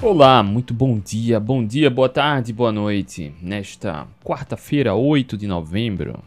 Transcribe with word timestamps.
Olá, 0.00 0.44
muito 0.44 0.72
bom 0.72 0.96
dia, 0.96 1.40
bom 1.40 1.66
dia, 1.66 1.90
boa 1.90 2.08
tarde, 2.08 2.52
boa 2.52 2.70
noite. 2.70 3.34
Nesta 3.42 4.06
quarta-feira, 4.24 4.94
8 4.94 5.36
de 5.36 5.48
novembro 5.48 6.22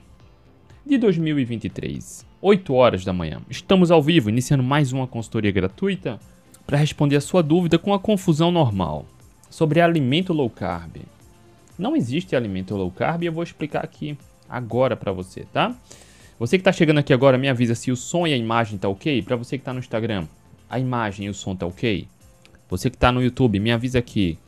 de 0.85 0.97
2023, 0.97 2.25
8 2.41 2.73
horas 2.73 3.05
da 3.05 3.13
manhã. 3.13 3.41
Estamos 3.49 3.89
ao 3.89 4.03
vivo, 4.03 4.29
iniciando 4.29 4.61
mais 4.61 4.91
uma 4.91 5.07
consultoria 5.07 5.53
gratuita 5.53 6.19
para 6.67 6.77
responder 6.77 7.15
a 7.15 7.21
sua 7.21 7.41
dúvida 7.41 7.79
com 7.79 7.93
a 7.93 7.99
confusão 7.99 8.51
normal 8.51 9.05
sobre 9.49 9.79
alimento 9.79 10.33
low 10.33 10.49
carb. 10.49 10.97
Não 11.79 11.95
existe 11.95 12.35
alimento 12.35 12.75
low 12.75 12.91
carb 12.91 13.23
e 13.23 13.27
eu 13.27 13.33
vou 13.33 13.41
explicar 13.41 13.85
aqui 13.85 14.17
agora 14.49 14.97
para 14.97 15.13
você, 15.13 15.45
tá? 15.45 15.73
Você 16.37 16.57
que 16.57 16.61
está 16.61 16.73
chegando 16.73 16.97
aqui 16.97 17.13
agora, 17.13 17.37
me 17.37 17.47
avisa 17.47 17.73
se 17.73 17.89
o 17.89 17.95
som 17.95 18.27
e 18.27 18.33
a 18.33 18.37
imagem 18.37 18.77
tá 18.77 18.89
ok. 18.89 19.21
Para 19.21 19.37
você 19.37 19.57
que 19.57 19.61
está 19.61 19.71
no 19.71 19.79
Instagram, 19.79 20.27
a 20.69 20.77
imagem 20.77 21.27
e 21.27 21.29
o 21.29 21.33
som 21.33 21.55
tá 21.55 21.65
ok. 21.65 22.05
Você 22.71 22.89
que 22.89 22.95
está 22.95 23.11
no 23.11 23.21
YouTube, 23.21 23.59
me 23.59 23.69
avisa 23.69 23.99
aqui. 23.99 24.39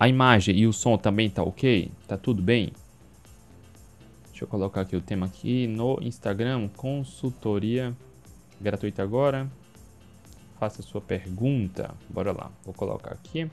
A 0.00 0.08
imagem 0.08 0.56
e 0.56 0.66
o 0.66 0.72
som 0.72 0.96
também 0.96 1.28
tá 1.28 1.42
ok? 1.42 1.90
Tá 2.08 2.16
tudo 2.16 2.40
bem? 2.40 2.72
Deixa 4.30 4.44
eu 4.44 4.48
colocar 4.48 4.80
aqui 4.80 4.96
o 4.96 5.00
tema 5.02 5.26
aqui 5.26 5.66
no 5.66 5.98
Instagram, 6.00 6.68
consultoria 6.74 7.94
gratuita 8.58 9.02
agora. 9.02 9.46
Faça 10.58 10.80
sua 10.80 11.02
pergunta. 11.02 11.94
Bora 12.08 12.32
lá. 12.32 12.50
Vou 12.64 12.72
colocar 12.72 13.12
aqui. 13.12 13.46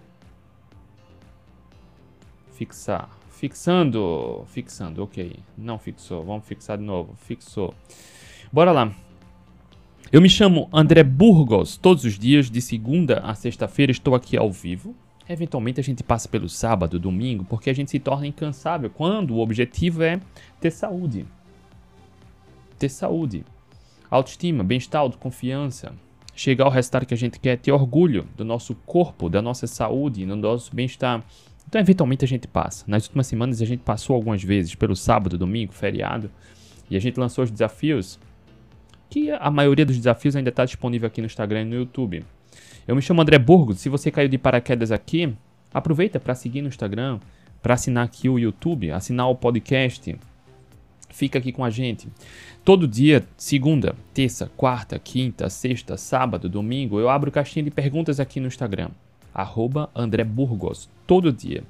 Fixar. 2.54 3.10
Fixando. 3.30 4.46
Fixando, 4.48 5.04
ok. 5.04 5.38
Não 5.58 5.78
fixou. 5.78 6.24
Vamos 6.24 6.46
fixar 6.46 6.78
de 6.78 6.84
novo. 6.86 7.14
Fixou. 7.18 7.76
Bora 8.54 8.72
lá. 8.72 8.96
Eu 10.14 10.22
me 10.22 10.30
chamo 10.30 10.70
André 10.72 11.02
Burgos. 11.02 11.76
Todos 11.76 12.06
os 12.06 12.20
dias, 12.20 12.48
de 12.48 12.62
segunda 12.62 13.18
a 13.22 13.34
sexta-feira, 13.34 13.92
estou 13.92 14.14
aqui 14.14 14.38
ao 14.38 14.52
vivo. 14.52 14.96
Eventualmente 15.28 15.80
a 15.80 15.84
gente 15.84 16.04
passa 16.04 16.30
pelo 16.30 16.48
sábado, 16.48 17.00
domingo, 17.00 17.44
porque 17.46 17.68
a 17.68 17.74
gente 17.74 17.90
se 17.90 17.98
torna 17.98 18.28
incansável 18.28 18.92
quando 18.92 19.34
o 19.34 19.40
objetivo 19.40 20.04
é 20.04 20.22
ter 20.62 20.70
saúde. 20.70 21.26
Ter 22.78 22.90
saúde. 22.90 23.44
Autoestima, 24.08 24.64
bem-estar, 24.64 25.02
autoconfiança. 25.02 25.94
Chegar 26.36 26.66
ao 26.66 26.72
resultado 26.72 27.08
que 27.08 27.16
a 27.16 27.18
gente 27.18 27.40
quer, 27.40 27.58
ter 27.58 27.72
orgulho 27.72 28.28
do 28.38 28.46
nosso 28.46 28.76
corpo, 28.86 29.28
da 29.28 29.42
nossa 29.42 29.66
saúde, 29.66 30.28
do 30.28 30.36
nosso 30.36 30.76
bem-estar. 30.76 31.24
Então, 31.68 31.82
eventualmente 31.82 32.24
a 32.24 32.28
gente 32.28 32.48
passa. 32.48 32.86
Nas 32.88 33.06
últimas 33.06 33.26
semanas 33.26 33.64
a 33.64 33.66
gente 33.66 33.82
passou 33.82 34.16
algumas 34.16 34.44
vezes 34.44 34.76
pelo 34.76 34.96
sábado, 34.96 35.40
domingo, 35.40 35.74
feriado, 35.74 36.30
e 36.88 36.96
a 36.96 37.00
gente 37.00 37.20
lançou 37.20 37.44
os 37.44 37.50
desafios 37.50 38.20
que 39.14 39.30
a 39.30 39.52
maioria 39.52 39.86
dos 39.86 39.96
desafios 39.96 40.36
ainda 40.36 40.50
está 40.50 40.66
disponível 40.66 41.06
aqui 41.06 41.22
no 41.22 41.28
Instagram 41.28 41.62
e 41.62 41.66
no 41.66 41.76
YouTube. 41.76 42.26
Eu 42.88 42.96
me 42.96 43.02
chamo 43.02 43.22
André 43.22 43.38
Burgos. 43.38 43.78
Se 43.80 43.88
você 43.88 44.10
caiu 44.10 44.28
de 44.28 44.40
paraquedas 44.40 44.92
aqui, 44.92 45.32
aproveita 45.72 46.20
para 46.20 46.34
seguir 46.34 46.64
no 46.64 46.68
Instagram, 46.68 47.20
para 47.62 47.76
assinar 47.76 48.06
aqui 48.06 48.28
o 48.28 48.40
YouTube, 48.40 48.90
assinar 48.90 49.30
o 49.30 49.36
podcast. 49.36 50.18
Fica 51.12 51.38
aqui 51.38 51.52
com 51.52 51.64
a 51.64 51.70
gente. 51.70 52.08
Todo 52.66 52.88
dia, 52.88 53.24
segunda, 53.38 53.96
terça, 54.16 54.52
quarta, 54.58 54.98
quinta, 54.98 55.48
sexta, 55.48 55.96
sábado, 55.96 56.50
domingo, 56.50 57.00
eu 57.00 57.08
abro 57.08 57.32
caixinha 57.32 57.62
de 57.62 57.70
perguntas 57.70 58.20
aqui 58.20 58.40
no 58.40 58.48
Instagram. 58.48 58.90
Arroba 59.32 59.92
André 59.94 60.24
Burgos. 60.24 60.90
Todo 61.06 61.32
dia. 61.32 61.64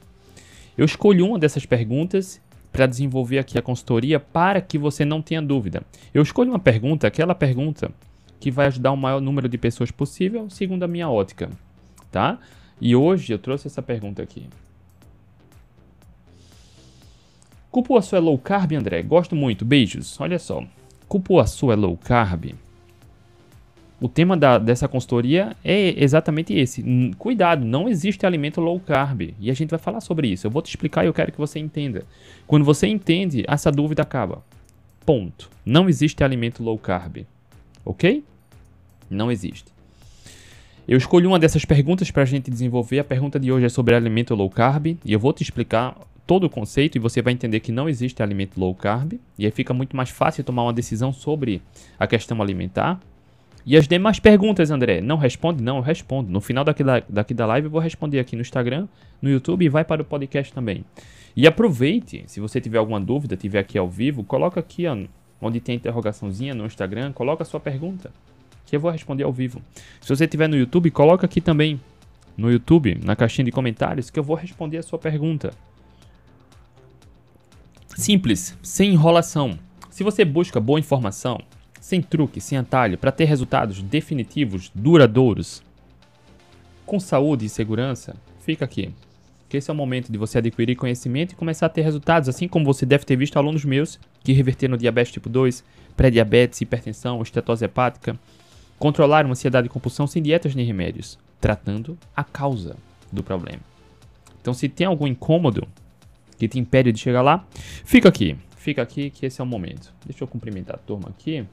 Eu 0.78 0.86
escolho 0.86 1.28
uma 1.28 1.38
dessas 1.38 1.66
perguntas 1.66 2.40
para 2.74 2.88
desenvolver 2.88 3.38
aqui 3.38 3.58
a 3.58 3.62
consultoria 3.62 4.20
para 4.20 4.60
que 4.60 4.80
você 4.80 5.06
não 5.06 5.22
tenha 5.22 5.42
dúvida. 5.42 5.84
Eu 6.12 6.24
escolho 6.24 6.50
uma 6.50 6.60
pergunta, 6.60 7.08
aquela 7.08 7.36
pergunta 7.36 7.92
que 8.40 8.50
vai 8.50 8.66
ajudar 8.66 8.92
o 8.92 8.98
maior 8.98 9.22
número 9.22 9.48
de 9.48 9.58
pessoas 9.58 9.92
possível, 9.92 10.50
segundo 10.50 10.84
a 10.84 10.88
minha 10.88 11.08
ótica, 11.08 11.52
tá? 12.12 12.40
E 12.82 12.96
hoje 12.96 13.32
eu 13.32 13.38
trouxe 13.38 13.68
essa 13.68 13.82
pergunta 13.82 14.24
aqui. 14.24 14.50
Cupuaçu 17.72 18.16
é 18.16 18.20
low 18.20 18.38
carb, 18.38 18.74
André? 18.74 19.02
Gosto 19.03 19.36
muito. 19.36 19.64
Beijos. 19.64 20.20
Olha 20.20 20.38
só. 20.38 20.64
Cupuaçu 21.08 21.72
é 21.72 21.76
low 21.76 21.96
carb? 21.97 22.53
O 24.03 24.09
tema 24.09 24.36
da, 24.36 24.58
dessa 24.58 24.86
consultoria 24.86 25.56
é 25.64 26.03
exatamente 26.03 26.53
esse. 26.53 26.84
Cuidado, 27.18 27.64
não 27.64 27.88
existe 27.88 28.25
alimento 28.25 28.59
low 28.59 28.78
carb. 28.78 29.34
E 29.40 29.50
a 29.50 29.53
gente 29.53 29.69
vai 29.69 29.80
falar 29.80 30.02
sobre 30.02 30.28
isso. 30.28 30.46
Eu 30.46 30.52
vou 30.52 30.62
te 30.62 30.68
explicar 30.68 31.06
e 31.06 31.08
eu 31.08 31.14
quero 31.14 31.31
que 31.31 31.38
você 31.38 31.58
entenda. 31.58 32.03
Quando 32.46 32.66
você 32.66 32.86
entende, 32.86 33.46
essa 33.47 33.72
dúvida 33.72 34.02
acaba. 34.02 34.44
Ponto. 35.06 35.50
Não 35.66 35.88
existe 35.88 36.22
alimento 36.22 36.62
low 36.62 36.78
carb. 36.78 37.25
Ok? 37.86 38.25
Não 39.09 39.31
existe. 39.31 39.72
Eu 40.85 40.97
escolhi 40.97 41.25
uma 41.25 41.40
dessas 41.40 41.64
perguntas 41.64 42.12
para 42.12 42.24
a 42.24 42.25
gente 42.25 42.52
desenvolver. 42.52 43.00
A 43.00 43.06
pergunta 43.06 43.40
de 43.40 43.53
hoje 43.53 43.68
é 43.68 43.70
sobre 43.70 43.96
alimento 43.96 44.35
low 44.35 44.50
carb. 44.50 44.97
E 45.06 45.14
eu 45.14 45.20
vou 45.20 45.31
te 45.31 45.44
explicar 45.44 45.96
todo 46.28 46.44
o 46.44 46.50
conceito 46.50 46.97
e 46.97 47.00
você 47.00 47.22
vai 47.22 47.31
entender 47.31 47.62
que 47.62 47.72
não 47.72 47.88
existe 47.88 48.22
alimento 48.22 48.59
low 48.59 48.75
carb. 48.75 49.14
E 49.40 49.46
aí 49.46 49.52
fica 49.52 49.74
muito 49.74 49.96
mais 49.96 50.09
fácil 50.09 50.44
tomar 50.44 50.64
uma 50.64 50.74
decisão 50.74 51.14
sobre 51.14 51.62
a 51.97 52.06
questão 52.06 52.41
alimentar. 52.41 53.00
E 53.66 53.78
as 53.78 53.88
demais 53.88 54.19
perguntas, 54.19 54.72
André, 54.72 55.00
não 55.00 55.18
responde? 55.18 55.63
Não, 55.63 55.78
eu 55.78 55.81
respondo. 55.81 56.29
No 56.29 56.41
final 56.41 56.66
daqui 56.66 56.84
da, 56.84 57.01
daqui 57.07 57.34
da 57.34 57.46
live 57.46 57.66
eu 57.66 57.72
vou 57.72 57.79
responder 57.79 58.19
aqui 58.19 58.35
no 58.35 58.41
Instagram, 58.41 58.88
no 59.22 59.29
YouTube 59.29 59.63
e 59.63 59.69
vai 59.69 59.85
para 59.85 60.01
o 60.01 60.06
podcast 60.06 60.51
também. 60.51 60.84
E 61.35 61.47
aproveite, 61.47 62.23
se 62.28 62.40
você 62.40 62.59
tiver 62.59 62.78
alguma 62.78 63.00
dúvida, 63.00 63.38
tiver 63.38 63.59
aqui 63.59 63.78
ao 63.78 63.90
vivo, 63.90 64.23
coloca 64.23 64.59
aqui 64.59 64.85
ó, 64.85 64.97
onde 65.41 65.59
tem 65.59 65.75
interrogaçãozinha 65.75 66.53
no 66.53 66.66
Instagram, 66.66 67.12
coloca 67.13 67.44
a 67.44 67.46
sua 67.46 67.59
pergunta, 67.59 68.12
que 68.66 68.75
eu 68.75 68.79
vou 68.79 68.91
responder 68.91 69.23
ao 69.23 69.31
vivo. 69.31 69.62
Se 70.02 70.09
você 70.09 70.28
tiver 70.28 70.47
no 70.47 70.57
YouTube, 70.57 70.91
coloca 70.91 71.25
aqui 71.25 71.40
também, 71.40 71.79
no 72.35 72.52
YouTube, 72.52 73.00
na 73.03 73.16
caixinha 73.16 73.46
de 73.46 73.52
comentários, 73.52 74.09
que 74.09 74.19
eu 74.19 74.23
vou 74.23 74.35
responder 74.35 74.78
a 74.78 74.84
sua 74.84 75.00
pergunta. 75.00 75.53
Simples, 77.96 78.57
sem 78.62 78.91
enrolação. 78.91 79.57
Se 79.90 80.03
você 80.03 80.25
busca 80.25 80.59
boa 80.59 80.79
informação, 80.79 81.40
sem 81.84 82.02
truque, 82.02 82.40
sem 82.40 82.58
atalho, 82.58 82.98
para 82.98 83.12
ter 83.12 83.26
resultados 83.26 83.82
definitivos, 83.82 84.72
duradouros, 84.74 85.62
com 86.86 86.98
saúde 86.98 87.46
e 87.46 87.50
segurança, 87.50 88.16
fica 88.40 88.64
aqui. 88.64 88.94
Que 89.50 89.58
esse 89.58 89.70
é 89.70 89.74
o 89.74 89.76
momento 89.76 90.10
de 90.10 90.18
você 90.18 90.38
adquirir 90.38 90.78
conhecimento 90.78 91.34
e 91.34 91.36
começar 91.36 91.66
a 91.66 91.70
ter 91.70 91.82
resultados, 91.82 92.30
assim 92.30 92.48
como 92.48 92.64
você 92.64 92.86
deve 92.86 93.04
ter 93.04 93.18
visto 93.18 93.36
alunos 93.36 93.66
meus 93.66 94.00
que 94.24 94.32
reverteram 94.32 94.78
diabetes 94.78 95.12
tipo 95.12 95.28
2, 95.28 95.62
pré-diabetes, 95.94 96.62
hipertensão, 96.62 97.22
estetose 97.22 97.66
hepática, 97.66 98.18
controlaram 98.80 99.30
ansiedade 99.30 99.68
e 99.68 99.70
compulsão 99.70 100.08
sem 100.08 100.24
dietas 100.24 100.56
nem 100.56 100.66
remédios, 100.66 101.20
tratando 101.42 101.98
a 102.16 102.24
causa 102.24 102.78
do 103.12 103.22
problema. 103.22 103.60
Então, 104.42 104.54
se 104.54 104.70
tem 104.70 104.88
algum 104.88 105.06
incômodo 105.06 105.68
que 106.38 106.48
te 106.48 106.58
impede 106.58 106.94
de 106.94 107.00
chegar 107.00 107.22
lá, 107.22 107.46
fica 107.84 108.08
aqui. 108.08 108.38
Fica 108.56 108.82
aqui 108.82 109.10
que 109.10 109.26
esse 109.26 109.42
é 109.42 109.44
o 109.44 109.48
momento. 109.48 109.94
Deixa 110.06 110.24
eu 110.24 110.28
cumprimentar 110.30 110.78
a 110.78 110.80
turma 110.80 111.10
aqui. 111.10 111.46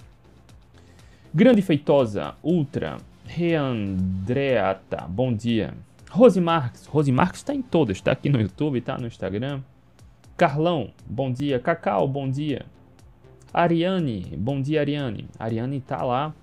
Grande 1.33 1.63
Feitosa, 1.63 2.35
Ultra, 2.43 2.97
Reandreata, 3.25 5.07
bom 5.09 5.33
dia. 5.33 5.73
Rose 6.11 6.41
Marques, 6.41 6.87
Rose 6.87 7.13
Marques 7.13 7.39
está 7.39 7.55
em 7.55 7.63
todas, 7.63 7.99
está 7.99 8.11
aqui 8.11 8.29
no 8.29 8.41
YouTube, 8.41 8.81
está 8.81 8.99
no 8.99 9.07
Instagram. 9.07 9.61
Carlão, 10.37 10.91
bom 11.07 11.31
dia. 11.33 11.61
Cacau, 11.61 12.09
bom 12.09 12.29
dia. 12.29 12.67
Ariane, 13.55 14.35
bom 14.37 14.61
dia, 14.61 14.81
Ariane. 14.81 15.29
Ariane 15.39 15.77
está 15.77 16.03
lá, 16.03 16.35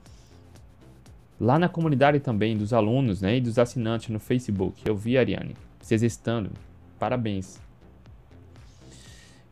lá 1.38 1.60
na 1.60 1.68
comunidade 1.68 2.22
também 2.22 2.56
dos 2.56 2.72
alunos 2.72 3.22
né, 3.22 3.36
e 3.36 3.42
dos 3.42 3.60
assinantes 3.60 4.08
no 4.08 4.20
Facebook. 4.20 4.82
Eu 4.86 4.96
vi, 4.96 5.18
Ariane, 5.18 5.58
se 5.82 5.96
exercitando. 5.96 6.52
Parabéns. 6.98 7.60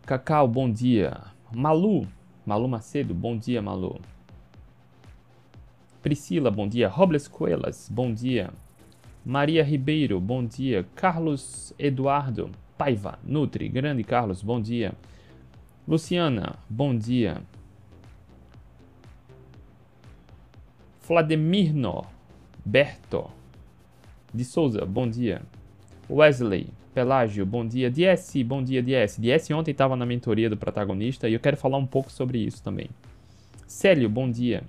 Cacau, 0.06 0.48
bom 0.48 0.72
dia. 0.72 1.18
Malu, 1.54 2.08
Malu 2.46 2.70
Macedo, 2.70 3.14
bom 3.14 3.38
dia, 3.38 3.62
Malu. 3.62 4.00
Priscila, 6.06 6.52
bom 6.52 6.68
dia. 6.68 6.88
Robles 6.88 7.28
Coelas, 7.28 7.90
bom 7.92 8.14
dia. 8.14 8.52
Maria 9.26 9.64
Ribeiro, 9.64 10.22
bom 10.22 10.46
dia. 10.46 10.86
Carlos 10.96 11.74
Eduardo 11.80 12.52
Paiva, 12.78 13.18
Nutri, 13.24 13.68
grande 13.68 14.04
Carlos, 14.04 14.44
bom 14.44 14.62
dia. 14.62 14.94
Luciana, 15.88 16.60
bom 16.70 16.96
dia. 16.96 17.42
Vlademirno 21.08 22.06
Berto 22.64 23.32
de 24.32 24.46
Souza, 24.46 24.86
bom 24.86 25.10
dia. 25.10 25.42
Wesley 26.08 26.68
Pelágio, 26.94 27.48
bom 27.48 27.66
dia. 27.68 27.90
DS, 27.90 28.44
bom 28.44 28.64
dia, 28.64 28.84
DS. 28.84 29.18
DS 29.20 29.50
ontem 29.50 29.72
estava 29.72 29.96
na 29.96 30.06
mentoria 30.06 30.52
do 30.52 30.56
protagonista 30.56 31.28
e 31.28 31.34
eu 31.34 31.40
quero 31.40 31.58
falar 31.58 31.80
um 31.80 31.88
pouco 31.88 32.12
sobre 32.12 32.38
isso 32.38 32.62
também. 32.62 32.92
Célio, 33.66 34.08
bom 34.08 34.30
dia. 34.30 34.64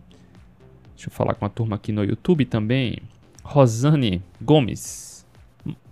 Deixa 0.96 1.10
eu 1.10 1.12
falar 1.12 1.34
com 1.34 1.44
a 1.44 1.48
turma 1.50 1.76
aqui 1.76 1.92
no 1.92 2.02
YouTube 2.02 2.46
também. 2.46 2.98
Rosane 3.44 4.22
Gomes. 4.40 5.26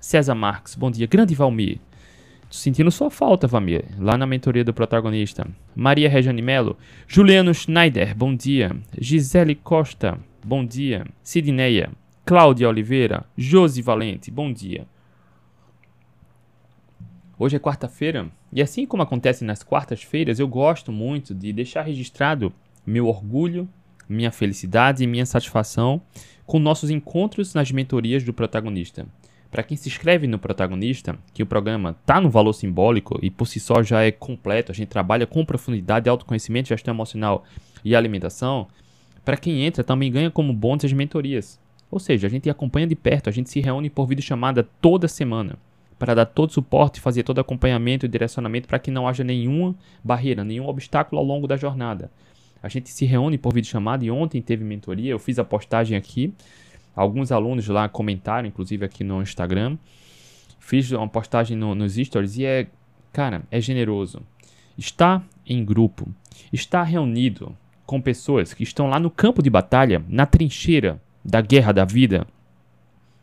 César 0.01 0.35
Marques, 0.35 0.75
bom 0.75 0.91
dia. 0.91 1.07
Grande 1.07 1.35
Valmir. 1.35 1.79
Tô 2.49 2.57
sentindo 2.57 2.91
sua 2.91 3.11
falta, 3.11 3.47
Valmir, 3.47 3.85
lá 3.99 4.17
na 4.17 4.27
mentoria 4.27 4.65
do 4.65 4.73
protagonista. 4.73 5.47
Maria 5.77 6.09
Regiane 6.09 6.41
Melo. 6.41 6.79
Juliano 7.07 7.53
Schneider, 7.53 8.17
bom 8.17 8.35
dia. 8.35 8.75
Gisele 8.99 9.55
Costa, 9.55 10.19
bom 10.43 10.65
dia. 10.65 11.07
Sidneia. 11.23 11.91
Cláudia 12.25 12.67
Oliveira. 12.67 13.27
Josi 13.37 13.83
Valente, 13.83 14.31
bom 14.31 14.51
dia. 14.51 14.87
Hoje 17.39 17.57
é 17.57 17.59
quarta-feira 17.59 18.31
e 18.51 18.63
assim 18.63 18.87
como 18.87 19.03
acontece 19.03 19.45
nas 19.45 19.63
quartas-feiras, 19.63 20.39
eu 20.39 20.49
gosto 20.49 20.91
muito 20.91 21.35
de 21.35 21.53
deixar 21.53 21.83
registrado 21.83 22.55
meu 22.87 23.07
orgulho, 23.07 23.69
minha 24.09 24.31
felicidade 24.31 25.03
e 25.03 25.07
minha 25.07 25.27
satisfação 25.27 26.01
com 26.47 26.59
nossos 26.59 26.91
encontros 26.91 27.55
nas 27.55 27.71
mentorias 27.71 28.23
do 28.23 28.33
protagonista. 28.33 29.07
Para 29.51 29.63
quem 29.63 29.77
se 29.77 29.89
inscreve 29.89 30.27
no 30.27 30.39
protagonista, 30.39 31.17
que 31.33 31.43
o 31.43 31.47
programa 31.47 31.97
está 32.01 32.21
no 32.21 32.29
valor 32.29 32.53
simbólico 32.53 33.19
e 33.23 33.31
por 33.31 33.47
si 33.47 33.61
só 33.61 33.83
já 33.83 34.03
é 34.03 34.11
completo, 34.11 34.73
a 34.73 34.75
gente 34.75 34.89
trabalha 34.89 35.27
com 35.27 35.45
profundidade, 35.45 36.09
autoconhecimento, 36.09 36.69
gestão 36.69 36.93
emocional 36.93 37.45
e 37.85 37.95
alimentação. 37.95 38.67
Para 39.25 39.37
quem 39.37 39.65
entra, 39.65 39.85
também 39.85 40.11
ganha 40.11 40.31
como 40.31 40.53
bônus 40.53 40.85
as 40.85 40.93
mentorias. 40.93 41.61
Ou 41.91 42.01
seja, 42.01 42.27
a 42.27 42.31
gente 42.31 42.51
acompanha 42.51 42.89
de 42.89 42.97
perto, 42.97 43.29
a 43.29 43.33
gente 43.33 43.49
se 43.49 43.61
reúne 43.61 43.89
por 43.89 44.07
videochamada 44.07 44.69
toda 44.81 45.07
semana 45.07 45.57
para 45.99 46.15
dar 46.15 46.27
todo 46.27 46.53
suporte, 46.53 47.01
fazer 47.01 47.23
todo 47.23 47.39
acompanhamento 47.39 48.05
e 48.05 48.09
direcionamento 48.09 48.67
para 48.67 48.81
que 48.81 48.91
não 48.91 49.07
haja 49.07 49.23
nenhuma 49.23 49.75
barreira, 50.03 50.43
nenhum 50.43 50.67
obstáculo 50.67 51.21
ao 51.21 51.25
longo 51.25 51.47
da 51.47 51.57
jornada. 51.57 52.11
A 52.65 52.69
gente 52.71 52.89
se 52.89 53.05
reúne 53.05 53.37
por 53.37 53.53
vídeo 53.53 53.69
chamada 53.69 54.07
e 54.07 54.11
ontem 54.11 54.41
teve 54.41 54.65
mentoria, 54.65 55.11
eu 55.11 55.19
fiz 55.19 55.39
a 55.39 55.45
postagem 55.45 55.99
aqui. 55.99 56.33
Alguns 56.97 57.31
alunos 57.31 57.69
lá 57.69 57.91
comentaram, 57.91 58.49
inclusive 58.49 58.83
aqui 58.87 59.05
no 59.05 59.21
Instagram. 59.21 59.77
Fiz 60.59 60.91
uma 60.91 61.07
postagem 61.07 61.59
no, 61.59 61.75
nos 61.75 61.97
stories 61.97 62.39
e 62.39 62.47
é, 62.47 62.67
cara, 63.13 63.43
é 63.51 63.61
generoso. 63.61 64.23
Está 64.79 65.23
em 65.47 65.63
grupo, 65.63 66.09
está 66.51 66.83
reunido 66.83 67.55
com 67.85 68.01
pessoas 68.01 68.55
que 68.55 68.63
estão 68.63 68.89
lá 68.89 68.99
no 68.99 69.11
campo 69.11 69.43
de 69.43 69.51
batalha, 69.51 70.03
na 70.09 70.25
trincheira 70.25 70.99
da 71.23 71.43
guerra 71.43 71.71
da 71.71 71.85
vida, 71.85 72.27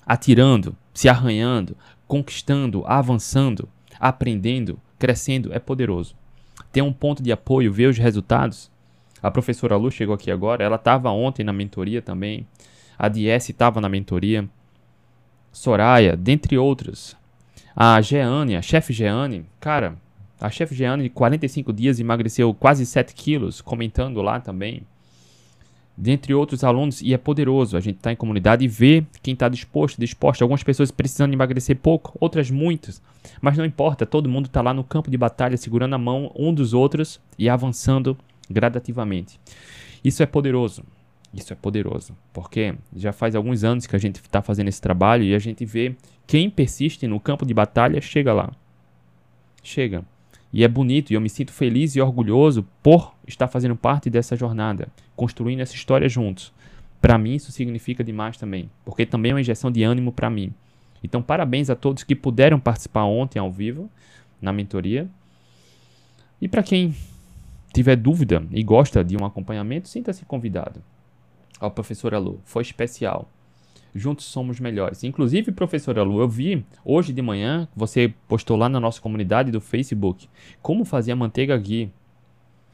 atirando, 0.05 0.77
se 0.94 1.09
arranhando, 1.09 1.75
conquistando, 2.07 2.83
avançando, 2.85 3.67
aprendendo, 3.99 4.79
crescendo, 4.99 5.51
é 5.51 5.57
poderoso. 5.57 6.15
Ter 6.71 6.83
um 6.83 6.94
ponto 6.94 7.23
de 7.23 7.31
apoio, 7.31 7.73
ver 7.73 7.87
os 7.87 7.97
resultados. 7.97 8.70
A 9.21 9.29
professora 9.29 9.75
Lu 9.75 9.91
chegou 9.91 10.15
aqui 10.15 10.31
agora, 10.31 10.63
ela 10.63 10.77
estava 10.77 11.09
ontem 11.12 11.44
na 11.44 11.53
mentoria 11.53 12.01
também. 12.01 12.47
A 12.97 13.07
DS 13.07 13.50
estava 13.50 13.79
na 13.79 13.89
mentoria. 13.89 14.47
Soraya, 15.51 16.15
dentre 16.15 16.57
outros. 16.57 17.15
A 17.75 18.01
Jeane, 18.01 18.56
a 18.56 18.62
chefe 18.62 18.94
Jeane, 18.94 19.45
cara, 19.59 19.95
a 20.39 20.50
chefe 20.50 20.73
Jeane 20.73 21.03
de 21.03 21.09
45 21.09 21.71
dias 21.71 22.00
emagreceu 22.00 22.53
quase 22.53 22.85
7 22.85 23.13
quilos, 23.13 23.62
comentando 23.62 24.21
lá 24.21 24.39
também 24.39 24.83
dentre 25.95 26.33
outros 26.33 26.63
alunos, 26.63 27.01
e 27.01 27.13
é 27.13 27.18
poderoso. 27.18 27.77
A 27.77 27.79
gente 27.79 27.97
está 27.97 28.12
em 28.12 28.15
comunidade 28.15 28.65
e 28.65 28.68
vê 28.68 29.06
quem 29.21 29.33
está 29.33 29.47
disposto, 29.47 30.00
disposto. 30.00 30.41
Algumas 30.41 30.63
pessoas 30.63 30.89
precisando 30.89 31.33
emagrecer 31.33 31.77
pouco, 31.77 32.18
outras 32.19 32.50
muitas. 32.50 33.01
Mas 33.39 33.57
não 33.57 33.65
importa, 33.65 34.06
todo 34.06 34.29
mundo 34.29 34.47
está 34.47 34.62
lá 34.62 34.73
no 34.73 34.83
campo 34.83 35.12
de 35.12 35.18
batalha, 35.18 35.57
segurando 35.57 35.94
a 35.94 36.00
mão 36.00 36.31
um 36.35 36.53
dos 36.53 36.73
outros 36.73 37.19
e 37.38 37.47
avançando 37.47 38.18
gradativamente. 38.51 39.39
Isso 40.03 40.21
é 40.21 40.25
poderoso. 40.25 40.83
Isso 41.33 41.53
é 41.53 41.56
poderoso, 41.56 42.15
porque 42.33 42.75
já 42.94 43.13
faz 43.13 43.36
alguns 43.36 43.63
anos 43.63 43.88
que 43.88 43.95
a 43.95 44.00
gente 44.00 44.18
está 44.18 44.42
fazendo 44.42 44.68
esse 44.68 44.81
trabalho 44.81 45.24
e 45.24 45.33
a 45.33 45.39
gente 45.39 45.63
vê 45.63 45.95
quem 46.27 46.50
persiste 46.50 47.07
no 47.07 47.21
campo 47.21 47.45
de 47.45 47.53
batalha 47.53 48.01
chega 48.01 48.33
lá. 48.33 48.51
Chega. 49.63 50.03
E 50.51 50.63
é 50.63 50.68
bonito 50.68 51.12
e 51.12 51.13
eu 51.13 51.21
me 51.21 51.30
sinto 51.30 51.53
feliz 51.53 51.95
e 51.95 52.01
orgulhoso 52.01 52.68
por 52.83 53.15
estar 53.25 53.48
fazendo 53.48 53.77
parte 53.77 54.09
dessa 54.09 54.36
jornada, 54.36 54.89
construindo 55.15 55.62
essa 55.62 55.74
história 55.74 56.09
juntos. 56.09 56.51
Para 57.00 57.18
mim 57.18 57.36
isso 57.36 57.51
significa 57.51 58.04
demais 58.04 58.36
também, 58.36 58.69
porque 58.83 59.06
também 59.06 59.31
é 59.31 59.36
uma 59.36 59.42
injeção 59.42 59.71
de 59.71 59.83
ânimo 59.83 60.12
para 60.12 60.30
mim. 60.30 60.54
Então, 61.04 61.21
parabéns 61.21 61.69
a 61.69 61.75
todos 61.75 62.04
que 62.04 62.15
puderam 62.15 62.59
participar 62.59 63.06
ontem 63.06 63.39
ao 63.39 63.50
vivo 63.50 63.89
na 64.42 64.51
mentoria. 64.51 65.07
E 66.39 66.47
para 66.47 66.62
quem 66.62 66.94
tiver 67.73 67.95
dúvida 67.95 68.45
e 68.51 68.63
gosta 68.63 69.03
de 69.03 69.18
um 69.18 69.25
acompanhamento, 69.25 69.88
sinta-se 69.88 70.25
convidado. 70.25 70.81
Ao 71.59 71.71
professor 71.71 72.13
Alu, 72.13 72.39
foi 72.44 72.63
especial. 72.63 73.29
Juntos 73.94 74.25
somos 74.25 74.59
melhores. 74.59 75.03
Inclusive, 75.03 75.51
professora 75.51 76.01
Lu, 76.01 76.21
eu 76.21 76.27
vi 76.27 76.65
hoje 76.83 77.12
de 77.12 77.21
manhã, 77.21 77.68
você 77.75 78.13
postou 78.27 78.56
lá 78.56 78.69
na 78.69 78.79
nossa 78.79 79.01
comunidade 79.01 79.51
do 79.51 79.59
Facebook, 79.59 80.29
como 80.62 80.85
fazer 80.85 81.12
a 81.12 81.15
manteiga 81.15 81.57
ghee. 81.57 81.91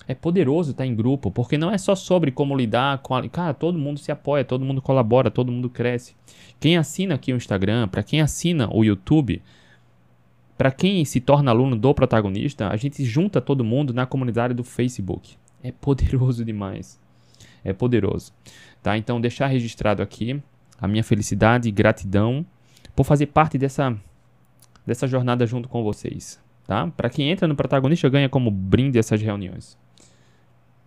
É 0.07 0.13
poderoso 0.15 0.71
estar 0.71 0.85
em 0.85 0.95
grupo, 0.95 1.29
porque 1.29 1.57
não 1.57 1.69
é 1.69 1.77
só 1.77 1.93
sobre 1.93 2.31
como 2.31 2.55
lidar 2.55 2.99
com 2.99 3.13
a... 3.13 3.27
Cara, 3.27 3.53
todo 3.53 3.77
mundo 3.77 3.99
se 3.99 4.11
apoia, 4.11 4.45
todo 4.45 4.63
mundo 4.63 4.81
colabora, 4.81 5.29
todo 5.29 5.51
mundo 5.51 5.69
cresce. 5.69 6.15
Quem 6.59 6.77
assina 6.77 7.15
aqui 7.15 7.33
o 7.33 7.35
Instagram, 7.35 7.89
para 7.89 8.03
quem 8.03 8.21
assina 8.21 8.69
o 8.71 8.85
YouTube, 8.85 9.41
para 10.57 10.71
quem 10.71 11.05
se 11.05 11.21
torna 11.21 11.51
aluno 11.51 11.75
do 11.75 11.93
protagonista, 11.93 12.69
a 12.69 12.75
gente 12.75 13.05
junta 13.05 13.39
todo 13.39 13.63
mundo 13.63 13.93
na 13.93 14.07
comunidade 14.07 14.53
do 14.55 14.63
Facebook. 14.63 15.35
É 15.63 15.71
poderoso 15.71 16.43
demais. 16.43 16.99
É 17.63 17.73
poderoso. 17.73 18.33
Tá? 18.81 18.97
Então, 18.97 19.21
deixar 19.21 19.47
registrado 19.47 20.01
aqui 20.01 20.41
a 20.81 20.87
minha 20.87 21.03
felicidade 21.03 21.69
e 21.69 21.71
gratidão 21.71 22.45
por 22.95 23.03
fazer 23.03 23.27
parte 23.27 23.57
dessa, 23.57 23.95
dessa 24.85 25.07
jornada 25.07 25.45
junto 25.45 25.69
com 25.69 25.83
vocês. 25.83 26.39
Tá? 26.65 26.87
Para 26.87 27.09
quem 27.09 27.29
entra 27.29 27.47
no 27.47 27.55
protagonista, 27.55 28.09
ganha 28.09 28.27
como 28.27 28.49
brinde 28.49 28.97
essas 28.97 29.21
reuniões. 29.21 29.77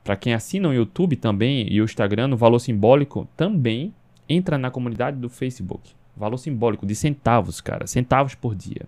Para 0.02 0.16
quem 0.16 0.34
assina 0.34 0.68
o 0.68 0.74
YouTube 0.74 1.14
também 1.14 1.70
e 1.70 1.80
o 1.80 1.84
Instagram, 1.84 2.28
no 2.28 2.36
valor 2.36 2.58
simbólico, 2.58 3.28
também 3.36 3.94
entra 4.28 4.58
na 4.58 4.70
comunidade 4.70 5.16
do 5.18 5.28
Facebook. 5.28 5.92
Valor 6.16 6.38
simbólico 6.38 6.84
de 6.84 6.94
centavos, 6.94 7.60
cara. 7.60 7.86
Centavos 7.86 8.34
por 8.34 8.54
dia. 8.54 8.86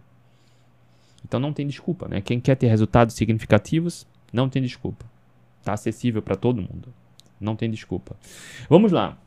Então 1.24 1.38
não 1.40 1.52
tem 1.52 1.66
desculpa, 1.66 2.08
né? 2.08 2.20
Quem 2.20 2.40
quer 2.40 2.56
ter 2.56 2.66
resultados 2.66 3.14
significativos, 3.14 4.06
não 4.32 4.48
tem 4.48 4.62
desculpa. 4.62 5.04
Está 5.60 5.74
acessível 5.74 6.22
para 6.22 6.36
todo 6.36 6.60
mundo. 6.60 6.92
Não 7.40 7.56
tem 7.56 7.70
desculpa. 7.70 8.16
Vamos 8.68 8.92
lá. 8.92 9.18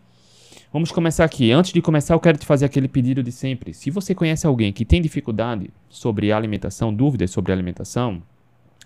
Vamos 0.71 0.91
começar 0.91 1.23
aqui. 1.23 1.51
Antes 1.51 1.71
de 1.71 1.81
começar, 1.81 2.13
eu 2.13 2.19
quero 2.19 2.37
te 2.37 2.45
fazer 2.45 2.65
aquele 2.65 2.87
pedido 2.87 3.23
de 3.23 3.31
sempre. 3.31 3.73
Se 3.73 3.89
você 3.89 4.13
conhece 4.13 4.45
alguém 4.45 4.73
que 4.73 4.83
tem 4.83 5.01
dificuldade 5.01 5.69
sobre 5.89 6.31
alimentação, 6.31 6.93
dúvidas 6.93 7.31
sobre 7.31 7.51
alimentação, 7.51 8.21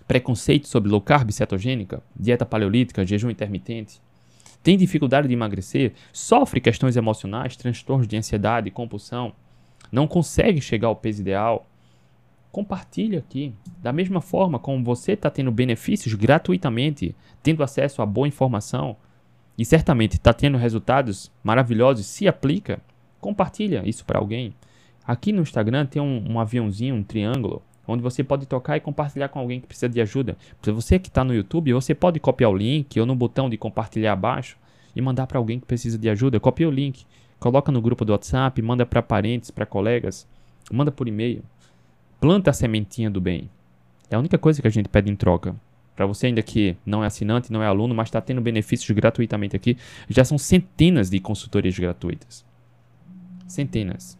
preconceito 0.06 0.68
sobre 0.68 0.90
low 0.90 1.00
carb 1.00 1.30
cetogênica, 1.30 2.02
dieta 2.18 2.44
paleolítica, 2.44 3.04
jejum 3.04 3.30
intermitente, 3.30 4.00
tem 4.62 4.76
dificuldade 4.76 5.26
de 5.26 5.34
emagrecer, 5.34 5.92
sofre 6.12 6.60
questões 6.60 6.96
emocionais, 6.96 7.56
transtornos 7.56 8.06
de 8.06 8.16
ansiedade, 8.16 8.70
compulsão, 8.70 9.32
não 9.90 10.06
consegue 10.06 10.60
chegar 10.60 10.88
ao 10.88 10.96
peso 10.96 11.22
ideal, 11.22 11.69
compartilhe 12.52 13.16
aqui. 13.16 13.54
Da 13.82 13.92
mesma 13.92 14.20
forma 14.20 14.58
como 14.58 14.84
você 14.84 15.12
está 15.12 15.30
tendo 15.30 15.50
benefícios 15.50 16.14
gratuitamente, 16.14 17.14
tendo 17.42 17.62
acesso 17.62 18.02
a 18.02 18.06
boa 18.06 18.28
informação, 18.28 18.96
e 19.56 19.64
certamente 19.64 20.14
está 20.14 20.32
tendo 20.32 20.56
resultados 20.56 21.30
maravilhosos, 21.42 22.06
se 22.06 22.26
aplica, 22.26 22.80
compartilha 23.20 23.82
isso 23.84 24.04
para 24.04 24.18
alguém. 24.18 24.54
Aqui 25.06 25.32
no 25.32 25.42
Instagram 25.42 25.86
tem 25.86 26.00
um, 26.00 26.32
um, 26.32 26.40
aviãozinho, 26.40 26.94
um 26.94 27.02
triângulo, 27.02 27.62
onde 27.86 28.02
você 28.02 28.24
pode 28.24 28.46
tocar 28.46 28.76
e 28.76 28.80
compartilhar 28.80 29.28
com 29.28 29.38
alguém 29.38 29.60
que 29.60 29.66
precisa 29.66 29.88
de 29.88 30.00
ajuda. 30.00 30.36
Se 30.62 30.70
você 30.70 30.98
que 30.98 31.08
está 31.08 31.22
no 31.24 31.34
YouTube, 31.34 31.72
você 31.72 31.94
pode 31.94 32.18
copiar 32.20 32.50
o 32.50 32.56
link 32.56 32.98
ou 32.98 33.04
no 33.04 33.14
botão 33.14 33.50
de 33.50 33.58
compartilhar 33.58 34.12
abaixo 34.12 34.56
e 34.94 35.00
mandar 35.02 35.26
para 35.26 35.38
alguém 35.38 35.60
que 35.60 35.66
precisa 35.66 35.98
de 35.98 36.08
ajuda. 36.08 36.40
Copia 36.40 36.68
o 36.68 36.70
link, 36.70 37.04
coloca 37.38 37.70
no 37.70 37.82
grupo 37.82 38.04
do 38.04 38.12
WhatsApp, 38.12 38.62
manda 38.62 38.86
para 38.86 39.02
parentes, 39.02 39.50
para 39.50 39.66
colegas, 39.66 40.26
manda 40.72 40.90
por 40.90 41.06
e-mail. 41.06 41.42
Planta 42.20 42.50
a 42.50 42.52
sementinha 42.52 43.10
do 43.10 43.20
bem. 43.20 43.48
É 44.10 44.14
a 44.14 44.18
única 44.18 44.36
coisa 44.36 44.60
que 44.60 44.68
a 44.68 44.70
gente 44.70 44.90
pede 44.90 45.10
em 45.10 45.16
troca. 45.16 45.56
Para 45.96 46.04
você 46.04 46.26
ainda 46.26 46.42
que 46.42 46.76
não 46.84 47.02
é 47.02 47.06
assinante, 47.06 47.50
não 47.50 47.62
é 47.62 47.66
aluno, 47.66 47.94
mas 47.94 48.08
está 48.08 48.20
tendo 48.20 48.42
benefícios 48.42 48.90
gratuitamente 48.90 49.56
aqui, 49.56 49.76
já 50.08 50.24
são 50.24 50.36
centenas 50.36 51.08
de 51.08 51.18
consultorias 51.18 51.78
gratuitas. 51.78 52.44
Centenas. 53.46 54.18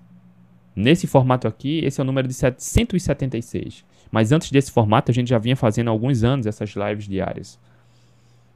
Nesse 0.75 1.07
formato 1.07 1.47
aqui, 1.47 1.81
esse 1.85 2.01
é 2.01 2.03
o 2.03 2.07
número 2.07 2.27
de 2.27 2.35
176. 2.35 3.85
Mas 4.11 4.33
antes 4.33 4.51
desse 4.51 4.71
formato, 4.71 5.11
a 5.11 5.15
gente 5.15 5.29
já 5.29 5.39
vinha 5.39 5.57
fazendo 5.57 5.89
há 5.89 5.91
alguns 5.91 6.25
anos 6.25 6.47
essas 6.47 6.71
lives 6.71 7.07
diárias. 7.07 7.59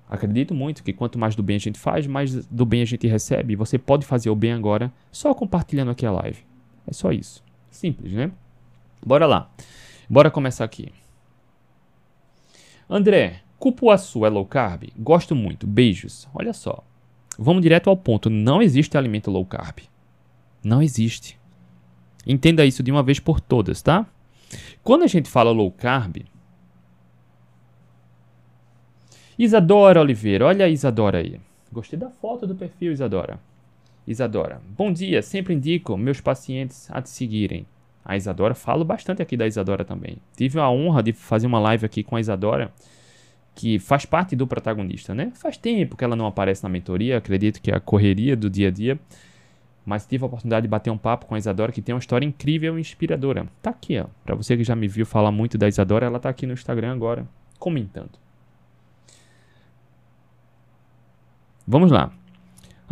Acredito 0.09 0.55
muito 0.55 0.83
que 0.83 0.93
quanto 0.93 1.19
mais 1.19 1.37
do 1.37 1.43
bem 1.43 1.57
a 1.57 1.61
gente 1.61 1.79
faz, 1.79 2.07
mais 2.07 2.47
do 2.47 2.65
bem 2.65 2.83
a 2.83 2.87
gente 2.87 3.07
recebe. 3.07 3.57
Você 3.57 3.79
pode 3.79 4.07
fazer 4.07 4.31
o 4.31 4.37
bem 4.37 4.53
agora 4.53 4.93
só 5.13 5.35
compartilhando 5.35 5.91
aqui 5.91 6.07
a 6.07 6.11
live. 6.11 6.39
É 6.87 6.93
só 6.93 7.13
isso. 7.13 7.43
Simples, 7.71 8.13
né? 8.13 8.31
Bora 9.05 9.27
lá. 9.27 9.51
Bora 10.09 10.31
começar 10.31 10.65
aqui. 10.65 10.91
André, 12.89 13.43
cupuaçu 13.59 14.25
é 14.25 14.29
low 14.31 14.47
carb? 14.47 14.85
Gosto 14.97 15.35
muito. 15.35 15.67
Beijos. 15.67 16.27
Olha 16.33 16.53
só. 16.53 16.83
Vamos 17.39 17.63
direto 17.63 17.91
ao 17.91 17.97
ponto. 17.97 18.31
Não 18.31 18.63
existe 18.63 18.97
alimento 18.97 19.31
low 19.31 19.45
carb. 19.45 19.81
Não 20.65 20.81
existe. 20.81 21.39
Entenda 22.27 22.65
isso 22.65 22.83
de 22.83 22.91
uma 22.91 23.03
vez 23.03 23.21
por 23.21 23.41
todas, 23.41 23.83
tá? 23.83 24.07
Quando 24.83 25.03
a 25.03 25.07
gente 25.07 25.29
fala 25.29 25.51
low 25.51 25.71
carb. 25.71 26.19
Isadora 29.39 30.01
Oliveira, 30.01 30.47
olha 30.47 30.65
a 30.65 30.69
Isadora 30.69 31.19
aí. 31.19 31.41
Gostei 31.73 31.99
da 31.99 32.09
foto 32.09 32.47
do 32.47 32.55
perfil, 32.55 32.93
Isadora. 32.93 33.41
Isadora, 34.07 34.63
bom 34.77 34.93
dia. 34.93 35.21
Sempre 35.21 35.55
indico 35.55 35.97
meus 35.97 36.21
pacientes 36.21 36.89
a 36.91 37.03
te 37.03 37.11
seguirem. 37.11 37.67
A 38.05 38.17
Isadora, 38.17 38.55
falo 38.55 38.85
bastante 38.85 39.23
aqui 39.23 39.37
da 39.37 39.47
Isadora 39.47 39.85
também. 39.85 40.19
Tive 40.37 40.59
a 40.59 40.69
honra 40.69 41.03
de 41.03 41.13
fazer 41.13 41.47
uma 41.47 41.59
live 41.59 41.87
aqui 41.87 42.03
com 42.03 42.17
a 42.17 42.21
Isadora, 42.21 42.71
que 43.55 43.79
faz 43.79 44.05
parte 44.05 44.37
do 44.37 44.47
protagonista, 44.47 45.15
né? 45.15 45.33
Faz 45.35 45.57
tempo 45.57 45.97
que 45.97 46.05
ela 46.05 46.15
não 46.15 46.27
aparece 46.27 46.63
na 46.63 46.69
mentoria, 46.69 47.17
acredito 47.17 47.63
que 47.63 47.71
é 47.71 47.77
a 47.77 47.81
correria 47.81 48.37
do 48.37 48.51
dia 48.51 48.69
a 48.69 48.71
dia. 48.71 48.99
Mas 49.87 50.07
tive 50.07 50.25
a 50.25 50.27
oportunidade 50.27 50.65
de 50.65 50.69
bater 50.69 50.91
um 50.91 50.99
papo 50.99 51.27
com 51.27 51.35
a 51.35 51.39
Isadora, 51.39 51.71
que 51.71 51.83
tem 51.83 51.95
uma 51.95 51.99
história 51.99 52.27
incrível 52.27 52.77
e 52.79 52.81
inspiradora. 52.81 53.47
Tá 53.63 53.71
aqui, 53.71 53.99
ó. 53.99 54.07
Pra 54.25 54.35
você 54.35 54.57
que 54.57 54.65
já 54.65 54.75
me 54.75 54.89
viu 54.89 55.05
falar 55.05 55.31
muito 55.31 55.59
da 55.59 55.69
Isadora, 55.69 56.07
ela 56.07 56.19
tá 56.19 56.29
aqui 56.29 56.47
no 56.47 56.55
Instagram 56.55 56.93
agora, 56.93 57.27
comentando. 57.59 58.19
Vamos 61.67 61.91
lá. 61.91 62.13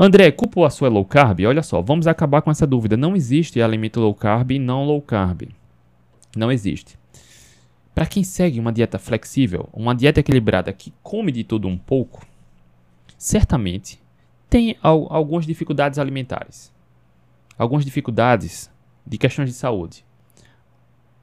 André, 0.05 0.33
culpa 0.33 0.67
a 0.67 0.71
sua 0.71 0.89
low 0.89 1.05
carb? 1.05 1.43
Olha 1.47 1.63
só, 1.63 1.81
vamos 1.81 2.09
acabar 2.09 2.43
com 2.43 2.51
essa 2.51 2.67
dúvida. 2.67 2.97
Não 2.97 3.15
existe 3.15 3.63
alimento 3.63 4.01
low 4.01 4.13
carb 4.13 4.51
e 4.51 4.59
não 4.59 4.83
low 4.85 5.01
carb. 5.01 5.43
Não 6.37 6.51
existe. 6.51 6.99
Para 7.95 8.07
quem 8.07 8.25
segue 8.25 8.59
uma 8.59 8.73
dieta 8.73 8.99
flexível, 8.99 9.69
uma 9.73 9.95
dieta 9.95 10.19
equilibrada 10.19 10.73
que 10.73 10.93
come 11.05 11.31
de 11.31 11.45
tudo 11.45 11.69
um 11.69 11.79
pouco, 11.79 12.27
certamente 13.17 14.03
tem 14.51 14.77
al 14.83 15.07
algumas 15.09 15.47
dificuldades 15.47 16.01
alimentares. 16.01 16.73
Algumas 17.57 17.85
dificuldades 17.85 18.69
de 19.07 19.17
questões 19.17 19.51
de 19.51 19.55
saúde. 19.55 20.05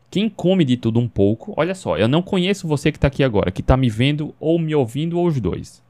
Quem 0.09 0.29
come 0.29 0.63
de 0.63 0.77
tudo 0.77 1.01
um 1.01 1.09
pouco, 1.09 1.53
olha 1.57 1.75
só, 1.75 1.98
eu 1.98 2.07
não 2.07 2.21
conheço 2.21 2.65
você 2.65 2.93
que 2.93 2.98
está 2.98 3.09
aqui 3.09 3.25
agora, 3.25 3.51
que 3.51 3.59
está 3.59 3.75
me 3.75 3.89
vendo 3.89 4.33
ou 4.39 4.57
me 4.57 4.74
ouvindo 4.74 5.19
ou 5.19 5.27
os 5.27 5.38
dois. 5.41 5.83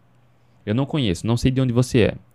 Eu 0.65 0.73
não 0.73 0.87
conheço, 0.87 1.27
não 1.27 1.37
sei 1.37 1.51
de 1.51 1.61
onde 1.61 1.71
você 1.71 1.99
é. 1.99 2.28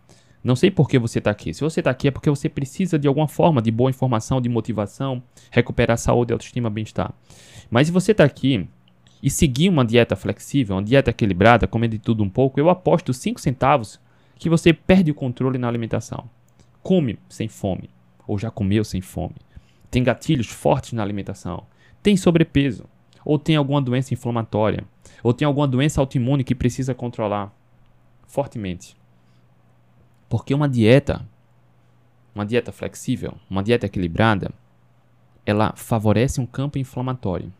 Não 0.44 0.54
sei 0.54 0.70
por 0.70 0.90
que 0.90 0.98
você 0.98 1.20
está 1.20 1.30
aqui. 1.30 1.54
Se 1.54 1.62
você 1.62 1.80
está 1.80 1.90
aqui 1.90 2.08
é 2.08 2.10
porque 2.10 2.28
você 2.28 2.50
precisa 2.50 2.98
de 2.98 3.08
alguma 3.08 3.26
forma 3.26 3.62
de 3.62 3.70
boa 3.70 3.88
informação, 3.88 4.42
de 4.42 4.48
motivação, 4.50 5.22
recuperar 5.50 5.96
saúde, 5.96 6.34
autoestima, 6.34 6.68
bem-estar. 6.68 7.14
Mas 7.70 7.86
se 7.86 7.92
você 7.92 8.12
está 8.12 8.24
aqui 8.24 8.68
e 9.22 9.30
seguir 9.30 9.70
uma 9.70 9.86
dieta 9.86 10.14
flexível, 10.14 10.76
uma 10.76 10.82
dieta 10.82 11.10
equilibrada, 11.10 11.66
comendo 11.66 11.96
de 11.96 11.98
tudo 11.98 12.22
um 12.22 12.28
pouco, 12.28 12.60
eu 12.60 12.68
aposto 12.68 13.10
5 13.14 13.40
centavos 13.40 13.98
que 14.38 14.50
você 14.50 14.74
perde 14.74 15.10
o 15.10 15.14
controle 15.14 15.56
na 15.56 15.66
alimentação. 15.66 16.28
Come 16.82 17.18
sem 17.26 17.48
fome, 17.48 17.88
ou 18.26 18.38
já 18.38 18.50
comeu 18.50 18.84
sem 18.84 19.00
fome. 19.00 19.36
Tem 19.90 20.04
gatilhos 20.04 20.48
fortes 20.48 20.92
na 20.92 21.02
alimentação. 21.02 21.64
Tem 22.02 22.18
sobrepeso, 22.18 22.84
ou 23.24 23.38
tem 23.38 23.56
alguma 23.56 23.80
doença 23.80 24.12
inflamatória, 24.12 24.84
ou 25.22 25.32
tem 25.32 25.46
alguma 25.46 25.66
doença 25.66 26.02
autoimune 26.02 26.44
que 26.44 26.54
precisa 26.54 26.94
controlar 26.94 27.50
fortemente. 28.26 28.94
Porque 30.34 30.52
uma 30.52 30.68
dieta, 30.68 31.24
uma 32.34 32.44
dieta 32.44 32.72
flexível, 32.72 33.34
uma 33.48 33.62
dieta 33.62 33.86
equilibrada, 33.86 34.50
ela 35.46 35.72
favorece 35.76 36.40
um 36.40 36.44
campo 36.44 36.76
inflamatório. 36.76 37.52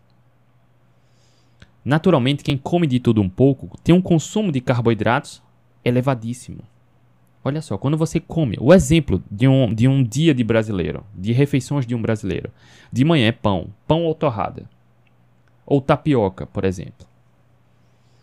Naturalmente, 1.85 2.43
quem 2.43 2.59
come 2.59 2.89
de 2.89 2.99
tudo 2.99 3.23
um 3.23 3.29
pouco 3.29 3.79
tem 3.85 3.95
um 3.95 4.03
consumo 4.03 4.51
de 4.51 4.61
carboidratos 4.61 5.41
elevadíssimo. 5.85 6.65
Olha 7.45 7.63
só, 7.63 7.79
quando 7.79 7.97
você 7.97 8.19
come, 8.19 8.57
o 8.61 8.75
exemplo 8.75 9.23
de 9.31 9.47
um, 9.47 9.73
de 9.73 9.87
um 9.87 10.03
dia 10.03 10.35
de 10.35 10.43
brasileiro, 10.43 11.07
de 11.15 11.31
refeições 11.31 11.87
de 11.87 11.95
um 11.95 12.03
brasileiro. 12.03 12.51
De 12.91 13.05
manhã 13.05 13.29
é 13.29 13.33
pão, 13.33 13.69
pão 13.87 14.03
ou 14.03 14.17
torrada. 14.17 14.69
Ou 15.65 15.81
tapioca, 15.81 16.45
por 16.45 16.65
exemplo. 16.65 17.07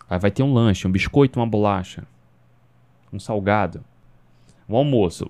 Aí 0.10 0.20
vai 0.20 0.30
ter 0.30 0.44
um 0.44 0.54
lanche, 0.54 0.86
um 0.86 0.92
biscoito, 0.92 1.40
uma 1.40 1.48
bolacha, 1.48 2.06
um 3.14 3.18
salgado. 3.18 3.82
Um 4.72 4.78
almoço, 4.78 5.30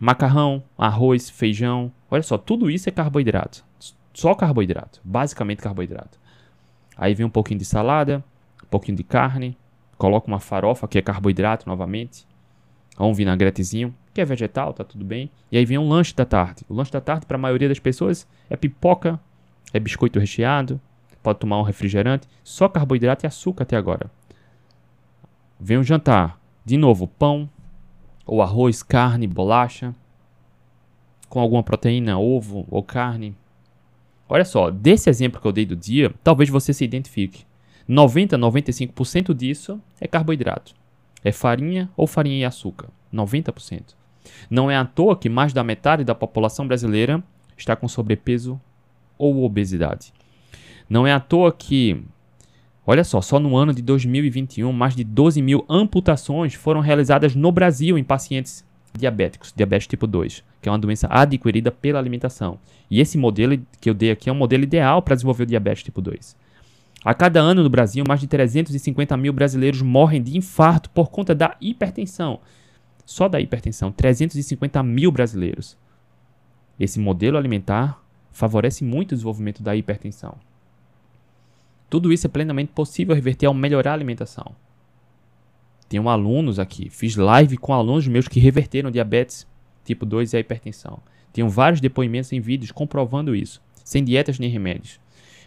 macarrão, 0.00 0.64
arroz, 0.76 1.30
feijão. 1.30 1.92
Olha 2.10 2.24
só, 2.24 2.36
tudo 2.36 2.68
isso 2.68 2.88
é 2.88 2.92
carboidrato. 2.92 3.64
Só 4.12 4.34
carboidrato, 4.34 5.00
basicamente 5.04 5.62
carboidrato. 5.62 6.18
Aí 6.96 7.14
vem 7.14 7.24
um 7.24 7.30
pouquinho 7.30 7.60
de 7.60 7.64
salada, 7.64 8.24
um 8.64 8.66
pouquinho 8.66 8.96
de 8.96 9.04
carne, 9.04 9.56
coloca 9.96 10.26
uma 10.26 10.40
farofa, 10.40 10.88
que 10.88 10.98
é 10.98 11.02
carboidrato 11.02 11.68
novamente, 11.68 12.26
ou 12.98 13.10
um 13.10 13.14
vinagretezinho, 13.14 13.94
que 14.12 14.20
é 14.20 14.24
vegetal, 14.24 14.72
tá 14.72 14.82
tudo 14.82 15.04
bem. 15.04 15.30
E 15.52 15.56
aí 15.56 15.64
vem 15.64 15.78
um 15.78 15.88
lanche 15.88 16.12
da 16.12 16.24
tarde. 16.24 16.64
O 16.68 16.74
lanche 16.74 16.90
da 16.90 17.00
tarde, 17.00 17.26
para 17.26 17.36
a 17.36 17.40
maioria 17.40 17.68
das 17.68 17.78
pessoas, 17.78 18.26
é 18.50 18.56
pipoca, 18.56 19.20
é 19.72 19.78
biscoito 19.78 20.18
recheado, 20.18 20.80
pode 21.22 21.38
tomar 21.38 21.60
um 21.60 21.62
refrigerante, 21.62 22.26
só 22.42 22.68
carboidrato 22.68 23.24
e 23.24 23.28
açúcar 23.28 23.62
até 23.62 23.76
agora. 23.76 24.10
Vem 25.60 25.78
um 25.78 25.84
jantar, 25.84 26.40
de 26.64 26.76
novo, 26.76 27.06
pão, 27.06 27.48
ou 28.26 28.42
arroz, 28.42 28.82
carne, 28.82 29.26
bolacha, 29.26 29.94
com 31.28 31.40
alguma 31.40 31.62
proteína, 31.62 32.18
ovo 32.18 32.66
ou 32.70 32.82
carne. 32.82 33.36
Olha 34.28 34.44
só, 34.44 34.70
desse 34.70 35.10
exemplo 35.10 35.40
que 35.40 35.46
eu 35.46 35.52
dei 35.52 35.66
do 35.66 35.76
dia, 35.76 36.12
talvez 36.22 36.48
você 36.48 36.72
se 36.72 36.84
identifique. 36.84 37.44
90 37.86 38.38
95% 38.38 39.34
disso 39.34 39.80
é 40.00 40.06
carboidrato. 40.06 40.74
É 41.24 41.32
farinha 41.32 41.90
ou 41.96 42.06
farinha 42.06 42.38
e 42.38 42.44
açúcar. 42.44 42.88
90%. 43.12 43.94
Não 44.48 44.70
é 44.70 44.76
à 44.76 44.84
toa 44.84 45.16
que 45.16 45.28
mais 45.28 45.52
da 45.52 45.64
metade 45.64 46.04
da 46.04 46.14
população 46.14 46.66
brasileira 46.66 47.22
está 47.56 47.74
com 47.74 47.88
sobrepeso 47.88 48.60
ou 49.18 49.42
obesidade. 49.44 50.12
Não 50.88 51.06
é 51.06 51.12
à 51.12 51.20
toa 51.20 51.52
que 51.52 52.02
Olha 52.90 53.04
só, 53.04 53.20
só 53.20 53.38
no 53.38 53.56
ano 53.56 53.72
de 53.72 53.82
2021, 53.82 54.72
mais 54.72 54.96
de 54.96 55.04
12 55.04 55.40
mil 55.40 55.64
amputações 55.68 56.54
foram 56.54 56.80
realizadas 56.80 57.36
no 57.36 57.52
Brasil 57.52 57.96
em 57.96 58.02
pacientes 58.02 58.64
diabéticos, 58.92 59.52
diabetes 59.54 59.86
tipo 59.86 60.08
2, 60.08 60.42
que 60.60 60.68
é 60.68 60.72
uma 60.72 60.78
doença 60.78 61.06
adquirida 61.08 61.70
pela 61.70 62.00
alimentação. 62.00 62.58
E 62.90 63.00
esse 63.00 63.16
modelo 63.16 63.56
que 63.80 63.88
eu 63.88 63.94
dei 63.94 64.10
aqui 64.10 64.28
é 64.28 64.32
um 64.32 64.36
modelo 64.36 64.64
ideal 64.64 65.02
para 65.02 65.14
desenvolver 65.14 65.44
o 65.44 65.46
diabetes 65.46 65.84
tipo 65.84 66.00
2. 66.00 66.34
A 67.04 67.14
cada 67.14 67.38
ano 67.38 67.62
no 67.62 67.70
Brasil, 67.70 68.04
mais 68.04 68.18
de 68.18 68.26
350 68.26 69.16
mil 69.16 69.32
brasileiros 69.32 69.82
morrem 69.82 70.20
de 70.20 70.36
infarto 70.36 70.90
por 70.90 71.12
conta 71.12 71.32
da 71.32 71.56
hipertensão. 71.60 72.40
Só 73.06 73.28
da 73.28 73.40
hipertensão, 73.40 73.92
350 73.92 74.82
mil 74.82 75.12
brasileiros. 75.12 75.78
Esse 76.76 76.98
modelo 76.98 77.38
alimentar 77.38 78.02
favorece 78.32 78.82
muito 78.82 79.12
o 79.12 79.14
desenvolvimento 79.14 79.62
da 79.62 79.76
hipertensão. 79.76 80.36
Tudo 81.90 82.12
isso 82.12 82.26
é 82.26 82.30
plenamente 82.30 82.72
possível 82.72 83.14
reverter 83.14 83.46
ao 83.46 83.52
melhorar 83.52 83.90
a 83.90 83.94
alimentação. 83.94 84.54
Tenho 85.88 86.08
alunos 86.08 86.60
aqui, 86.60 86.88
fiz 86.88 87.16
live 87.16 87.56
com 87.56 87.74
alunos 87.74 88.06
meus 88.06 88.28
que 88.28 88.38
reverteram 88.38 88.92
diabetes 88.92 89.44
tipo 89.84 90.06
2 90.06 90.32
e 90.32 90.36
a 90.36 90.40
hipertensão. 90.40 91.00
Tenho 91.32 91.48
vários 91.48 91.80
depoimentos 91.80 92.32
em 92.32 92.40
vídeos 92.40 92.70
comprovando 92.70 93.34
isso, 93.34 93.60
sem 93.84 94.04
dietas 94.04 94.38
nem 94.38 94.48
remédios. 94.48 95.00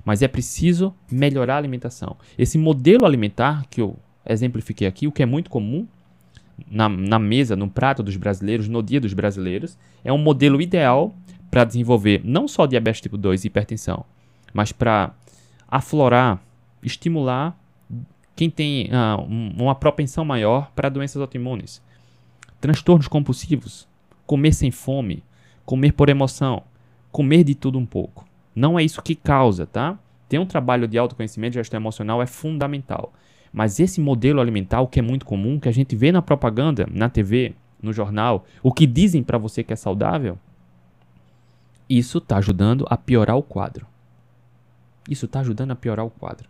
Mas 0.04 0.22
é 0.22 0.28
preciso 0.28 0.94
melhorar 1.10 1.56
a 1.56 1.58
alimentação. 1.58 2.18
Esse 2.38 2.58
modelo 2.58 3.06
alimentar 3.06 3.66
que 3.70 3.80
eu 3.80 3.98
exemplifiquei 4.26 4.86
aqui, 4.86 5.08
o 5.08 5.14
que 5.14 5.24
é 5.24 5.26
muito 5.26 5.50
comum 5.50 5.88
na, 6.70 6.90
na 6.90 7.18
mesa, 7.18 7.56
no 7.56 7.70
prato 7.70 8.04
dos 8.04 8.18
brasileiros, 8.18 8.68
no 8.68 8.84
dia 8.84 9.00
dos 9.00 9.14
brasileiros, 9.14 9.78
é 10.04 10.12
um 10.12 10.18
modelo 10.18 10.62
ideal 10.62 11.16
para 11.50 11.64
desenvolver 11.64 12.22
não 12.24 12.50
só 12.50 12.66
diabetes 12.66 13.00
tipo 13.00 13.18
2 13.18 13.44
e 13.44 13.48
hipertensão, 13.48 14.06
mas 14.54 14.74
para 14.74 15.14
aflorar, 15.74 16.40
estimular 16.84 17.58
quem 18.36 18.48
tem 18.48 18.90
uh, 18.92 19.22
uma 19.60 19.74
propensão 19.74 20.24
maior 20.24 20.72
para 20.76 20.88
doenças 20.88 21.20
autoimunes. 21.20 21.82
Transtornos 22.62 23.08
compulsivos, 23.08 23.88
comer 24.26 24.54
sem 24.54 24.70
fome, 24.70 25.24
comer 25.66 25.94
por 25.94 26.10
emoção, 26.10 26.64
comer 27.12 27.44
de 27.44 27.56
tudo 27.56 27.80
um 27.80 27.86
pouco. 27.88 28.24
Não 28.56 28.78
é 28.78 28.84
isso 28.84 29.02
que 29.02 29.16
causa, 29.16 29.66
tá? 29.66 29.98
Ter 30.30 30.38
um 30.38 30.46
trabalho 30.46 30.88
de 30.88 30.98
autoconhecimento 30.98 31.56
e 31.56 31.60
gestão 31.60 31.80
emocional 31.80 32.22
é 32.22 32.28
fundamental. 32.28 33.12
Mas 33.52 33.80
esse 33.80 34.00
modelo 34.00 34.40
alimentar, 34.40 34.86
que 34.88 35.00
é 35.00 35.04
muito 35.04 35.26
comum, 35.26 35.60
que 35.60 35.70
a 35.70 35.74
gente 35.74 35.96
vê 35.96 36.12
na 36.12 36.22
propaganda, 36.22 36.88
na 36.92 37.10
TV, 37.10 37.56
no 37.82 37.92
jornal, 37.92 38.46
o 38.62 38.72
que 38.72 38.86
dizem 38.86 39.24
para 39.24 39.40
você 39.40 39.64
que 39.64 39.74
é 39.74 39.76
saudável, 39.76 40.38
isso 41.90 42.20
está 42.20 42.38
ajudando 42.38 42.86
a 42.90 42.96
piorar 42.96 43.38
o 43.38 43.44
quadro. 43.44 43.93
Isso 45.10 45.26
está 45.26 45.40
ajudando 45.42 45.72
a 45.72 45.76
piorar 45.76 46.06
o 46.06 46.10
quadro. 46.10 46.48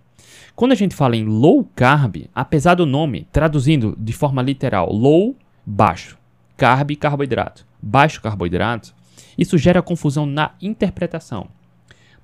Quando 0.56 0.72
a 0.72 0.76
gente 0.76 0.96
fala 0.96 1.16
em 1.16 1.24
low 1.24 1.68
carb, 1.76 2.28
apesar 2.34 2.76
do 2.76 2.86
nome, 2.86 3.28
traduzindo 3.32 3.96
de 3.98 4.14
forma 4.14 4.42
literal, 4.42 4.92
low, 4.92 5.36
baixo, 5.66 6.18
carb, 6.56 6.92
carboidrato, 6.96 7.66
baixo 7.82 8.22
carboidrato, 8.22 8.94
isso 9.38 9.58
gera 9.58 9.82
confusão 9.82 10.26
na 10.26 10.52
interpretação. 10.62 11.48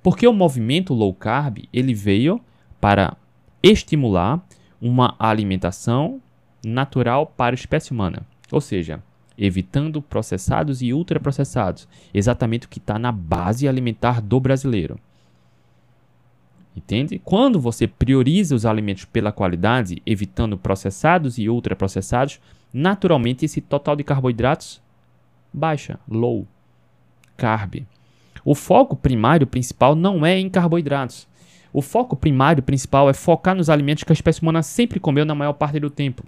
Porque 0.02 0.26
o 0.26 0.32
movimento 0.32 0.94
low 0.94 1.12
carb, 1.12 1.58
ele 1.72 1.92
veio 1.92 2.40
para 2.80 3.16
estimular 3.62 4.42
uma 4.80 5.14
alimentação 5.18 6.20
natural 6.64 7.26
para 7.26 7.54
a 7.54 7.58
espécie 7.58 7.90
humana. 7.90 8.22
Ou 8.50 8.60
seja, 8.60 9.02
evitando 9.36 10.00
processados 10.00 10.80
e 10.82 10.92
ultraprocessados, 10.92 11.86
exatamente 12.14 12.66
o 12.66 12.70
que 12.70 12.78
está 12.78 12.98
na 12.98 13.12
base 13.12 13.68
alimentar 13.68 14.20
do 14.20 14.40
brasileiro. 14.40 14.98
Entende? 16.74 17.20
Quando 17.24 17.60
você 17.60 17.86
prioriza 17.86 18.54
os 18.54 18.64
alimentos 18.64 19.04
pela 19.04 19.32
qualidade, 19.32 20.00
evitando 20.06 20.56
processados 20.56 21.38
e 21.38 21.48
ultraprocessados, 21.48 22.40
naturalmente 22.72 23.44
esse 23.44 23.60
total 23.60 23.96
de 23.96 24.04
carboidratos 24.04 24.80
baixa, 25.52 25.98
low 26.08 26.46
carb. 27.36 27.84
O 28.44 28.54
foco 28.54 28.94
primário 28.96 29.46
principal 29.46 29.94
não 29.94 30.24
é 30.24 30.38
em 30.38 30.48
carboidratos. 30.48 31.28
O 31.72 31.82
foco 31.82 32.16
primário 32.16 32.62
principal 32.62 33.08
é 33.08 33.14
focar 33.14 33.54
nos 33.54 33.70
alimentos 33.70 34.04
que 34.04 34.12
a 34.12 34.14
espécie 34.14 34.42
humana 34.42 34.62
sempre 34.62 34.98
comeu 34.98 35.24
na 35.24 35.34
maior 35.34 35.52
parte 35.52 35.78
do 35.78 35.90
tempo. 35.90 36.24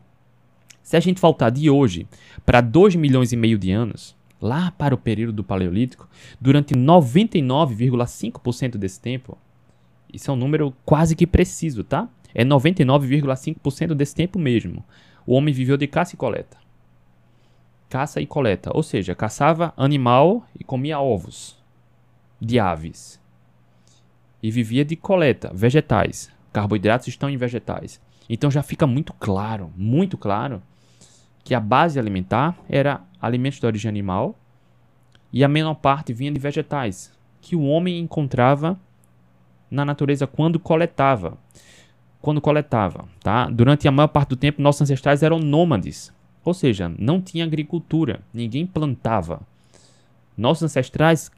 Se 0.83 0.97
a 0.97 1.01
gente 1.01 1.21
voltar 1.21 1.51
de 1.51 1.69
hoje 1.71 2.07
para 2.45 2.61
2 2.61 2.97
milhões 2.97 3.33
e 3.33 3.37
meio 3.37 3.59
de 3.59 3.71
anos, 3.71 4.17
lá 4.41 4.73
para 4.73 4.95
o 4.95 4.99
período 4.99 5.33
do 5.33 5.45
Paleolítico, 5.45 6.09
durante 6.41 6.75
99,5% 6.75 8.77
desse 8.77 9.01
tempo, 9.01 9.39
isso 10.13 10.31
é 10.31 10.35
um 10.35 10.37
número 10.37 10.75
quase 10.85 11.17
que 11.17 11.27
preciso, 11.27 11.83
tá? 11.83 12.09
É 12.35 12.45
99,5% 12.45 13.95
desse 13.95 14.15
tempo 14.15 14.39
mesmo. 14.39 14.85
O 15.27 15.35
homem 15.35 15.53
viveu 15.53 15.77
de 15.77 15.87
caça 15.87 16.15
e 16.15 16.19
coleta. 16.19 16.57
Caça 17.89 18.21
e 18.21 18.27
coleta, 18.27 18.71
ou 18.75 18.83
seja, 18.83 19.15
caçava 19.15 19.73
animal 19.77 20.47
e 20.59 20.65
comia 20.65 20.99
ovos 20.99 21.63
de 22.41 22.59
aves. 22.59 23.21
E 24.43 24.51
vivia 24.51 24.85
de 24.85 24.97
coleta, 24.97 25.53
vegetais. 25.55 26.31
Carboidratos 26.53 27.09
estão 27.09 27.31
em 27.31 27.37
vegetais. 27.37 28.01
Então 28.29 28.51
já 28.51 28.63
fica 28.63 28.87
muito 28.87 29.13
claro, 29.13 29.73
muito 29.77 30.19
claro, 30.19 30.63
que 31.45 31.55
a 31.55 31.61
base 31.61 31.99
alimentar 31.99 32.57
era 32.69 33.03
alimentos 33.21 33.61
de 33.61 33.67
origem 33.67 33.89
animal 33.89 34.39
e 35.33 35.45
a 35.45 35.49
menor 35.49 35.75
parte 35.75 36.13
vinha 36.13 36.33
de 36.33 36.41
vegetais, 36.41 37.13
que 37.41 37.57
o 37.57 37.63
homem 37.63 37.99
encontrava 37.99 38.79
na 39.73 39.85
natureza 39.85 40.27
quando 40.27 40.61
coletava. 40.61 41.39
Quando 42.21 42.41
coletava, 42.41 43.07
tá? 43.21 43.47
Durante 43.47 43.89
a 43.89 43.91
maior 43.91 44.09
parte 44.09 44.29
do 44.29 44.37
tempo, 44.37 44.63
nossos 44.63 44.83
ancestrais 44.83 45.25
eram 45.25 45.41
nômades, 45.41 46.13
ou 46.45 46.55
seja, 46.55 46.93
não 46.97 47.21
tinha 47.21 47.45
agricultura, 47.45 48.21
ninguém 48.33 48.65
plantava. 48.65 49.41
Nossos 50.37 50.63
ancestrais 50.63 51.33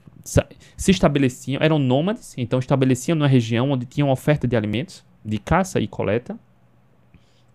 se 0.77 0.91
estabeleciam, 0.91 1.63
eram 1.63 1.79
nômades, 1.79 2.35
então 2.37 2.59
estabeleciam 2.59 3.17
numa 3.17 3.29
região 3.29 3.71
onde 3.71 3.87
tinham 3.87 4.11
oferta 4.11 4.47
de 4.47 4.57
alimentos, 4.57 5.05
de 5.25 5.39
caça 5.39 5.81
e 5.81 5.87
coleta, 5.87 6.39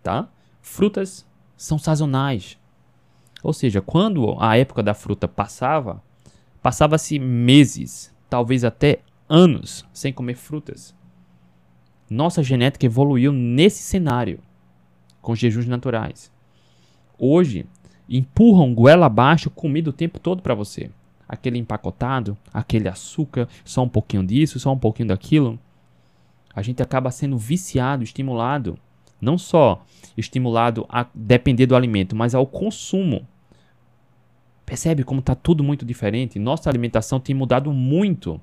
tá? 0.02 0.28
Frutas 0.62 1.26
são 1.56 1.78
sazonais. 1.78 2.58
Ou 3.44 3.54
seja, 3.54 3.82
quando 3.82 4.36
a 4.40 4.58
época 4.58 4.82
da 4.82 4.94
fruta 4.94 5.28
passava, 5.28 6.02
passava-se 6.62 7.20
meses, 7.20 8.14
talvez 8.30 8.64
até 8.64 9.00
anos 9.30 9.86
sem 9.94 10.12
comer 10.12 10.36
frutas. 10.36 10.96
Nossa 12.10 12.42
genética 12.42 12.88
evoluiu 12.88 13.32
nesse 13.32 13.84
cenário, 13.84 14.40
com 15.22 15.36
jejuns 15.36 15.68
naturais. 15.68 16.32
Hoje, 17.18 17.68
empurram 18.10 18.74
goela 18.74 19.06
abaixo 19.06 19.52
comida 19.52 19.92
o 19.92 19.94
tempo 19.94 20.20
todo 20.20 20.42
para 20.42 20.56
você. 20.56 20.90
Aquele 21.28 21.60
empacotado, 21.60 22.36
aquele 22.52 22.90
açúcar, 22.90 23.48
só 23.64 23.84
um 23.84 23.90
pouquinho 23.90 24.26
disso, 24.26 24.60
só 24.60 24.74
um 24.74 24.80
pouquinho 24.80 25.10
daquilo. 25.10 25.60
A 26.56 26.64
gente 26.64 26.82
acaba 26.82 27.12
sendo 27.12 27.38
viciado, 27.38 28.04
estimulado, 28.04 28.80
não 29.22 29.38
só 29.38 29.86
estimulado 30.18 30.88
a 30.90 31.06
depender 31.14 31.68
do 31.68 31.76
alimento, 31.76 32.16
mas 32.16 32.34
ao 32.34 32.48
consumo. 32.48 33.28
Percebe 34.66 35.04
como 35.04 35.20
está 35.20 35.36
tudo 35.36 35.64
muito 35.64 35.86
diferente? 35.86 36.40
Nossa 36.40 36.70
alimentação 36.70 37.20
tem 37.20 37.36
mudado 37.36 37.72
muito 37.72 38.42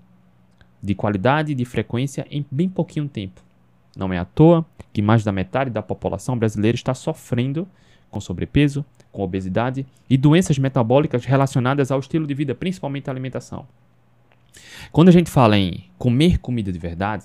de 0.87 0.95
qualidade 0.95 1.53
e 1.53 1.55
de 1.55 1.65
frequência 1.65 2.27
em 2.31 2.47
bem 2.51 2.69
pouquinho 2.69 3.09
tempo. 3.09 3.43
Não 3.97 4.13
é 4.13 4.19
à 4.19 4.25
toa 4.25 4.65
que 4.93 5.03
mais 5.03 5.25
da 5.25 5.33
metade 5.33 5.71
da 5.71 5.83
população 5.83 6.39
brasileira 6.39 6.77
está 6.77 6.95
sofrendo 6.95 7.67
com 8.11 8.21
sobrepeso, 8.21 8.85
com 9.11 9.23
obesidade 9.23 9.85
e 10.09 10.17
doenças 10.17 10.59
metabólicas 10.59 11.25
relacionadas 11.25 11.91
ao 11.91 11.99
estilo 11.99 12.27
de 12.27 12.35
vida, 12.35 12.55
principalmente 12.55 13.09
a 13.09 13.13
alimentação. 13.13 13.67
Quando 14.93 15.09
a 15.09 15.13
gente 15.13 15.31
fala 15.31 15.59
em 15.59 15.85
comer 15.99 16.39
comida 16.39 16.73
de 16.73 16.79
verdade, 16.79 17.25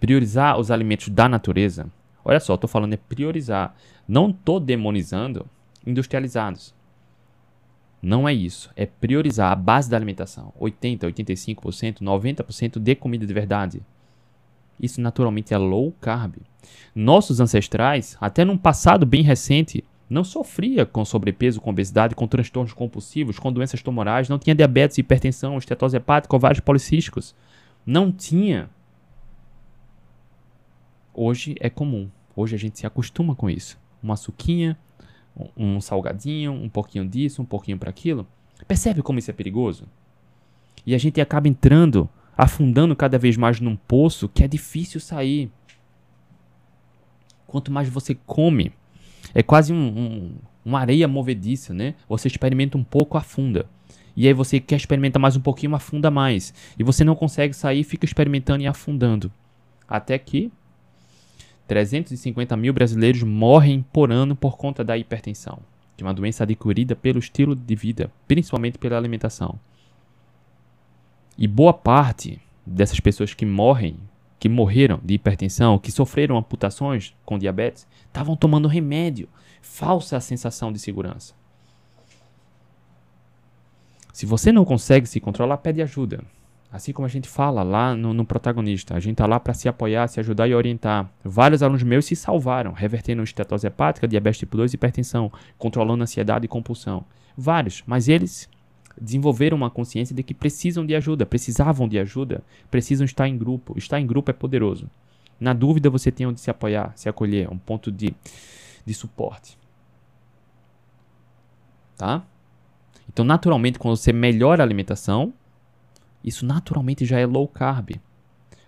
priorizar 0.00 0.58
os 0.58 0.70
alimentos 0.70 1.08
da 1.08 1.28
natureza, 1.28 1.86
olha 2.24 2.40
só, 2.40 2.54
estou 2.54 2.68
falando 2.68 2.94
é 2.94 2.96
priorizar, 2.96 3.74
não 4.06 4.30
estou 4.30 4.58
demonizando 4.58 5.46
industrializados. 5.86 6.74
Não 8.06 8.28
é 8.28 8.32
isso. 8.32 8.70
É 8.76 8.86
priorizar 8.86 9.50
a 9.50 9.56
base 9.56 9.90
da 9.90 9.96
alimentação. 9.96 10.52
80, 10.60 11.08
85%, 11.08 12.02
90% 12.02 12.78
de 12.78 12.94
comida 12.94 13.26
de 13.26 13.34
verdade. 13.34 13.82
Isso 14.80 15.00
naturalmente 15.00 15.52
é 15.52 15.58
low 15.58 15.92
carb. 16.00 16.36
Nossos 16.94 17.40
ancestrais, 17.40 18.16
até 18.20 18.44
num 18.44 18.56
passado 18.56 19.04
bem 19.04 19.22
recente, 19.22 19.82
não 20.08 20.22
sofria 20.22 20.86
com 20.86 21.04
sobrepeso, 21.04 21.60
com 21.60 21.70
obesidade, 21.70 22.14
com 22.14 22.28
transtornos 22.28 22.72
compulsivos, 22.72 23.40
com 23.40 23.52
doenças 23.52 23.82
tumorais, 23.82 24.28
não 24.28 24.38
tinha 24.38 24.54
diabetes, 24.54 24.98
hipertensão, 24.98 25.58
estetose 25.58 25.96
hepática, 25.96 26.36
ovários 26.36 26.60
policísticos. 26.60 27.34
Não 27.84 28.12
tinha. 28.12 28.70
Hoje 31.12 31.56
é 31.58 31.68
comum. 31.68 32.08
Hoje 32.36 32.54
a 32.54 32.58
gente 32.58 32.78
se 32.78 32.86
acostuma 32.86 33.34
com 33.34 33.50
isso. 33.50 33.76
Uma 34.00 34.14
suquinha, 34.14 34.78
um 35.56 35.80
salgadinho, 35.80 36.52
um 36.52 36.68
pouquinho 36.68 37.06
disso, 37.06 37.42
um 37.42 37.44
pouquinho 37.44 37.78
para 37.78 37.90
aquilo. 37.90 38.26
Percebe 38.66 39.02
como 39.02 39.18
isso 39.18 39.30
é 39.30 39.34
perigoso? 39.34 39.84
E 40.84 40.94
a 40.94 40.98
gente 40.98 41.20
acaba 41.20 41.48
entrando, 41.48 42.08
afundando 42.36 42.94
cada 42.96 43.18
vez 43.18 43.36
mais 43.36 43.60
num 43.60 43.76
poço 43.76 44.28
que 44.28 44.42
é 44.42 44.48
difícil 44.48 45.00
sair. 45.00 45.50
Quanto 47.46 47.70
mais 47.70 47.88
você 47.88 48.14
come, 48.26 48.72
é 49.34 49.42
quase 49.42 49.72
um, 49.72 49.76
um, 49.76 50.34
uma 50.64 50.80
areia 50.80 51.06
movediça, 51.06 51.74
né? 51.74 51.94
Você 52.08 52.28
experimenta 52.28 52.78
um 52.78 52.84
pouco, 52.84 53.18
afunda. 53.18 53.66
E 54.16 54.26
aí 54.26 54.32
você 54.32 54.58
quer 54.58 54.76
experimentar 54.76 55.20
mais 55.20 55.36
um 55.36 55.40
pouquinho, 55.40 55.74
afunda 55.74 56.10
mais. 56.10 56.54
E 56.78 56.82
você 56.82 57.04
não 57.04 57.14
consegue 57.14 57.54
sair, 57.54 57.84
fica 57.84 58.04
experimentando 58.04 58.62
e 58.62 58.66
afundando. 58.66 59.30
Até 59.86 60.18
que 60.18 60.50
350 61.66 62.56
mil 62.56 62.72
brasileiros 62.72 63.22
morrem 63.22 63.84
por 63.92 64.12
ano 64.12 64.36
por 64.36 64.56
conta 64.56 64.84
da 64.84 64.96
hipertensão, 64.96 65.58
de 65.96 66.04
uma 66.04 66.14
doença 66.14 66.44
adquirida 66.44 66.94
pelo 66.94 67.18
estilo 67.18 67.54
de 67.54 67.74
vida, 67.74 68.10
principalmente 68.28 68.78
pela 68.78 68.96
alimentação. 68.96 69.58
E 71.36 71.46
boa 71.46 71.72
parte 71.72 72.40
dessas 72.64 73.00
pessoas 73.00 73.34
que 73.34 73.44
morrem, 73.44 73.98
que 74.38 74.48
morreram 74.48 75.00
de 75.02 75.14
hipertensão, 75.14 75.78
que 75.78 75.92
sofreram 75.92 76.36
amputações 76.36 77.14
com 77.24 77.38
diabetes, 77.38 77.86
estavam 78.06 78.36
tomando 78.36 78.68
remédio. 78.68 79.28
Falsa 79.60 80.20
sensação 80.20 80.72
de 80.72 80.78
segurança. 80.78 81.34
Se 84.12 84.24
você 84.24 84.50
não 84.50 84.64
consegue 84.64 85.06
se 85.06 85.20
controlar, 85.20 85.58
pede 85.58 85.82
ajuda. 85.82 86.24
Assim 86.70 86.92
como 86.92 87.06
a 87.06 87.08
gente 87.08 87.28
fala 87.28 87.62
lá 87.62 87.94
no, 87.94 88.12
no 88.12 88.24
protagonista, 88.24 88.94
a 88.94 89.00
gente 89.00 89.12
está 89.12 89.26
lá 89.26 89.38
para 89.38 89.54
se 89.54 89.68
apoiar, 89.68 90.08
se 90.08 90.20
ajudar 90.20 90.48
e 90.48 90.54
orientar. 90.54 91.10
Vários 91.24 91.62
alunos 91.62 91.82
meus 91.82 92.04
se 92.04 92.16
salvaram, 92.16 92.72
revertendo 92.72 93.22
estetose 93.22 93.66
hepática, 93.66 94.08
diabetes 94.08 94.40
tipo 94.40 94.56
2 94.56 94.72
e 94.72 94.76
hipertensão, 94.76 95.32
controlando 95.56 96.02
ansiedade 96.02 96.44
e 96.44 96.48
compulsão. 96.48 97.04
Vários, 97.36 97.82
mas 97.86 98.08
eles 98.08 98.48
desenvolveram 99.00 99.56
uma 99.56 99.70
consciência 99.70 100.14
de 100.14 100.22
que 100.22 100.34
precisam 100.34 100.84
de 100.84 100.94
ajuda, 100.94 101.26
precisavam 101.26 101.86
de 101.86 101.98
ajuda, 101.98 102.42
precisam 102.70 103.04
estar 103.04 103.28
em 103.28 103.36
grupo. 103.36 103.76
Estar 103.78 104.00
em 104.00 104.06
grupo 104.06 104.30
é 104.30 104.34
poderoso. 104.34 104.90
Na 105.38 105.52
dúvida, 105.52 105.90
você 105.90 106.10
tem 106.10 106.26
onde 106.26 106.40
se 106.40 106.50
apoiar, 106.50 106.92
se 106.96 107.08
acolher, 107.08 107.52
um 107.52 107.58
ponto 107.58 107.92
de, 107.92 108.14
de 108.84 108.94
suporte. 108.94 109.58
Tá? 111.96 112.24
Então, 113.08 113.24
naturalmente, 113.24 113.78
quando 113.78 113.96
você 113.96 114.12
melhora 114.12 114.62
a 114.62 114.66
alimentação, 114.66 115.32
isso 116.26 116.44
naturalmente 116.44 117.06
já 117.06 117.20
é 117.20 117.24
low 117.24 117.46
carb. 117.46 117.92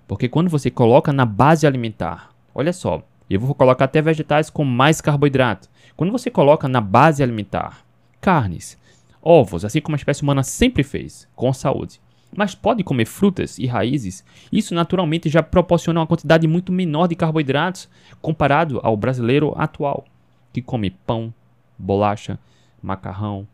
Porque 0.07 0.29
quando 0.29 0.49
você 0.49 0.71
coloca 0.71 1.12
na 1.12 1.27
base 1.27 1.66
alimentar, 1.66 2.31
olha 2.55 2.73
só, 2.73 3.03
eu 3.29 3.40
vou 3.40 3.55
colocar 3.55 3.85
até 3.85 4.01
vegetais 4.01 4.49
com 4.49 4.64
mais 4.64 5.01
carboidrato. 5.01 5.68
Quando 5.97 6.12
você 6.12 6.31
coloca 6.31 6.68
na 6.68 6.81
base 6.81 7.23
alimentar 7.23 7.85
carnes, 8.21 8.79
ovos, 9.21 9.64
assim 9.64 9.81
como 9.81 9.97
a 9.97 9.99
espécie 9.99 10.23
humana 10.23 10.44
sempre 10.44 10.85
fez, 10.85 11.29
com 11.35 11.53
saúde, 11.53 12.01
mas 12.35 12.55
pode 12.55 12.85
comer 12.85 13.07
frutas 13.07 13.59
e 13.59 13.66
raízes, 13.66 14.25
isso 14.53 14.75
naturalmente 14.75 15.29
já 15.29 15.42
proporciona 15.42 16.01
uma 16.01 16.07
quantidade 16.07 16.47
muito 16.47 16.71
menor 16.71 17.09
de 17.09 17.16
carboidratos 17.16 17.88
comparado 18.23 18.81
ao 18.83 18.97
brasileiro 18.97 19.53
atual, 19.57 20.05
que 20.53 20.62
come 20.62 20.90
pão, 20.90 21.35
bolacha, 21.77 22.38
macarrão, 22.81 23.47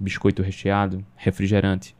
biscoito 0.00 0.42
recheado, 0.42 1.04
refrigerante 1.16 1.94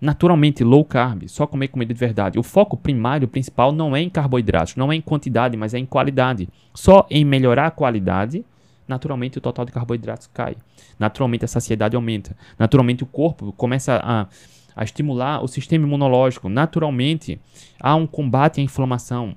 naturalmente 0.00 0.62
low 0.62 0.84
carb, 0.84 1.28
só 1.28 1.46
comer 1.46 1.68
comida 1.68 1.92
de 1.92 1.98
verdade. 1.98 2.38
O 2.38 2.42
foco 2.42 2.76
primário, 2.76 3.26
principal, 3.26 3.72
não 3.72 3.94
é 3.96 4.00
em 4.00 4.10
carboidratos, 4.10 4.76
não 4.76 4.92
é 4.92 4.96
em 4.96 5.00
quantidade, 5.00 5.56
mas 5.56 5.74
é 5.74 5.78
em 5.78 5.86
qualidade. 5.86 6.48
Só 6.74 7.06
em 7.10 7.24
melhorar 7.24 7.66
a 7.66 7.70
qualidade, 7.70 8.44
naturalmente 8.86 9.38
o 9.38 9.40
total 9.40 9.64
de 9.64 9.72
carboidratos 9.72 10.28
cai. 10.32 10.56
Naturalmente 10.98 11.44
a 11.44 11.48
saciedade 11.48 11.96
aumenta. 11.96 12.36
Naturalmente 12.58 13.02
o 13.02 13.06
corpo 13.06 13.52
começa 13.52 14.00
a, 14.02 14.26
a 14.74 14.84
estimular 14.84 15.42
o 15.42 15.48
sistema 15.48 15.86
imunológico. 15.86 16.48
Naturalmente 16.48 17.40
há 17.80 17.94
um 17.94 18.06
combate 18.06 18.60
à 18.60 18.64
inflamação. 18.64 19.34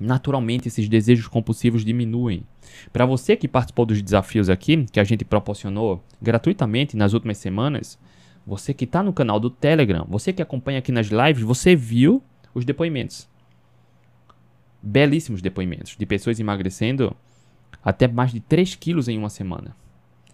Naturalmente 0.00 0.68
esses 0.68 0.88
desejos 0.88 1.28
compulsivos 1.28 1.84
diminuem. 1.84 2.44
Para 2.92 3.06
você 3.06 3.36
que 3.36 3.46
participou 3.46 3.84
dos 3.84 4.00
desafios 4.02 4.48
aqui, 4.48 4.84
que 4.90 4.98
a 4.98 5.04
gente 5.04 5.24
proporcionou 5.24 6.02
gratuitamente 6.20 6.96
nas 6.96 7.12
últimas 7.12 7.38
semanas, 7.38 7.98
Você 8.46 8.74
que 8.74 8.84
está 8.84 9.02
no 9.02 9.12
canal 9.12 9.38
do 9.38 9.50
Telegram, 9.50 10.04
você 10.08 10.32
que 10.32 10.42
acompanha 10.42 10.80
aqui 10.80 10.90
nas 10.90 11.06
lives, 11.06 11.42
você 11.42 11.76
viu 11.76 12.22
os 12.54 12.64
depoimentos. 12.64 13.28
Belíssimos 14.82 15.40
depoimentos 15.40 15.96
de 15.96 16.04
pessoas 16.04 16.40
emagrecendo 16.40 17.16
até 17.84 18.08
mais 18.08 18.32
de 18.32 18.40
3 18.40 18.74
quilos 18.74 19.08
em 19.08 19.16
uma 19.16 19.30
semana. 19.30 19.76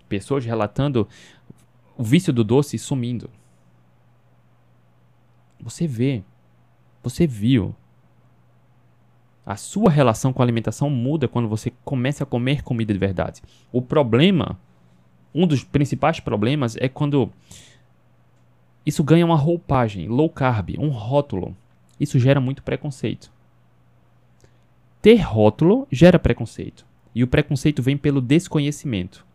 Pessoas 0.09 0.44
relatando 0.44 1.07
o 1.97 2.03
vício 2.03 2.33
do 2.33 2.42
doce 2.42 2.79
sumindo. 2.79 3.29
Você 5.61 5.87
vê, 5.87 6.23
você 7.03 7.27
viu. 7.27 7.75
A 9.44 9.57
sua 9.57 9.90
relação 9.90 10.33
com 10.33 10.42
a 10.42 10.44
alimentação 10.44 10.90
muda 10.90 11.27
quando 11.27 11.49
você 11.49 11.73
começa 11.85 12.23
a 12.23 12.27
comer 12.27 12.62
comida 12.62 12.92
de 12.92 12.99
verdade. 12.99 13.42
O 13.73 13.81
problema, 13.81 14.59
um 15.35 15.47
dos 15.47 15.64
principais 15.64 16.21
problemas 16.21 16.77
é 16.77 16.88
quando 16.88 17.33
isso 18.88 19.05
ganha 19.05 19.27
uma 19.27 19.37
roupagem, 19.37 20.09
low 20.09 20.31
carb, 20.31 20.70
um 20.79 20.88
rótulo. 20.88 21.55
Isso 22.01 22.18
gera 22.18 22.40
muito 22.40 22.62
preconceito. 22.62 23.31
Ter 25.03 25.16
rótulo 25.16 25.87
gera 25.92 26.18
preconceito. 26.18 26.87
E 27.14 27.22
o 27.22 27.27
preconceito 27.29 27.83
vem 27.83 27.98
pelo 27.98 28.22
desconhecimento. 28.22 29.27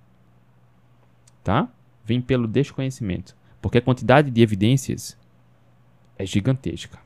Tá? 1.44 1.70
Vem 2.04 2.20
pelo 2.20 2.48
desconhecimento. 2.48 3.36
Porque 3.62 3.78
a 3.78 3.82
quantidade 3.82 4.32
de 4.32 4.42
evidências 4.42 5.16
é 6.18 6.26
gigantesca. 6.26 6.98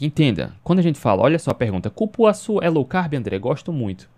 Entenda, 0.00 0.56
quando 0.64 0.78
a 0.78 0.82
gente 0.82 0.98
fala, 0.98 1.20
olha 1.20 1.38
só 1.38 1.50
a 1.50 1.54
pergunta, 1.54 1.90
cupuaçu 1.90 2.62
é 2.62 2.70
low 2.70 2.86
carb, 2.86 3.12
André? 3.12 3.38
Gosto 3.38 3.74
muito. 3.74 4.08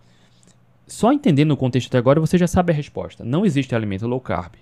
Só 0.86 1.12
entendendo 1.12 1.50
o 1.50 1.56
contexto 1.56 1.88
até 1.88 1.98
agora, 1.98 2.20
você 2.20 2.38
já 2.38 2.46
sabe 2.46 2.72
a 2.72 2.76
resposta. 2.76 3.24
Não 3.24 3.44
existe 3.44 3.74
alimento 3.74 4.06
low 4.06 4.20
carb. 4.20 4.54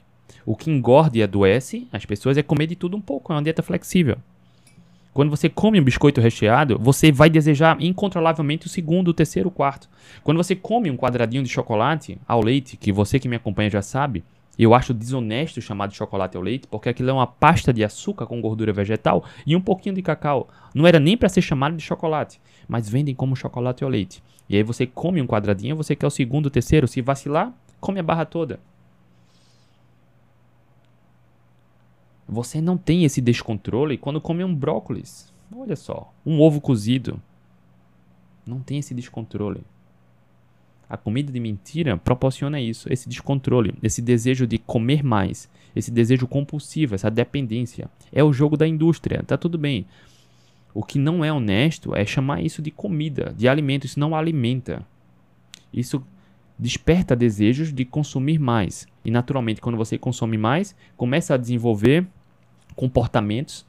O 0.45 0.57
que 0.57 0.71
engorda 0.71 1.19
e 1.19 1.23
adoece 1.23 1.87
as 1.93 2.05
pessoas 2.05 2.37
é 2.37 2.43
comer 2.43 2.67
de 2.67 2.77
tudo 2.77 2.97
um 2.97 3.01
pouco, 3.01 3.33
é 3.33 3.37
uma 3.37 3.43
dieta 3.43 3.63
flexível. 3.63 4.17
Quando 5.13 5.31
você 5.31 5.49
come 5.49 5.81
um 5.81 5.85
biscoito 5.85 6.21
recheado, 6.21 6.79
você 6.79 7.11
vai 7.11 7.29
desejar 7.29 7.77
incontrolavelmente 7.81 8.67
o 8.67 8.71
segundo, 8.71 9.09
o 9.09 9.15
terceiro, 9.15 9.49
o 9.49 9.53
quarto. 9.53 9.89
Quando 10.23 10.37
você 10.37 10.55
come 10.55 10.91
um 10.91 10.97
quadradinho 10.97 11.43
de 11.43 11.49
chocolate 11.49 12.19
ao 12.27 12.41
leite, 12.41 12.77
que 12.77 12.93
você 12.93 13.19
que 13.19 13.29
me 13.29 13.37
acompanha 13.37 13.69
já 13.69 13.83
sabe, 13.83 14.23
eu 14.59 14.75
acho 14.75 14.93
desonesto 14.93 15.61
chamar 15.61 15.87
de 15.87 15.97
chocolate 15.97 16.37
ao 16.37 16.43
leite, 16.43 16.67
porque 16.67 16.89
aquilo 16.89 17.11
é 17.11 17.13
uma 17.13 17.27
pasta 17.27 17.73
de 17.73 17.85
açúcar 17.85 18.27
com 18.27 18.41
gordura 18.41 18.73
vegetal 18.73 19.25
e 19.47 19.55
um 19.55 19.61
pouquinho 19.61 19.95
de 19.95 20.03
cacau. 20.03 20.49
Não 20.75 20.87
era 20.87 20.99
nem 20.99 21.17
para 21.17 21.29
ser 21.29 21.43
chamado 21.43 21.77
de 21.77 21.83
chocolate, 21.83 22.41
mas 22.67 22.89
vendem 22.89 23.15
como 23.15 23.37
chocolate 23.37 23.85
ao 23.85 23.91
leite. 23.91 24.23
E 24.49 24.57
aí 24.57 24.63
você 24.63 24.87
come 24.87 25.23
um 25.23 25.27
quadradinho, 25.27 25.77
você 25.77 25.95
quer 25.95 26.07
o 26.07 26.11
segundo, 26.11 26.47
o 26.47 26.51
terceiro, 26.51 26.89
se 26.89 27.01
vacilar, 27.01 27.53
come 27.81 28.01
a 28.01 28.03
barra 28.03 28.25
toda. 28.25 28.59
Você 32.29 32.61
não 32.61 32.77
tem 32.77 33.05
esse 33.05 33.23
descontrole 33.23 33.97
quando 33.97 34.21
come 34.21 34.45
um 34.45 34.55
brócolis. 34.55 35.33
Olha 35.57 35.75
só, 35.75 36.13
um 36.27 36.39
ovo 36.41 36.61
cozido. 36.61 37.19
Não 38.47 38.61
tem 38.61 38.79
esse 38.79 38.93
descontrole. 38.93 39.63
A 40.91 40.97
comida 40.97 41.33
de 41.33 41.41
mentira 41.41 41.97
proporciona 41.97 42.61
isso, 42.61 42.93
esse 42.93 43.09
descontrole, 43.09 43.75
esse 43.83 44.03
desejo 44.03 44.47
de 44.47 44.59
comer 44.59 45.03
mais, 45.03 45.51
esse 45.75 45.91
desejo 45.91 46.27
compulsivo, 46.27 46.95
essa 46.95 47.11
dependência. 47.11 47.91
É 48.13 48.23
o 48.23 48.33
jogo 48.33 48.57
da 48.57 48.67
indústria, 48.67 49.23
tá 49.23 49.37
tudo 49.37 49.59
bem. 49.59 49.87
O 50.75 50.83
que 50.83 50.99
não 50.99 51.25
é 51.25 51.33
honesto 51.33 51.95
é 51.95 52.05
chamar 52.05 52.43
isso 52.43 52.61
de 52.61 52.71
comida, 52.71 53.35
de 53.37 53.49
alimento, 53.49 53.85
isso 53.85 54.01
não 54.01 54.15
alimenta. 54.15 54.87
Isso 55.73 56.03
desperta 56.59 57.15
desejos 57.17 57.73
de 57.73 57.85
consumir 57.85 58.39
mais. 58.39 58.87
E 59.05 59.11
naturalmente, 59.11 59.61
quando 59.61 59.77
você 59.77 59.97
consome 59.97 60.37
mais, 60.37 60.75
começa 60.97 61.35
a 61.35 61.39
desenvolver 61.39 62.07
comportamentos 62.75 63.67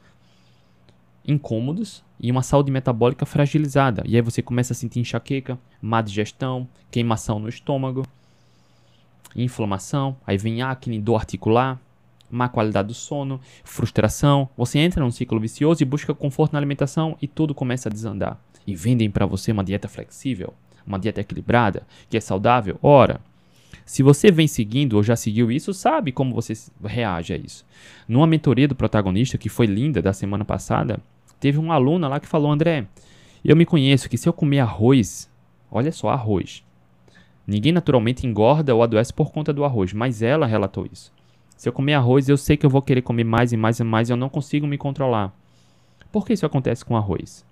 incômodos 1.26 2.04
e 2.20 2.32
uma 2.32 2.42
saúde 2.42 2.72
metabólica 2.72 3.26
fragilizada. 3.26 4.04
E 4.06 4.16
aí 4.16 4.22
você 4.22 4.42
começa 4.42 4.74
a 4.74 4.76
sentir 4.76 5.00
enxaqueca, 5.00 5.58
má 5.82 6.02
digestão, 6.02 6.68
queimação 6.92 7.40
no 7.40 7.48
estômago, 7.48 8.04
inflamação, 9.36 10.18
aí 10.26 10.38
vem 10.38 10.62
acne, 10.62 11.00
dor 11.00 11.18
articular, 11.18 11.80
má 12.30 12.50
qualidade 12.50 12.90
do 12.90 12.94
sono, 12.94 13.40
frustração. 13.64 14.50
Você 14.58 14.80
entra 14.80 15.04
num 15.04 15.12
ciclo 15.12 15.40
vicioso 15.40 15.82
e 15.82 15.86
busca 15.86 16.14
conforto 16.14 16.54
na 16.54 16.60
alimentação 16.60 17.18
e 17.22 17.28
tudo 17.28 17.56
começa 17.56 17.90
a 17.90 17.92
desandar. 17.92 18.40
E 18.66 18.76
vendem 18.76 19.10
para 19.10 19.26
você 19.26 19.52
uma 19.52 19.64
dieta 19.64 19.88
flexível, 19.88 20.54
uma 20.86 21.00
dieta 21.00 21.22
equilibrada, 21.22 21.84
que 22.10 22.18
é 22.18 22.20
saudável. 22.20 22.78
Ora, 22.82 23.22
se 23.90 24.04
você 24.04 24.30
vem 24.30 24.48
seguindo 24.48 24.94
ou 24.94 25.02
já 25.02 25.16
seguiu 25.16 25.52
isso, 25.52 25.74
sabe 25.74 26.12
como 26.12 26.36
você 26.36 26.54
reage 26.86 27.34
a 27.34 27.38
isso. 27.38 27.66
Numa 28.08 28.28
mentoria 28.28 28.68
do 28.68 28.76
protagonista, 28.76 29.36
que 29.36 29.50
foi 29.50 29.66
linda 29.66 30.00
da 30.00 30.14
semana 30.14 30.46
passada, 30.46 31.00
teve 31.40 31.58
uma 31.58 31.74
aluna 31.74 32.08
lá 32.08 32.20
que 32.20 32.28
falou: 32.28 32.52
André, 32.52 32.86
eu 33.44 33.56
me 33.56 33.66
conheço 33.66 34.08
que 34.08 34.16
se 34.16 34.30
eu 34.30 34.32
comer 34.32 34.60
arroz, 34.60 35.28
olha 35.72 35.92
só, 35.92 36.10
arroz. 36.10 36.64
Ninguém 37.48 37.72
naturalmente 37.72 38.28
engorda 38.28 38.76
ou 38.76 38.84
adoece 38.84 39.12
por 39.12 39.32
conta 39.32 39.52
do 39.52 39.66
arroz, 39.66 39.92
mas 39.92 40.22
ela 40.22 40.46
relatou 40.46 40.86
isso. 40.86 41.12
Se 41.58 41.68
eu 41.68 41.74
comer 41.74 41.96
arroz, 41.96 42.30
eu 42.30 42.38
sei 42.38 42.56
que 42.56 42.68
eu 42.68 42.70
vou 42.70 42.84
querer 42.84 43.02
comer 43.02 43.24
mais 43.24 43.54
e 43.54 43.58
mais 43.58 43.80
e 43.80 43.84
mais 43.84 44.08
e 44.08 44.14
eu 44.14 44.18
não 44.18 44.30
consigo 44.30 44.68
me 44.68 44.78
controlar. 44.78 45.36
Por 46.12 46.28
que 46.28 46.34
isso 46.34 46.46
acontece 46.46 46.86
com 46.86 46.96
arroz? 46.96 47.44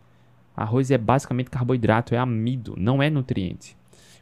Arroz 0.56 0.92
é 0.92 1.00
basicamente 1.00 1.50
carboidrato, 1.50 2.14
é 2.14 2.20
amido, 2.20 2.76
não 2.78 3.02
é 3.02 3.10
nutriente. 3.10 3.77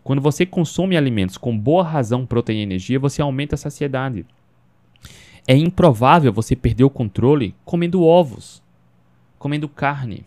Quando 0.05 0.21
você 0.21 0.45
consome 0.45 0.95
alimentos 0.95 1.35
com 1.35 1.57
boa 1.57 1.83
razão, 1.83 2.27
proteína 2.27 2.59
e 2.59 2.63
energia, 2.63 2.99
você 2.99 3.23
aumenta 3.23 3.55
a 3.55 3.57
saciedade. 3.57 4.23
É 5.47 5.57
improvável 5.57 6.31
você 6.31 6.55
perder 6.55 6.83
o 6.83 6.91
controle 6.91 7.55
comendo 7.65 8.03
ovos, 8.03 8.61
comendo 9.39 9.67
carne. 9.67 10.23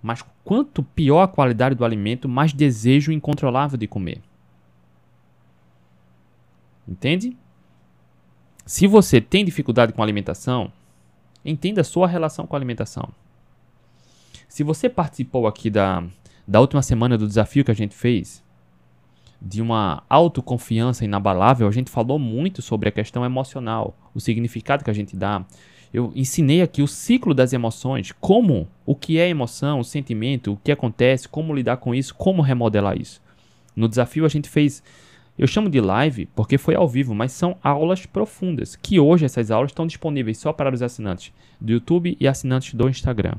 Mas 0.00 0.24
quanto 0.44 0.84
pior 0.84 1.22
a 1.22 1.28
qualidade 1.28 1.74
do 1.74 1.84
alimento, 1.84 2.28
mais 2.28 2.52
desejo 2.52 3.10
incontrolável 3.10 3.76
de 3.76 3.88
comer. 3.88 4.22
Entende? 6.86 7.36
Se 8.64 8.86
você 8.86 9.20
tem 9.20 9.44
dificuldade 9.44 9.92
com 9.92 10.04
alimentação, 10.04 10.72
entenda 11.44 11.80
a 11.80 11.84
sua 11.84 12.06
relação 12.06 12.46
com 12.46 12.54
a 12.54 12.60
alimentação. 12.60 13.08
Se 14.46 14.62
você 14.62 14.88
participou 14.88 15.48
aqui 15.48 15.68
da 15.68 16.04
da 16.46 16.60
última 16.60 16.82
semana 16.82 17.16
do 17.16 17.26
desafio 17.26 17.64
que 17.64 17.70
a 17.70 17.74
gente 17.74 17.94
fez, 17.94 18.42
de 19.40 19.60
uma 19.60 20.02
autoconfiança 20.08 21.04
inabalável, 21.04 21.66
a 21.66 21.72
gente 21.72 21.90
falou 21.90 22.18
muito 22.18 22.62
sobre 22.62 22.88
a 22.88 22.92
questão 22.92 23.24
emocional, 23.24 23.96
o 24.14 24.20
significado 24.20 24.84
que 24.84 24.90
a 24.90 24.94
gente 24.94 25.16
dá. 25.16 25.44
Eu 25.92 26.12
ensinei 26.14 26.62
aqui 26.62 26.80
o 26.80 26.88
ciclo 26.88 27.34
das 27.34 27.52
emoções, 27.52 28.12
como, 28.20 28.68
o 28.86 28.94
que 28.94 29.18
é 29.18 29.28
emoção, 29.28 29.80
o 29.80 29.84
sentimento, 29.84 30.52
o 30.52 30.56
que 30.56 30.72
acontece, 30.72 31.28
como 31.28 31.54
lidar 31.54 31.78
com 31.78 31.94
isso, 31.94 32.14
como 32.14 32.40
remodelar 32.40 32.98
isso. 32.98 33.20
No 33.74 33.88
desafio 33.88 34.24
a 34.24 34.28
gente 34.28 34.48
fez, 34.48 34.82
eu 35.36 35.46
chamo 35.46 35.68
de 35.68 35.80
live 35.80 36.26
porque 36.34 36.56
foi 36.56 36.74
ao 36.74 36.88
vivo, 36.88 37.14
mas 37.14 37.32
são 37.32 37.56
aulas 37.62 38.06
profundas, 38.06 38.76
que 38.76 39.00
hoje 39.00 39.24
essas 39.24 39.50
aulas 39.50 39.70
estão 39.70 39.86
disponíveis 39.86 40.38
só 40.38 40.52
para 40.52 40.72
os 40.72 40.82
assinantes 40.82 41.32
do 41.60 41.72
YouTube 41.72 42.16
e 42.18 42.28
assinantes 42.28 42.74
do 42.74 42.88
Instagram 42.88 43.34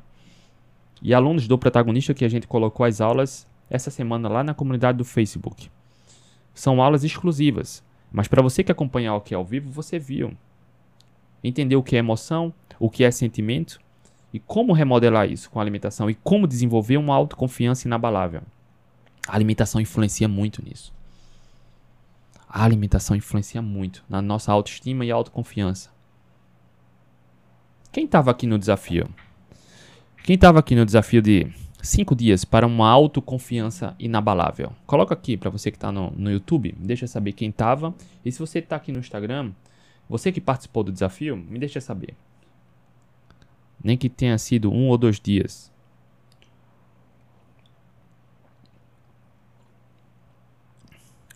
e 1.04 1.14
alunos 1.14 1.48
do 1.48 1.58
protagonista 1.58 2.14
que 2.14 2.24
a 2.24 2.30
gente 2.30 2.48
colocou 2.48 2.86
as 2.86 3.02
aulas 3.02 3.46
essa 3.70 3.92
semana 3.92 4.30
lá 4.30 4.42
na 4.42 4.54
comunidade 4.54 4.98
do 4.98 5.04
Facebook. 5.04 5.70
São 6.54 6.82
aulas 6.82 7.04
exclusivas, 7.04 7.84
mas 8.10 8.28
para 8.30 8.42
você 8.42 8.64
que 8.64 8.72
acompanhar 8.72 9.16
o 9.16 9.22
que 9.22 9.34
é 9.34 9.38
ao 9.38 9.44
vivo, 9.44 9.70
você 9.70 10.00
viu. 10.00 10.34
Entendeu 11.44 11.80
o 11.80 11.84
que 11.84 11.98
é 11.98 12.00
emoção, 12.00 12.54
o 12.80 12.90
que 12.90 13.04
é 13.04 13.12
sentimento 13.12 13.80
e 14.32 14.40
como 14.40 14.72
remodelar 14.72 15.30
isso 15.30 15.50
com 15.50 15.60
a 15.60 15.62
alimentação 15.62 16.10
e 16.10 16.16
como 16.16 16.48
desenvolver 16.48 16.96
uma 16.96 17.14
autoconfiança 17.14 17.86
inabalável. 17.86 18.42
A 19.28 19.36
alimentação 19.36 19.82
influencia 19.82 20.28
muito 20.28 20.64
nisso. 20.64 20.94
A 22.48 22.64
alimentação 22.64 23.16
influencia 23.16 23.62
muito 23.62 24.06
na 24.08 24.22
nossa 24.22 24.52
autoestima 24.52 25.04
e 25.04 25.12
autoconfiança. 25.12 25.92
Quem 27.92 28.06
estava 28.06 28.32
aqui 28.32 28.48
no 28.48 28.58
desafio? 28.58 29.10
Quem 30.24 30.36
estava 30.36 30.58
aqui 30.60 30.74
no 30.74 30.86
desafio 30.86 31.22
de 31.22 31.52
5 31.82 32.16
dias 32.16 32.46
para 32.46 32.66
uma 32.66 32.90
autoconfiança 32.90 33.94
inabalável? 34.00 34.72
Coloca 34.86 35.14
aqui 35.14 35.36
para 35.36 35.50
você 35.50 35.70
que 35.70 35.76
está 35.76 35.92
no, 35.92 36.12
no 36.12 36.32
YouTube, 36.32 36.74
deixa 36.80 37.06
saber 37.08 37.34
quem 37.34 37.50
estava. 37.50 37.94
E 38.24 38.32
se 38.32 38.40
você 38.40 38.60
está 38.60 38.78
aqui 38.78 38.90
no 38.94 39.00
Instagram, 39.00 39.52
você 40.08 40.32
que 40.32 40.40
participou 40.40 40.82
do 40.82 40.94
desafio, 40.94 41.36
me 41.36 41.60
deixa 41.60 41.82
saber. 41.82 42.16
Nem 43.84 43.98
que 43.98 44.08
tenha 44.08 44.38
sido 44.38 44.72
um 44.72 44.88
ou 44.88 44.98
dois 44.98 45.20
dias. 45.20 45.70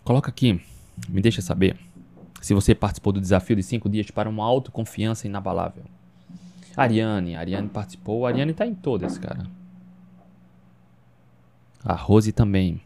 Coloca 0.01 0.29
aqui, 0.29 0.61
me 1.09 1.19
deixa 1.19 1.41
saber 1.41 1.77
se 2.39 2.53
você 2.53 2.73
participou 2.73 3.11
do 3.11 3.19
desafio 3.19 3.57
de 3.57 3.63
5 3.63 3.89
dias 3.89 4.09
para 4.11 4.29
uma 4.29 4.45
autoconfiança 4.45 5.27
inabalável. 5.27 5.83
Ariane, 6.77 7.35
Ariane 7.35 7.67
participou. 7.67 8.25
A 8.27 8.29
Ariane 8.29 8.53
tá 8.53 8.67
em 8.67 8.75
todas, 8.75 9.17
cara. 9.17 9.47
A 11.83 11.95
Rose 11.95 12.31
também. 12.31 12.79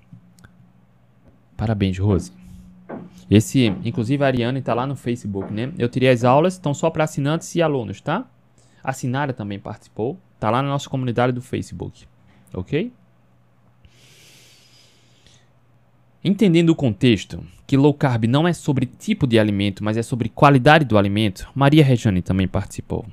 Parabéns, 1.57 1.99
Rose. 1.99 2.31
Esse, 3.29 3.67
inclusive 3.83 4.23
a 4.23 4.27
Ariane 4.27 4.59
está 4.59 4.73
lá 4.73 4.87
no 4.87 4.95
Facebook, 4.95 5.53
né? 5.53 5.73
Eu 5.77 5.89
tirei 5.89 6.09
as 6.09 6.23
aulas, 6.23 6.53
estão 6.53 6.73
só 6.73 6.89
para 6.89 7.03
assinantes 7.03 7.53
e 7.55 7.61
alunos, 7.61 7.99
tá? 7.99 8.25
A 8.83 8.93
Sinara 8.93 9.33
também 9.33 9.59
participou, 9.59 10.17
tá 10.39 10.49
lá 10.49 10.61
na 10.61 10.69
nossa 10.69 10.89
comunidade 10.89 11.33
do 11.33 11.41
Facebook, 11.41 12.05
ok? 12.53 12.91
Entendendo 16.23 16.69
o 16.69 16.75
contexto, 16.75 17.43
que 17.65 17.77
low 17.77 17.93
carb 17.93 18.25
não 18.25 18.47
é 18.47 18.53
sobre 18.53 18.85
tipo 18.85 19.25
de 19.25 19.39
alimento, 19.39 19.83
mas 19.83 19.97
é 19.97 20.03
sobre 20.03 20.29
qualidade 20.29 20.85
do 20.85 20.97
alimento, 20.97 21.47
Maria 21.55 21.83
Rejane 21.83 22.21
também 22.21 22.47
participou. 22.47 23.05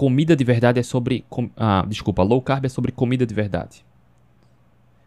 Comida 0.00 0.34
de 0.34 0.42
verdade 0.44 0.80
é 0.80 0.82
sobre. 0.82 1.26
Com, 1.28 1.50
ah, 1.54 1.84
desculpa, 1.86 2.22
low 2.22 2.40
carb 2.40 2.64
é 2.64 2.70
sobre 2.70 2.90
comida 2.90 3.26
de 3.26 3.34
verdade. 3.34 3.84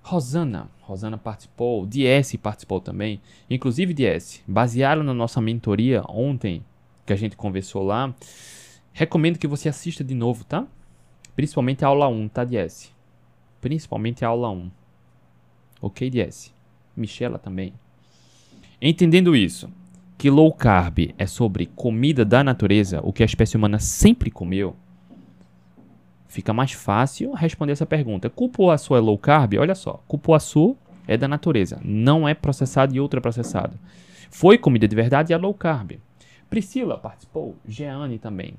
Rosana, 0.04 0.70
Rosana 0.82 1.18
participou, 1.18 1.88
DS 1.88 2.36
participou 2.36 2.80
também. 2.80 3.20
Inclusive, 3.50 3.92
DS, 3.92 4.44
basearam 4.48 5.02
na 5.02 5.12
nossa 5.12 5.42
mentoria 5.42 6.04
ontem, 6.08 6.64
que 7.08 7.12
a 7.12 7.16
gente 7.16 7.36
conversou 7.36 7.82
lá. 7.82 8.14
Recomendo 8.92 9.40
que 9.40 9.48
você 9.48 9.68
assista 9.68 10.04
de 10.04 10.14
novo, 10.14 10.44
tá? 10.44 10.64
Principalmente 11.36 11.84
a 11.84 11.88
aula 11.88 12.08
1, 12.08 12.28
tá, 12.28 12.44
DS? 12.44 12.94
Principalmente 13.60 14.24
a 14.24 14.28
aula 14.28 14.52
1. 14.52 14.70
Ok, 15.82 16.08
DS? 16.08 16.54
Michela 16.96 17.40
também. 17.40 17.74
Entendendo 18.80 19.36
isso, 19.36 19.72
que 20.20 20.30
low 20.30 20.54
carb 20.54 21.16
é 21.18 21.26
sobre 21.26 21.66
comida 21.66 22.24
da 22.24 22.44
natureza, 22.44 23.02
o 23.04 23.12
que 23.12 23.24
a 23.24 23.26
espécie 23.26 23.58
humana 23.58 23.80
sempre 23.80 24.30
comeu, 24.30 24.76
fica 26.34 26.52
mais 26.52 26.72
fácil 26.72 27.32
responder 27.34 27.74
essa 27.74 27.86
pergunta. 27.86 28.30
Cupuaçu 28.30 28.96
é 28.96 29.00
low 29.00 29.18
carb? 29.18 29.54
Olha 29.60 29.76
só, 29.76 30.04
cupuaçu 30.08 30.76
é 31.08 31.16
da 31.16 31.28
natureza, 31.28 31.80
não 31.84 32.28
é 32.28 32.34
processado 32.34 32.96
e 32.96 33.00
ultraprocessado. 33.00 33.78
Foi 34.32 34.58
comida 34.58 34.88
de 34.88 34.96
verdade 34.96 35.32
e 35.32 35.34
é 35.34 35.38
low 35.38 35.54
carb. 35.54 36.00
Priscila 36.50 36.98
participou, 36.98 37.56
Jeane 37.68 38.18
também. 38.18 38.56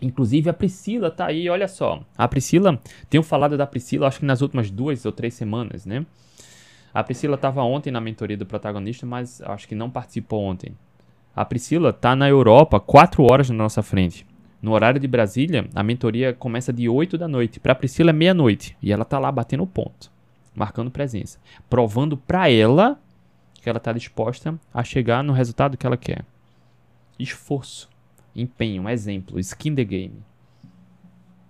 Inclusive 0.00 0.48
a 0.48 0.54
Priscila 0.54 1.10
tá 1.10 1.26
aí, 1.26 1.48
olha 1.50 1.68
só. 1.68 2.02
A 2.16 2.26
Priscila, 2.26 2.80
tenho 3.10 3.22
falado 3.22 3.58
da 3.58 3.66
Priscila, 3.66 4.08
acho 4.08 4.20
que 4.20 4.26
nas 4.26 4.40
últimas 4.40 4.70
duas 4.70 5.04
ou 5.04 5.12
três 5.12 5.34
semanas, 5.34 5.84
né? 5.84 6.04
A 6.92 7.04
Priscila 7.04 7.34
estava 7.34 7.62
ontem 7.62 7.90
na 7.90 8.00
mentoria 8.00 8.36
do 8.36 8.46
protagonista, 8.46 9.04
mas 9.04 9.42
acho 9.42 9.68
que 9.68 9.74
não 9.74 9.90
participou 9.90 10.42
ontem. 10.42 10.74
A 11.36 11.44
Priscila 11.44 11.92
tá 11.92 12.16
na 12.16 12.28
Europa, 12.28 12.80
quatro 12.80 13.24
horas 13.24 13.50
na 13.50 13.56
nossa 13.56 13.82
frente. 13.82 14.26
No 14.64 14.72
horário 14.72 14.98
de 14.98 15.06
Brasília, 15.06 15.68
a 15.74 15.82
mentoria 15.82 16.32
começa 16.32 16.72
de 16.72 16.88
8 16.88 17.18
da 17.18 17.28
noite. 17.28 17.60
Para 17.60 17.74
Priscila 17.74 18.08
é 18.08 18.12
meia-noite. 18.14 18.74
E 18.80 18.90
ela 18.90 19.04
tá 19.04 19.18
lá 19.18 19.30
batendo 19.30 19.66
ponto, 19.66 20.10
marcando 20.54 20.90
presença, 20.90 21.38
provando 21.68 22.16
para 22.16 22.50
ela 22.50 22.98
que 23.60 23.68
ela 23.68 23.76
está 23.76 23.92
disposta 23.92 24.58
a 24.72 24.82
chegar 24.82 25.22
no 25.22 25.34
resultado 25.34 25.76
que 25.76 25.86
ela 25.86 25.98
quer. 25.98 26.24
Esforço 27.18 27.90
empenho, 28.34 28.88
exemplo, 28.88 29.38
skin 29.38 29.74
the 29.74 29.84
game. 29.84 30.14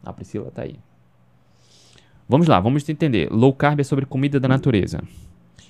A 0.03 0.12
Priscila 0.12 0.50
tá 0.50 0.62
aí. 0.62 0.81
Vamos 2.29 2.48
lá, 2.48 2.59
vamos 2.59 2.88
entender. 2.88 3.31
Low 3.31 3.53
carb 3.53 3.79
é 3.79 3.85
sobre 3.85 4.07
comida 4.07 4.40
da 4.40 4.48
natureza. 4.48 5.00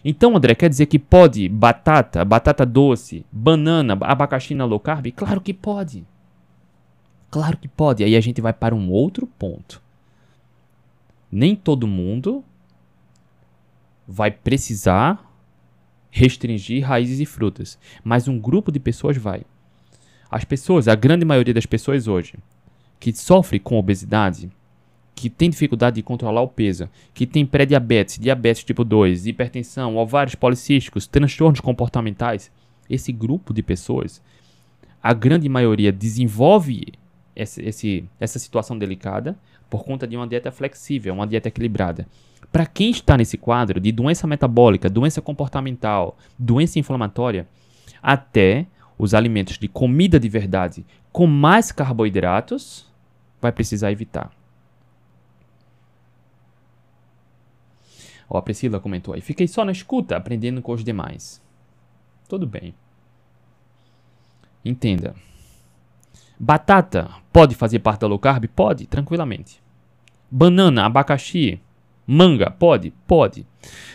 Então, 0.03 0.35
André, 0.35 0.55
quer 0.55 0.71
dizer 0.71 0.87
que 0.87 0.99
pode 0.99 1.47
batata, 1.51 2.25
batata 2.25 2.65
doce, 2.65 3.27
banana, 3.31 3.99
abacaxi 4.01 4.55
na 4.55 4.65
low 4.65 4.81
carb? 4.81 5.13
Claro 5.13 5.43
que 5.43 5.53
pode. 5.53 6.07
Claro 7.35 7.59
que 7.59 7.67
pode. 7.67 8.05
Aí 8.05 8.15
a 8.15 8.21
gente 8.21 8.41
vai 8.41 8.53
para 8.53 8.77
um 8.77 8.93
outro 8.93 9.27
ponto. 9.27 9.83
Nem 11.33 11.57
todo 11.57 11.85
mundo 11.85 12.45
vai 14.07 14.31
precisar 14.31 15.35
restringir 16.13 16.87
raízes 16.87 17.19
e 17.19 17.27
frutas, 17.27 17.77
mas 18.05 18.29
um 18.29 18.39
grupo 18.39 18.71
de 18.71 18.79
pessoas 18.79 19.17
vai. 19.17 19.43
As 20.31 20.45
pessoas, 20.45 20.87
a 20.87 20.95
grande 20.95 21.25
maioria 21.25 21.53
das 21.53 21.67
pessoas 21.67 22.07
hoje, 22.07 22.39
que 23.01 23.13
sofre 23.13 23.59
com 23.59 23.77
obesidade, 23.77 24.49
que 25.13 25.29
tem 25.29 25.51
dificuldade 25.51 25.97
de 25.97 26.05
controlar 26.05 26.43
o 26.43 26.47
peso, 26.47 26.89
que 27.13 27.27
tem 27.27 27.45
pré-diabetes, 27.45 28.17
diabetes 28.17 28.63
tipo 28.63 28.85
2, 28.85 29.27
hipertensão, 29.27 29.97
ovários 29.97 30.37
policísticos, 30.37 31.09
transtornos 31.09 31.59
comportamentais, 31.59 32.49
esse 32.89 33.11
grupo 33.11 33.53
de 33.53 33.61
pessoas, 33.61 34.23
a 35.03 35.13
grande 35.13 35.49
maioria 35.49 35.91
desenvolve 35.91 36.95
esse, 37.35 37.63
esse, 37.63 38.09
essa 38.21 38.39
situação 38.39 38.79
delicada 38.79 39.37
por 39.69 39.85
conta 39.85 40.07
de 40.07 40.17
uma 40.17 40.27
dieta 40.27 40.53
flexível, 40.53 41.15
uma 41.15 41.27
dieta 41.27 41.49
equilibrada. 41.49 42.07
Para 42.53 42.67
quem 42.67 42.91
está 42.91 43.17
nesse 43.17 43.37
quadro 43.37 43.81
de 43.81 43.91
doença 43.91 44.27
metabólica, 44.27 44.89
doença 44.89 45.21
comportamental, 45.21 46.17
doença 46.39 46.79
inflamatória, 46.79 47.49
até 48.03 48.67
os 48.97 49.15
alimentos 49.15 49.59
de 49.59 49.67
comida 49.67 50.21
de 50.21 50.29
verdade 50.29 50.85
com 51.11 51.27
mais 51.27 51.71
carboidratos, 51.71 52.87
vai 53.41 53.53
precisar 53.53 53.93
evitar. 53.93 54.31
Ó, 58.29 58.39
a 58.39 58.43
Priscila 58.43 58.81
comentou 58.81 59.15
aí. 59.15 59.21
Fiquei 59.21 59.47
só 59.47 59.65
na 59.65 59.73
escuta, 59.73 60.17
aprendendo 60.17 60.63
com 60.63 60.73
os 60.73 60.83
demais. 60.83 61.43
Tudo 62.29 62.47
bem. 62.47 62.75
Entenda. 64.65 65.15
Batata 66.39 67.11
pode 67.33 67.55
fazer 67.55 67.79
parte 67.79 68.01
da 68.01 68.07
low 68.07 68.19
carb? 68.19 68.47
Pode, 68.49 68.87
tranquilamente. 68.87 69.63
Banana, 70.31 70.85
abacaxi, 70.87 71.61
manga, 72.07 72.51
pode? 72.51 72.93
Pode. 73.07 73.47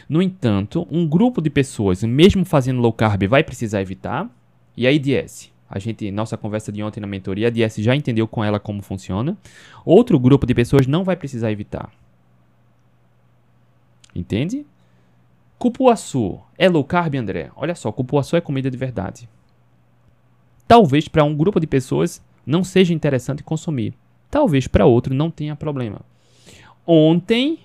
No 0.07 0.21
entanto, 0.21 0.87
um 0.89 1.07
grupo 1.07 1.41
de 1.41 1.49
pessoas, 1.49 2.03
mesmo 2.03 2.45
fazendo 2.45 2.81
low 2.81 2.93
carb, 2.93 3.23
vai 3.27 3.43
precisar 3.43 3.81
evitar 3.81 4.29
e 4.75 4.87
a 4.87 4.91
IDS? 4.91 5.51
A 5.69 5.77
gente, 5.77 6.09
nossa 6.09 6.35
conversa 6.35 6.71
de 6.71 6.81
ontem 6.81 6.99
na 6.99 7.05
mentoria, 7.05 7.47
a 7.47 7.49
IDS 7.49 7.75
já 7.75 7.95
entendeu 7.95 8.27
com 8.27 8.43
ela 8.43 8.59
como 8.59 8.81
funciona. 8.81 9.37
Outro 9.85 10.19
grupo 10.19 10.47
de 10.47 10.55
pessoas 10.55 10.87
não 10.87 11.03
vai 11.03 11.15
precisar 11.15 11.51
evitar. 11.51 11.91
Entende? 14.15 14.65
Cupuaçu 15.59 16.39
é 16.57 16.67
low 16.67 16.83
carb, 16.83 17.15
André? 17.15 17.51
Olha 17.55 17.75
só, 17.75 17.91
cupuaçu 17.91 18.35
é 18.35 18.41
comida 18.41 18.71
de 18.71 18.77
verdade. 18.77 19.29
Talvez 20.67 21.07
para 21.07 21.23
um 21.23 21.35
grupo 21.35 21.59
de 21.59 21.67
pessoas 21.67 22.23
não 22.49 22.63
seja 22.63 22.93
interessante 22.95 23.43
consumir. 23.43 23.93
Talvez 24.29 24.67
para 24.67 24.85
outro 24.85 25.13
não 25.13 25.29
tenha 25.29 25.55
problema. 25.55 26.01
Ontem, 26.85 27.59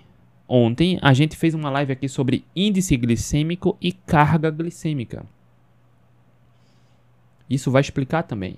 ontem 0.46 0.98
a 1.00 1.14
gente 1.14 1.36
fez 1.36 1.54
uma 1.54 1.70
live 1.70 1.92
aqui 1.92 2.06
sobre 2.06 2.44
índice 2.54 2.94
glicêmico 2.96 3.78
e 3.80 3.92
carga 3.92 4.50
glicêmica. 4.50 5.24
Isso 7.48 7.70
vai 7.70 7.80
explicar 7.80 8.24
também. 8.24 8.56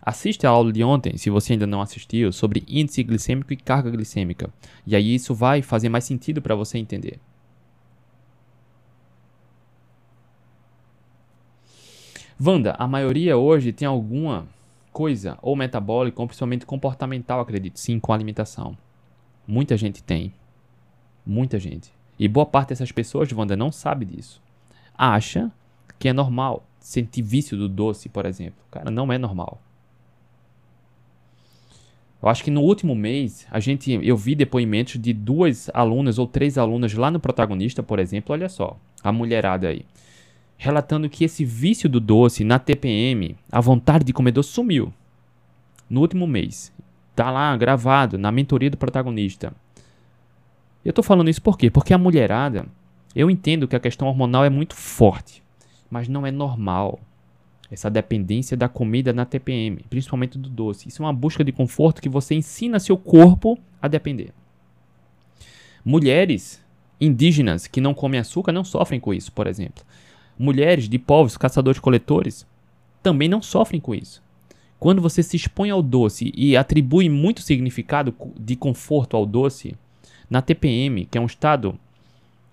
Assiste 0.00 0.46
a 0.46 0.50
aula 0.50 0.72
de 0.72 0.82
ontem, 0.82 1.18
se 1.18 1.28
você 1.28 1.52
ainda 1.52 1.66
não 1.66 1.82
assistiu, 1.82 2.32
sobre 2.32 2.64
índice 2.66 3.02
glicêmico 3.02 3.52
e 3.52 3.56
carga 3.56 3.90
glicêmica. 3.90 4.48
E 4.86 4.96
aí 4.96 5.14
isso 5.14 5.34
vai 5.34 5.60
fazer 5.60 5.90
mais 5.90 6.04
sentido 6.04 6.40
para 6.40 6.54
você 6.54 6.78
entender. 6.78 7.20
Wanda, 12.40 12.74
a 12.78 12.86
maioria 12.86 13.36
hoje 13.36 13.72
tem 13.72 13.86
alguma 13.86 14.46
coisa, 14.98 15.38
ou 15.40 15.54
metabólica, 15.54 16.20
ou 16.20 16.26
principalmente 16.26 16.66
comportamental, 16.66 17.38
acredito, 17.38 17.78
sim, 17.78 18.00
com 18.00 18.12
alimentação. 18.12 18.76
Muita 19.46 19.76
gente 19.76 20.02
tem. 20.02 20.34
Muita 21.24 21.56
gente. 21.56 21.92
E 22.18 22.26
boa 22.26 22.44
parte 22.44 22.70
dessas 22.70 22.90
pessoas, 22.90 23.32
Wanda, 23.32 23.56
não 23.56 23.70
sabe 23.70 24.04
disso. 24.04 24.42
Acha 24.96 25.52
que 26.00 26.08
é 26.08 26.12
normal 26.12 26.66
sentir 26.80 27.22
vício 27.22 27.56
do 27.56 27.68
doce, 27.68 28.08
por 28.08 28.26
exemplo. 28.26 28.58
Cara, 28.72 28.90
não 28.90 29.12
é 29.12 29.18
normal. 29.18 29.62
Eu 32.20 32.28
acho 32.28 32.42
que 32.42 32.50
no 32.50 32.62
último 32.62 32.96
mês, 32.96 33.46
a 33.52 33.60
gente, 33.60 33.92
eu 34.02 34.16
vi 34.16 34.34
depoimentos 34.34 35.00
de 35.00 35.12
duas 35.12 35.70
alunas 35.72 36.18
ou 36.18 36.26
três 36.26 36.58
alunas 36.58 36.92
lá 36.94 37.08
no 37.08 37.20
protagonista, 37.20 37.84
por 37.84 38.00
exemplo, 38.00 38.32
olha 38.32 38.48
só, 38.48 38.76
a 39.00 39.12
mulherada 39.12 39.68
aí, 39.68 39.86
relatando 40.58 41.08
que 41.08 41.24
esse 41.24 41.42
vício 41.42 41.88
do 41.88 41.98
doce 41.98 42.44
na 42.44 42.58
TPM, 42.58 43.34
a 43.50 43.60
vontade 43.60 44.04
de 44.04 44.12
comer 44.12 44.32
doce 44.32 44.50
sumiu 44.50 44.92
no 45.88 46.02
último 46.02 46.26
mês. 46.26 46.70
Tá 47.16 47.30
lá 47.30 47.56
gravado 47.56 48.18
na 48.18 48.30
mentoria 48.30 48.70
do 48.70 48.76
protagonista. 48.76 49.54
Eu 50.84 50.92
tô 50.92 51.02
falando 51.02 51.30
isso 51.30 51.40
por 51.40 51.56
quê? 51.56 51.70
Porque 51.70 51.94
a 51.94 51.98
mulherada, 51.98 52.66
eu 53.14 53.30
entendo 53.30 53.66
que 53.66 53.74
a 53.74 53.80
questão 53.80 54.06
hormonal 54.06 54.44
é 54.44 54.50
muito 54.50 54.74
forte 54.74 55.42
mas 55.90 56.08
não 56.08 56.26
é 56.26 56.30
normal 56.30 57.00
essa 57.70 57.90
dependência 57.90 58.56
da 58.56 58.68
comida 58.68 59.12
na 59.12 59.26
TPM, 59.26 59.84
principalmente 59.90 60.38
do 60.38 60.48
doce. 60.48 60.88
Isso 60.88 61.02
é 61.02 61.06
uma 61.06 61.12
busca 61.12 61.44
de 61.44 61.52
conforto 61.52 62.00
que 62.00 62.08
você 62.08 62.34
ensina 62.34 62.80
seu 62.80 62.96
corpo 62.96 63.58
a 63.80 63.88
depender. 63.88 64.32
Mulheres 65.84 66.64
indígenas 67.00 67.66
que 67.66 67.80
não 67.80 67.92
comem 67.92 68.20
açúcar 68.20 68.52
não 68.52 68.64
sofrem 68.64 68.98
com 68.98 69.12
isso, 69.12 69.30
por 69.32 69.46
exemplo. 69.46 69.84
Mulheres 70.38 70.88
de 70.88 70.98
povos 70.98 71.36
caçadores-coletores 71.36 72.46
também 73.02 73.28
não 73.28 73.42
sofrem 73.42 73.80
com 73.80 73.94
isso. 73.94 74.22
Quando 74.78 75.02
você 75.02 75.22
se 75.22 75.36
expõe 75.36 75.70
ao 75.70 75.82
doce 75.82 76.32
e 76.36 76.56
atribui 76.56 77.08
muito 77.08 77.42
significado 77.42 78.14
de 78.38 78.54
conforto 78.54 79.16
ao 79.16 79.26
doce, 79.26 79.74
na 80.30 80.40
TPM, 80.40 81.06
que 81.06 81.18
é 81.18 81.20
um 81.20 81.26
estado 81.26 81.78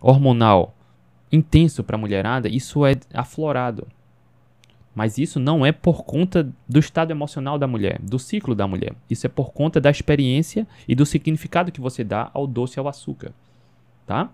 hormonal 0.02 0.74
intenso 1.32 1.84
para 1.84 1.96
a 1.96 2.00
mulherada, 2.00 2.48
isso 2.48 2.86
é 2.86 2.96
aflorado. 3.14 3.88
Mas 4.96 5.18
isso 5.18 5.40
não 5.40 5.66
é 5.66 5.74
por 5.74 6.06
conta 6.06 6.50
do 6.68 6.80
estado 6.80 7.12
emocional 7.12 7.60
da 7.60 7.68
mulher, 7.68 8.00
do 8.02 8.18
ciclo 8.18 8.56
da 8.56 8.66
mulher. 8.66 8.94
Isso 9.10 9.26
é 9.26 9.30
por 9.30 9.52
conta 9.52 9.82
da 9.82 9.92
experiência 9.92 10.66
e 10.88 10.96
do 10.96 11.06
significado 11.06 11.72
que 11.72 11.82
você 11.82 12.04
dá 12.04 12.32
ao 12.34 12.48
doce 12.48 12.78
e 12.78 12.80
ao 12.80 12.88
açúcar. 12.88 13.34
Tá? 14.08 14.30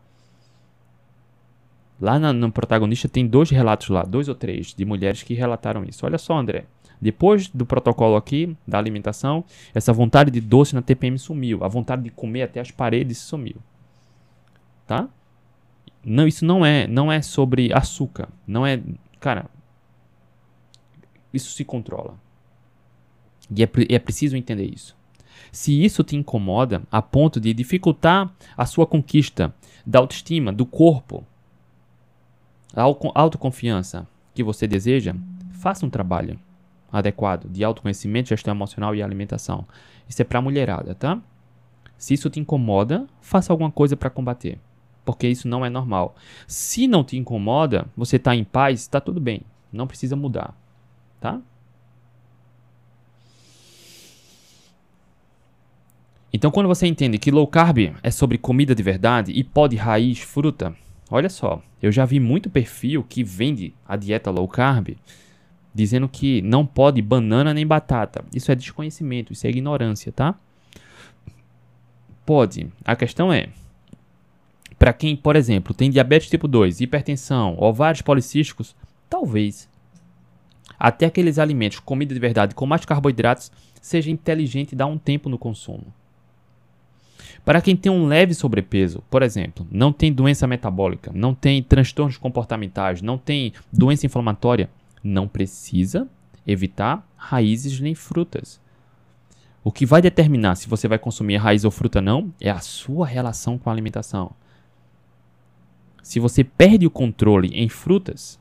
Lá 2.02 2.18
na, 2.18 2.34
no 2.34 2.52
protagonista 2.52 3.08
tem 3.08 3.28
dois 3.28 3.52
relatos 3.52 3.90
lá, 3.90 4.02
dois 4.02 4.28
ou 4.28 4.34
três, 4.34 4.74
de 4.74 4.84
mulheres 4.84 5.22
que 5.22 5.36
relataram 5.36 5.84
isso. 5.84 6.04
Olha 6.04 6.18
só, 6.18 6.36
André. 6.36 6.66
Depois 7.00 7.48
do 7.48 7.66
protocolo 7.66 8.16
aqui, 8.16 8.58
da 8.68 8.80
alimentação, 8.80 9.44
essa 9.74 9.94
vontade 9.94 10.32
de 10.32 10.42
doce 10.42 10.74
na 10.74 10.82
TPM 10.82 11.18
sumiu. 11.20 11.64
A 11.64 11.68
vontade 11.68 12.02
de 12.02 12.10
comer 12.10 12.44
até 12.44 12.60
as 12.60 12.72
paredes 12.72 13.20
sumiu. 13.20 13.58
Tá? 14.88 15.08
Não, 16.04 16.28
isso 16.28 16.44
não 16.44 16.66
é, 16.66 16.88
não 16.88 17.12
é 17.12 17.22
sobre 17.22 17.72
açúcar. 17.72 18.30
Não 18.48 18.66
é, 18.66 18.82
cara, 19.20 19.46
isso 21.32 21.52
se 21.52 21.64
controla. 21.64 22.16
E 23.56 23.64
é, 23.64 23.70
é 23.90 24.00
preciso 24.00 24.36
entender 24.36 24.66
isso. 24.66 24.96
Se 25.52 25.84
isso 25.84 26.04
te 26.04 26.16
incomoda 26.16 26.82
a 26.92 27.02
ponto 27.02 27.40
de 27.40 27.54
dificultar 27.54 28.34
a 28.58 28.66
sua 28.66 28.88
conquista 28.88 29.54
da 29.86 30.00
autoestima, 30.00 30.52
do 30.52 30.66
corpo, 30.66 31.26
a 32.76 32.84
autoconfiança 33.14 34.08
que 34.34 34.44
você 34.44 34.68
deseja, 34.68 35.16
faça 35.52 35.86
um 35.86 35.90
trabalho 35.90 36.40
adequado 36.92 37.50
de 37.50 37.64
autoconhecimento, 37.64 38.30
gestão 38.30 38.54
emocional 38.54 38.96
e 38.96 39.02
alimentação. 39.02 39.66
Isso 40.08 40.22
é 40.22 40.26
para 40.26 40.42
mulherada, 40.42 40.96
tá? 40.96 41.22
Se 41.98 42.14
isso 42.14 42.30
te 42.30 42.40
incomoda, 42.40 43.06
faça 43.22 43.54
alguma 43.54 43.72
coisa 43.72 43.96
para 43.96 44.10
combater, 44.10 44.58
porque 45.06 45.28
isso 45.28 45.48
não 45.48 45.66
é 45.66 45.70
normal. 45.70 46.16
Se 46.48 46.88
não 46.88 47.04
te 47.04 47.18
incomoda, 47.18 47.88
você 47.96 48.16
está 48.16 48.36
em 48.36 48.44
paz, 48.44 48.82
está 48.82 49.00
tudo 49.00 49.20
bem, 49.20 49.42
não 49.72 49.88
precisa 49.88 50.16
mudar 50.16 50.56
tá? 51.22 51.40
Então, 56.34 56.50
quando 56.50 56.68
você 56.68 56.88
entende 56.88 57.18
que 57.18 57.30
low 57.30 57.46
carb 57.46 57.94
é 58.02 58.12
sobre 58.12 58.38
comida 58.38 58.74
de 58.74 58.82
verdade 58.82 59.32
e 59.32 59.44
pode 59.44 59.76
raiz, 59.76 60.20
fruta, 60.20 60.76
olha 61.12 61.30
só, 61.30 61.62
eu 61.82 61.92
já 61.92 62.06
vi 62.06 62.20
muito 62.20 62.50
perfil 62.50 63.04
que 63.04 63.24
vende 63.24 63.74
a 63.88 63.96
dieta 63.96 64.32
low 64.32 64.48
carb 64.48 64.96
dizendo 65.74 66.08
que 66.10 66.42
não 66.42 66.66
pode 66.66 67.02
banana 67.02 67.54
nem 67.54 67.66
batata. 67.66 68.26
Isso 68.34 68.52
é 68.52 68.56
desconhecimento, 68.56 69.32
isso 69.32 69.46
é 69.48 69.50
ignorância, 69.50 70.12
tá? 70.12 70.36
Pode. 72.26 72.72
A 72.84 72.96
questão 72.96 73.32
é, 73.32 73.50
para 74.78 74.94
quem, 74.94 75.16
por 75.16 75.36
exemplo, 75.36 75.74
tem 75.74 75.90
diabetes 75.90 76.30
tipo 76.30 76.48
2, 76.48 76.82
hipertensão, 76.82 77.56
ovários 77.58 78.02
policísticos, 78.02 78.76
talvez 79.10 79.70
até 80.80 81.06
aqueles 81.06 81.38
alimentos, 81.38 81.80
comida 81.80 82.14
de 82.14 82.20
verdade 82.20 82.56
com 82.56 82.66
mais 82.66 82.84
carboidratos, 82.84 83.52
seja 83.80 84.10
inteligente 84.10 84.76
dar 84.76 84.88
um 84.88 84.98
tempo 84.98 85.30
no 85.30 85.38
consumo. 85.38 85.94
Para 87.44 87.62
quem 87.62 87.76
tem 87.76 87.92
um 87.92 88.06
leve 88.06 88.34
sobrepeso, 88.34 89.04
por 89.10 89.24
exemplo, 89.24 89.66
não 89.72 89.92
tem 89.92 90.14
doença 90.14 90.46
metabólica, 90.46 91.12
não 91.14 91.34
tem 91.34 91.64
transtornos 91.64 92.18
comportamentais, 92.18 93.02
não 93.02 93.18
tem 93.18 93.54
doença 93.72 94.06
inflamatória, 94.06 94.70
não 95.04 95.28
precisa 95.28 96.08
evitar 96.46 97.08
raízes 97.16 97.80
nem 97.80 97.96
frutas. 97.96 98.62
O 99.64 99.72
que 99.72 99.86
vai 99.86 100.02
determinar 100.02 100.56
se 100.56 100.68
você 100.68 100.88
vai 100.88 101.00
consumir 101.00 101.38
raiz 101.38 101.64
ou 101.64 101.72
fruta 101.72 102.02
não 102.02 102.34
é 102.40 102.50
a 102.50 102.60
sua 102.60 103.06
relação 103.06 103.58
com 103.58 103.70
a 103.70 103.74
alimentação. 103.74 104.32
Se 106.02 106.20
você 106.20 106.44
perde 106.44 106.86
o 106.86 106.92
controle 106.92 107.50
em 107.54 107.70
frutas, 107.70 108.40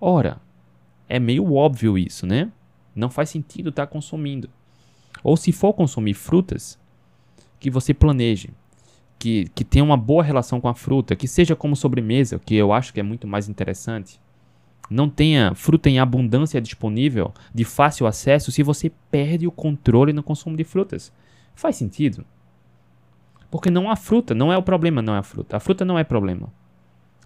ora, 0.00 0.40
é 1.08 1.18
meio 1.18 1.54
óbvio 1.54 1.96
isso, 1.96 2.26
né? 2.26 2.50
Não 2.94 3.08
faz 3.08 3.30
sentido 3.30 3.70
estar 3.70 3.86
tá 3.86 3.92
consumindo. 3.92 4.50
Ou 5.22 5.36
se 5.36 5.52
for 5.52 5.72
consumir 5.72 6.14
frutas, 6.14 6.78
que 7.58 7.70
você 7.70 7.92
planeje, 7.92 8.50
que, 9.18 9.48
que 9.54 9.64
tenha 9.64 9.84
uma 9.84 9.96
boa 9.96 10.22
relação 10.22 10.60
com 10.60 10.68
a 10.68 10.74
fruta, 10.74 11.16
que 11.16 11.26
seja 11.26 11.56
como 11.56 11.74
sobremesa, 11.74 12.38
que 12.38 12.54
eu 12.54 12.72
acho 12.72 12.92
que 12.92 13.00
é 13.00 13.02
muito 13.02 13.26
mais 13.26 13.48
interessante. 13.48 14.20
Não 14.90 15.08
tenha 15.08 15.54
fruta 15.54 15.90
em 15.90 15.98
abundância 15.98 16.60
disponível, 16.60 17.34
de 17.52 17.64
fácil 17.64 18.06
acesso, 18.06 18.50
se 18.50 18.62
você 18.62 18.90
perde 19.10 19.46
o 19.46 19.52
controle 19.52 20.12
no 20.12 20.22
consumo 20.22 20.56
de 20.56 20.64
frutas. 20.64 21.12
Faz 21.54 21.76
sentido? 21.76 22.24
Porque 23.50 23.70
não 23.70 23.90
há 23.90 23.96
fruta, 23.96 24.34
não 24.34 24.52
é 24.52 24.56
o 24.56 24.62
problema, 24.62 25.02
não 25.02 25.14
é 25.14 25.18
a 25.18 25.22
fruta. 25.22 25.56
A 25.56 25.60
fruta 25.60 25.84
não 25.84 25.98
é 25.98 26.04
problema. 26.04 26.52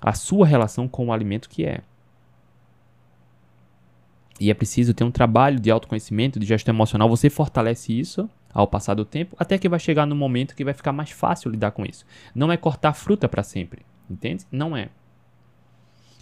A 0.00 0.12
sua 0.12 0.46
relação 0.46 0.88
com 0.88 1.06
o 1.06 1.12
alimento 1.12 1.48
que 1.48 1.64
é. 1.64 1.82
E 4.40 4.50
é 4.50 4.54
preciso 4.54 4.92
ter 4.92 5.04
um 5.04 5.10
trabalho 5.10 5.60
de 5.60 5.70
autoconhecimento, 5.70 6.40
de 6.40 6.46
gestão 6.46 6.74
emocional. 6.74 7.08
Você 7.08 7.30
fortalece 7.30 7.96
isso 7.96 8.28
ao 8.52 8.66
passar 8.66 8.94
do 8.94 9.04
tempo, 9.04 9.36
até 9.38 9.58
que 9.58 9.68
vai 9.68 9.78
chegar 9.78 10.06
no 10.06 10.14
momento 10.14 10.54
que 10.54 10.64
vai 10.64 10.74
ficar 10.74 10.92
mais 10.92 11.10
fácil 11.10 11.50
lidar 11.50 11.70
com 11.70 11.84
isso. 11.84 12.04
Não 12.34 12.52
é 12.52 12.56
cortar 12.56 12.92
fruta 12.92 13.28
para 13.28 13.42
sempre, 13.42 13.82
entende? 14.10 14.44
Não 14.50 14.76
é. 14.76 14.88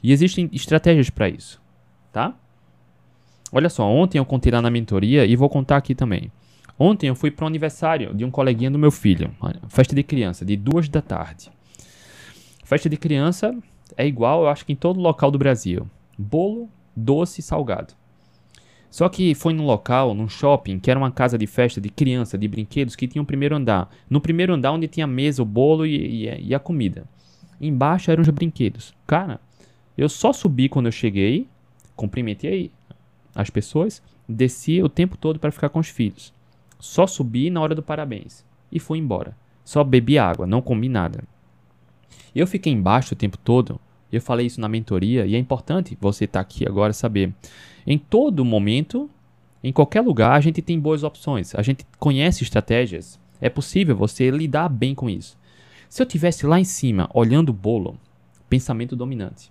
E 0.03 0.13
existem 0.13 0.49
estratégias 0.53 1.11
para 1.11 1.29
isso, 1.29 1.61
tá? 2.13 2.35
Olha 3.53 3.69
só, 3.69 3.85
ontem 3.87 4.19
eu 4.19 4.25
contei 4.25 4.53
lá 4.53 4.63
na 4.63 4.71
mentoria 4.71 5.27
e 5.27 5.35
vou 5.35 5.49
contar 5.49 5.77
aqui 5.77 5.95
também. 5.95 6.31
Ontem 6.79 7.09
eu 7.09 7.15
fui 7.15 7.31
para 7.31 7.45
o 7.45 7.49
aniversário 7.49 8.15
de 8.15 8.25
um 8.25 8.31
coleguinha 8.31 8.71
do 8.71 8.79
meu 8.79 8.91
filho, 8.91 9.35
festa 9.69 9.95
de 9.95 10.03
criança, 10.03 10.45
de 10.45 10.57
duas 10.57 10.89
da 10.89 11.03
tarde. 11.03 11.51
Festa 12.65 12.89
de 12.89 12.97
criança 12.97 13.55
é 13.97 14.07
igual, 14.07 14.43
eu 14.43 14.49
acho 14.49 14.65
que 14.65 14.73
em 14.73 14.77
todo 14.77 15.01
local 15.01 15.31
do 15.31 15.39
Brasil. 15.39 15.91
Bolo, 16.17 16.71
doce 16.95 17.41
e 17.41 17.43
salgado. 17.43 18.00
Só 18.91 19.09
que 19.09 19.35
foi 19.37 19.55
num 19.55 19.65
local, 19.65 20.15
num 20.15 20.29
shopping, 20.29 20.81
que 20.81 20.91
era 20.91 20.99
uma 20.99 21.13
casa 21.13 21.39
de 21.39 21.47
festa 21.47 21.81
de 21.81 21.89
criança, 21.89 22.37
de 22.37 22.49
brinquedos, 22.49 22.97
que 22.97 23.07
tinha 23.07 23.23
um 23.23 23.25
primeiro 23.25 23.55
andar. 23.55 23.89
No 24.09 24.21
primeiro 24.21 24.53
andar, 24.53 24.73
onde 24.73 24.89
tinha 24.89 25.05
a 25.05 25.09
mesa, 25.09 25.43
o 25.43 25.47
bolo 25.47 25.87
e, 25.87 26.27
e, 26.27 26.49
e 26.49 26.55
a 26.55 26.59
comida. 26.59 27.05
Embaixo 27.61 28.11
eram 28.11 28.23
os 28.23 28.29
brinquedos. 28.29 28.93
Cara, 29.07 29.41
eu 29.97 30.09
só 30.09 30.33
subi 30.33 30.69
quando 30.69 30.87
eu 30.87 30.93
cheguei, 30.93 31.47
cumprimentei 31.95 32.73
as 33.35 33.49
pessoas, 33.49 34.03
desci 34.29 34.83
o 34.83 34.89
tempo 34.89 35.17
todo 35.17 35.39
para 35.39 35.53
ficar 35.53 35.69
com 35.69 35.79
os 35.79 35.89
filhos. 35.89 36.33
Só 36.81 37.07
subi 37.07 37.49
na 37.49 37.61
hora 37.61 37.75
do 37.75 37.83
parabéns 37.83 38.45
e 38.73 38.81
fui 38.81 38.99
embora. 38.99 39.37
Só 39.65 39.85
bebi 39.85 40.19
água, 40.19 40.47
não 40.47 40.61
comi 40.61 40.89
nada. 40.89 41.23
Eu 42.35 42.47
fiquei 42.47 42.73
embaixo 42.73 43.15
o 43.15 43.17
tempo 43.17 43.37
todo. 43.37 43.81
Eu 44.13 44.21
falei 44.21 44.47
isso 44.47 44.61
na 44.61 44.69
mentoria 44.69 45.27
e 45.27 45.35
é 45.35 45.39
importante 45.39 45.97
você 46.01 46.25
estar 46.25 46.39
tá 46.39 46.43
aqui 46.43 46.67
agora 46.67 46.93
saber. 46.93 47.33
Em 47.87 47.97
todo 47.99 48.45
momento, 48.45 49.09
em 49.63 49.73
qualquer 49.73 50.01
lugar, 50.01 50.33
a 50.33 50.41
gente 50.41 50.63
tem 50.63 50.79
boas 50.79 51.03
opções. 51.03 51.55
A 51.55 51.63
gente 51.63 51.87
conhece 51.99 52.43
estratégias. 52.43 53.19
É 53.41 53.49
possível 53.49 53.97
você 53.97 54.31
lidar 54.31 54.69
bem 54.69 54.95
com 54.95 55.09
isso. 55.09 55.39
Se 55.89 56.03
eu 56.03 56.07
tivesse 56.07 56.47
lá 56.47 56.59
em 56.59 56.65
cima 56.65 57.09
olhando 57.13 57.51
o 57.51 57.55
bolo, 57.55 57.99
pensamento 58.49 58.97
dominante. 58.97 59.51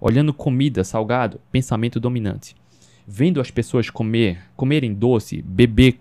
Olhando 0.00 0.32
comida, 0.32 0.84
salgado, 0.84 1.40
pensamento 1.50 1.98
dominante. 1.98 2.54
Vendo 3.06 3.40
as 3.40 3.50
pessoas 3.50 3.90
comer, 3.90 4.38
comerem 4.54 4.92
doce, 4.92 5.42
beber, 5.42 5.98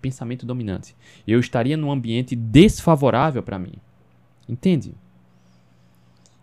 pensamento 0.00 0.44
dominante. 0.44 0.94
Eu 1.26 1.40
estaria 1.40 1.76
num 1.76 1.90
ambiente 1.90 2.36
desfavorável 2.36 3.42
para 3.42 3.58
mim. 3.58 3.74
Entende? 4.48 4.94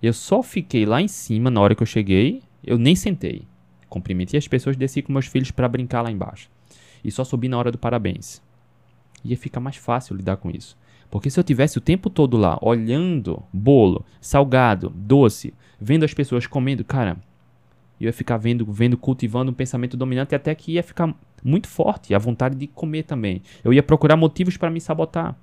Eu 0.02 0.14
só 0.14 0.42
fiquei 0.42 0.86
lá 0.86 1.02
em 1.02 1.08
cima 1.08 1.52
na 1.52 1.62
hora 1.62 1.76
que 1.76 1.84
eu 1.84 1.88
cheguei, 1.88 2.42
eu 2.64 2.78
nem 2.78 2.96
sentei. 2.96 3.48
Cumprimentei 3.88 4.38
as 4.38 4.48
pessoas, 4.48 4.76
desci 4.76 5.02
com 5.02 5.14
meus 5.14 5.28
filhos 5.28 5.52
para 5.52 5.68
brincar 5.68 6.02
lá 6.02 6.12
embaixo. 6.12 6.50
E 7.04 7.12
só 7.12 7.24
subi 7.24 7.48
na 7.48 7.58
hora 7.58 7.72
do 7.72 7.78
parabéns. 7.78 8.42
Ia 9.24 9.38
ficar 9.38 9.60
mais 9.60 9.76
fácil 9.76 10.16
lidar 10.16 10.38
com 10.38 10.50
isso. 10.50 10.78
Porque 11.10 11.30
se 11.30 11.40
eu 11.40 11.44
tivesse 11.44 11.78
o 11.78 11.82
tempo 11.82 12.10
todo 12.10 12.38
lá, 12.38 12.58
olhando 12.62 13.44
bolo, 13.52 14.06
salgado, 14.20 14.90
doce, 14.96 15.54
vendo 15.80 16.06
as 16.06 16.14
pessoas 16.14 16.48
comendo, 16.48 16.86
cara, 16.86 17.18
eu 18.00 18.06
ia 18.06 18.14
ficar 18.14 18.38
vendo, 18.38 18.66
vendo, 18.72 18.98
cultivando 18.98 19.52
um 19.52 19.54
pensamento 19.54 19.98
dominante 19.98 20.34
até 20.34 20.56
que 20.56 20.72
ia 20.72 20.82
ficar 20.82 21.14
muito 21.44 21.68
forte 21.68 22.16
a 22.16 22.18
vontade 22.18 22.56
de 22.56 22.66
comer 22.66 23.04
também. 23.04 23.44
Eu 23.64 23.74
ia 23.74 23.84
procurar 23.84 24.16
motivos 24.16 24.58
para 24.58 24.72
me 24.72 24.82
sabotar. 24.82 25.36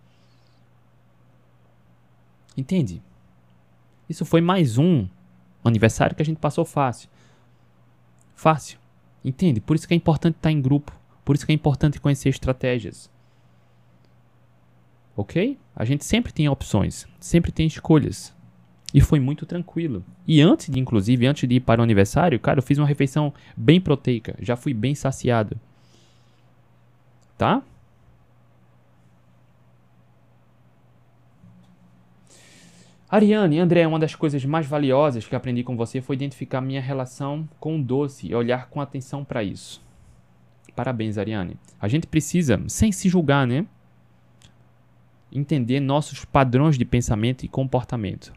Entende? 2.56 3.00
Isso 4.08 4.24
foi 4.24 4.40
mais 4.40 4.78
um 4.78 5.06
aniversário 5.64 6.16
que 6.16 6.22
a 6.22 6.24
gente 6.24 6.38
passou 6.38 6.64
fácil. 6.64 7.08
Fácil. 8.34 8.78
Entende? 9.24 9.60
Por 9.60 9.76
isso 9.76 9.86
que 9.86 9.94
é 9.94 9.96
importante 9.96 10.36
estar 10.36 10.50
em 10.50 10.60
grupo. 10.60 10.92
Por 11.24 11.36
isso 11.36 11.44
que 11.44 11.52
é 11.52 11.54
importante 11.54 12.00
conhecer 12.00 12.28
estratégias. 12.28 13.10
Ok? 15.16 15.58
A 15.74 15.84
gente 15.84 16.04
sempre 16.04 16.32
tem 16.32 16.48
opções, 16.48 17.06
sempre 17.18 17.50
tem 17.50 17.66
escolhas. 17.66 18.34
E 18.94 19.00
foi 19.00 19.20
muito 19.20 19.44
tranquilo. 19.44 20.02
E 20.26 20.40
antes 20.40 20.70
de, 20.70 20.80
inclusive, 20.80 21.26
antes 21.26 21.46
de 21.46 21.56
ir 21.56 21.60
para 21.60 21.80
o 21.80 21.84
aniversário, 21.84 22.40
cara, 22.40 22.60
eu 22.60 22.62
fiz 22.62 22.78
uma 22.78 22.86
refeição 22.86 23.34
bem 23.56 23.80
proteica. 23.80 24.34
Já 24.40 24.56
fui 24.56 24.72
bem 24.72 24.94
saciado. 24.94 25.60
Tá? 27.36 27.62
Ariane, 33.10 33.58
André, 33.58 33.86
uma 33.86 33.98
das 33.98 34.14
coisas 34.14 34.44
mais 34.44 34.66
valiosas 34.66 35.26
que 35.26 35.34
aprendi 35.34 35.64
com 35.64 35.74
você 35.74 35.98
foi 36.02 36.14
identificar 36.14 36.60
minha 36.60 36.80
relação 36.80 37.48
com 37.58 37.80
o 37.80 37.82
doce 37.82 38.26
e 38.26 38.34
olhar 38.34 38.68
com 38.68 38.82
atenção 38.82 39.24
para 39.24 39.42
isso. 39.42 39.80
Parabéns, 40.76 41.16
Ariane. 41.16 41.56
A 41.80 41.88
gente 41.88 42.06
precisa, 42.06 42.62
sem 42.68 42.92
se 42.92 43.08
julgar, 43.08 43.46
né? 43.46 43.64
Entender 45.32 45.80
nossos 45.80 46.26
padrões 46.26 46.76
de 46.76 46.84
pensamento 46.84 47.44
e 47.44 47.48
comportamento. 47.48 48.30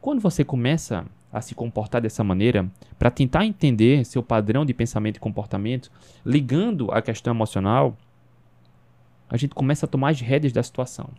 Quando 0.00 0.20
você 0.20 0.44
começa 0.44 1.06
a 1.32 1.40
se 1.40 1.54
comportar 1.54 2.00
dessa 2.00 2.24
maneira, 2.24 2.68
para 2.98 3.12
tentar 3.12 3.46
entender 3.46 4.04
seu 4.04 4.24
padrão 4.24 4.66
de 4.66 4.74
pensamento 4.74 5.18
e 5.18 5.20
comportamento, 5.20 5.88
ligando 6.24 6.90
a 6.90 7.00
questão 7.00 7.32
emocional, 7.32 7.96
a 9.30 9.36
gente 9.36 9.54
começa 9.54 9.86
a 9.86 9.88
tomar 9.88 10.10
as 10.10 10.20
rédeas 10.20 10.52
da 10.52 10.64
situação. 10.64 11.10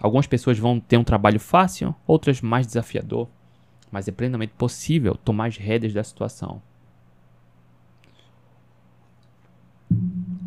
Algumas 0.00 0.26
pessoas 0.26 0.58
vão 0.58 0.78
ter 0.78 0.96
um 0.96 1.04
trabalho 1.04 1.40
fácil, 1.40 1.94
outras 2.06 2.40
mais 2.40 2.66
desafiador, 2.66 3.28
mas 3.90 4.06
é 4.06 4.12
plenamente 4.12 4.52
possível 4.56 5.14
tomar 5.16 5.46
as 5.46 5.56
rédeas 5.56 5.92
da 5.92 6.04
situação. 6.04 6.62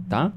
Tá? 0.07 0.31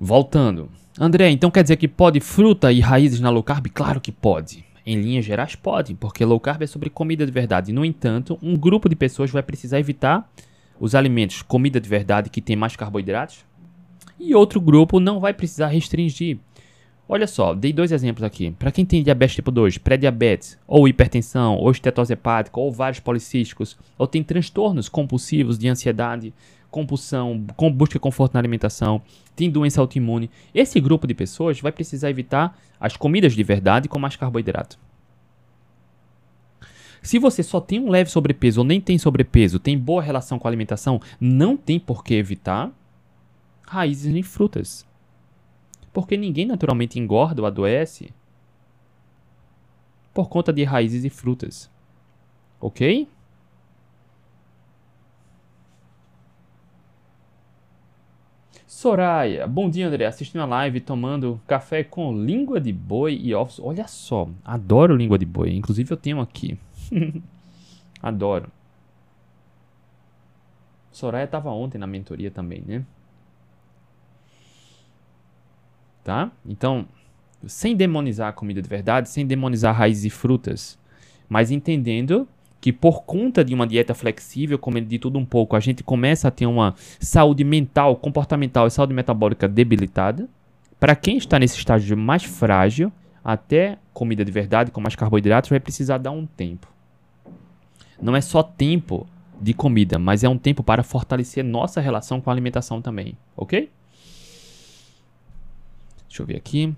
Voltando. 0.00 0.70
André, 0.98 1.30
então 1.30 1.50
quer 1.50 1.62
dizer 1.62 1.76
que 1.76 1.86
pode 1.86 2.20
fruta 2.20 2.72
e 2.72 2.80
raízes 2.80 3.20
na 3.20 3.30
low 3.30 3.42
carb? 3.42 3.66
Claro 3.68 4.00
que 4.00 4.10
pode. 4.10 4.64
Em 4.84 5.00
linhas 5.00 5.24
gerais, 5.24 5.54
pode, 5.54 5.94
porque 5.94 6.24
low 6.24 6.40
carb 6.40 6.62
é 6.62 6.66
sobre 6.66 6.88
comida 6.88 7.26
de 7.26 7.30
verdade. 7.30 7.72
No 7.72 7.84
entanto, 7.84 8.38
um 8.42 8.56
grupo 8.56 8.88
de 8.88 8.96
pessoas 8.96 9.30
vai 9.30 9.42
precisar 9.42 9.78
evitar 9.78 10.28
os 10.80 10.94
alimentos 10.94 11.42
comida 11.42 11.80
de 11.80 11.88
verdade 11.88 12.30
que 12.30 12.40
tem 12.40 12.56
mais 12.56 12.74
carboidratos 12.74 13.44
e 14.18 14.34
outro 14.34 14.60
grupo 14.60 14.98
não 14.98 15.20
vai 15.20 15.34
precisar 15.34 15.68
restringir. 15.68 16.38
Olha 17.10 17.26
só, 17.26 17.54
dei 17.54 17.72
dois 17.72 17.90
exemplos 17.90 18.22
aqui. 18.22 18.50
Para 18.50 18.70
quem 18.70 18.84
tem 18.84 19.02
diabetes 19.02 19.36
tipo 19.36 19.50
2, 19.50 19.78
pré-diabetes, 19.78 20.58
ou 20.66 20.86
hipertensão, 20.86 21.56
ou 21.56 21.70
estetose 21.70 22.12
hepática, 22.12 22.60
ou 22.60 22.70
vários 22.70 23.00
policísticos, 23.00 23.78
ou 23.96 24.06
tem 24.06 24.22
transtornos 24.22 24.90
compulsivos 24.90 25.56
de 25.56 25.68
ansiedade, 25.68 26.34
compulsão, 26.70 27.46
com 27.56 27.72
busca 27.72 27.94
de 27.94 28.00
conforto 28.00 28.34
na 28.34 28.40
alimentação, 28.40 29.00
tem 29.34 29.50
doença 29.50 29.80
autoimune, 29.80 30.30
esse 30.54 30.78
grupo 30.80 31.06
de 31.06 31.14
pessoas 31.14 31.58
vai 31.60 31.72
precisar 31.72 32.10
evitar 32.10 32.58
as 32.78 32.94
comidas 32.94 33.32
de 33.32 33.42
verdade 33.42 33.88
com 33.88 33.98
mais 33.98 34.14
carboidrato. 34.14 34.78
Se 37.00 37.18
você 37.18 37.42
só 37.42 37.60
tem 37.60 37.80
um 37.80 37.88
leve 37.88 38.10
sobrepeso 38.10 38.60
ou 38.60 38.66
nem 38.66 38.82
tem 38.82 38.98
sobrepeso, 38.98 39.58
tem 39.58 39.78
boa 39.78 40.02
relação 40.02 40.38
com 40.38 40.46
a 40.46 40.50
alimentação, 40.50 41.00
não 41.18 41.56
tem 41.56 41.78
por 41.80 42.04
que 42.04 42.14
evitar 42.14 42.70
raízes 43.62 44.12
nem 44.12 44.22
frutas. 44.22 44.87
Porque 45.92 46.16
ninguém 46.16 46.46
naturalmente 46.46 46.98
engorda 46.98 47.42
ou 47.42 47.46
adoece 47.46 48.12
por 50.12 50.28
conta 50.28 50.52
de 50.52 50.64
raízes 50.64 51.04
e 51.04 51.10
frutas. 51.10 51.70
Ok? 52.60 53.08
Soraya, 58.66 59.46
bom 59.46 59.68
dia 59.68 59.88
André, 59.88 60.06
assistindo 60.06 60.40
a 60.40 60.44
live, 60.44 60.80
tomando 60.80 61.40
café 61.46 61.82
com 61.82 62.12
língua 62.12 62.60
de 62.60 62.72
boi 62.72 63.18
e 63.20 63.34
ovos. 63.34 63.58
Olha 63.58 63.88
só, 63.88 64.28
adoro 64.44 64.94
língua 64.94 65.18
de 65.18 65.26
boi, 65.26 65.54
inclusive 65.54 65.90
eu 65.92 65.96
tenho 65.96 66.20
aqui. 66.20 66.58
adoro. 68.02 68.50
Soraya 70.92 71.24
estava 71.24 71.50
ontem 71.50 71.78
na 71.78 71.86
mentoria 71.86 72.30
também, 72.30 72.62
né? 72.66 72.84
Tá? 76.08 76.32
Então, 76.48 76.86
sem 77.46 77.76
demonizar 77.76 78.30
a 78.30 78.32
comida 78.32 78.62
de 78.62 78.68
verdade, 78.68 79.10
sem 79.10 79.26
demonizar 79.26 79.74
raízes 79.74 80.06
e 80.06 80.10
frutas, 80.10 80.78
mas 81.28 81.50
entendendo 81.50 82.26
que 82.62 82.72
por 82.72 83.02
conta 83.02 83.44
de 83.44 83.52
uma 83.52 83.66
dieta 83.66 83.92
flexível, 83.94 84.58
comendo 84.58 84.88
de 84.88 84.98
tudo 84.98 85.18
um 85.18 85.24
pouco, 85.26 85.54
a 85.54 85.60
gente 85.60 85.84
começa 85.84 86.28
a 86.28 86.30
ter 86.30 86.46
uma 86.46 86.74
saúde 86.98 87.44
mental, 87.44 87.94
comportamental 87.94 88.66
e 88.66 88.70
saúde 88.70 88.94
metabólica 88.94 89.46
debilitada. 89.46 90.26
Para 90.80 90.96
quem 90.96 91.18
está 91.18 91.38
nesse 91.38 91.58
estágio 91.58 91.94
mais 91.94 92.24
frágil, 92.24 92.90
até 93.22 93.76
comida 93.92 94.24
de 94.24 94.32
verdade 94.32 94.70
com 94.70 94.80
mais 94.80 94.96
carboidratos 94.96 95.50
vai 95.50 95.60
precisar 95.60 95.98
dar 95.98 96.12
um 96.12 96.24
tempo. 96.24 96.66
Não 98.00 98.16
é 98.16 98.22
só 98.22 98.42
tempo 98.42 99.06
de 99.38 99.52
comida, 99.52 99.98
mas 99.98 100.24
é 100.24 100.28
um 100.28 100.38
tempo 100.38 100.62
para 100.62 100.82
fortalecer 100.82 101.44
nossa 101.44 101.82
relação 101.82 102.18
com 102.18 102.30
a 102.30 102.32
alimentação 102.32 102.80
também, 102.80 103.14
ok? 103.36 103.68
Deixa 106.08 106.22
eu 106.22 106.26
ver 106.26 106.36
aqui. 106.36 106.74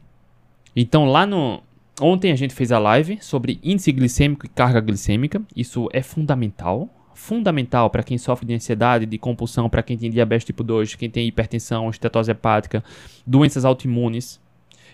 Então, 0.75 1.07
lá 1.07 1.25
no. 1.25 1.63
Ontem 2.01 2.33
a 2.33 2.37
gente 2.37 2.55
fez 2.55 2.73
a 2.73 2.79
live 2.79 3.19
sobre 3.21 3.61
índice 3.63 3.93
glicêmico 3.93 4.47
e 4.47 4.49
carga 4.49 4.81
glicêmica. 4.81 5.43
Isso 5.55 5.89
é 5.93 6.03
fundamental. 6.03 6.89
Fundamental 7.15 7.91
para 7.91 8.03
quem 8.03 8.17
sofre 8.17 8.47
de 8.47 8.55
ansiedade, 8.55 9.05
de 9.05 9.19
compulsão, 9.19 9.69
para 9.69 9.83
quem 9.83 9.99
tem 9.99 10.11
diabetes 10.11 10.47
tipo 10.47 10.65
2, 10.65 10.95
quem 10.95 11.11
tem 11.11 11.29
hipertensão, 11.29 11.91
estetose 11.91 12.31
hepática, 12.31 12.83
doenças 13.27 13.67
autoimunes. 13.67 14.41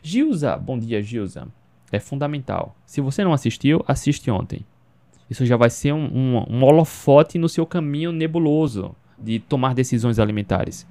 Gilza, 0.03 0.57
bom 0.57 0.76
dia, 0.76 1.01
Gilza. 1.01 1.47
É 1.93 2.01
fundamental. 2.01 2.74
Se 2.84 3.01
você 3.01 3.22
não 3.22 3.32
assistiu, 3.32 3.84
assiste 3.87 4.28
ontem. 4.28 4.64
Isso 5.30 5.47
já 5.47 5.57
vai 5.57 5.70
ser 5.70 5.93
um, 5.93 6.05
um, 6.05 6.57
um 6.57 6.64
holofote 6.64 7.39
no 7.39 7.49
seu 7.49 7.64
caminho 7.64 8.11
nebuloso 8.11 8.95
de 9.18 9.39
tomar 9.39 9.74
decisões 9.74 10.18
alimentares. 10.18 10.87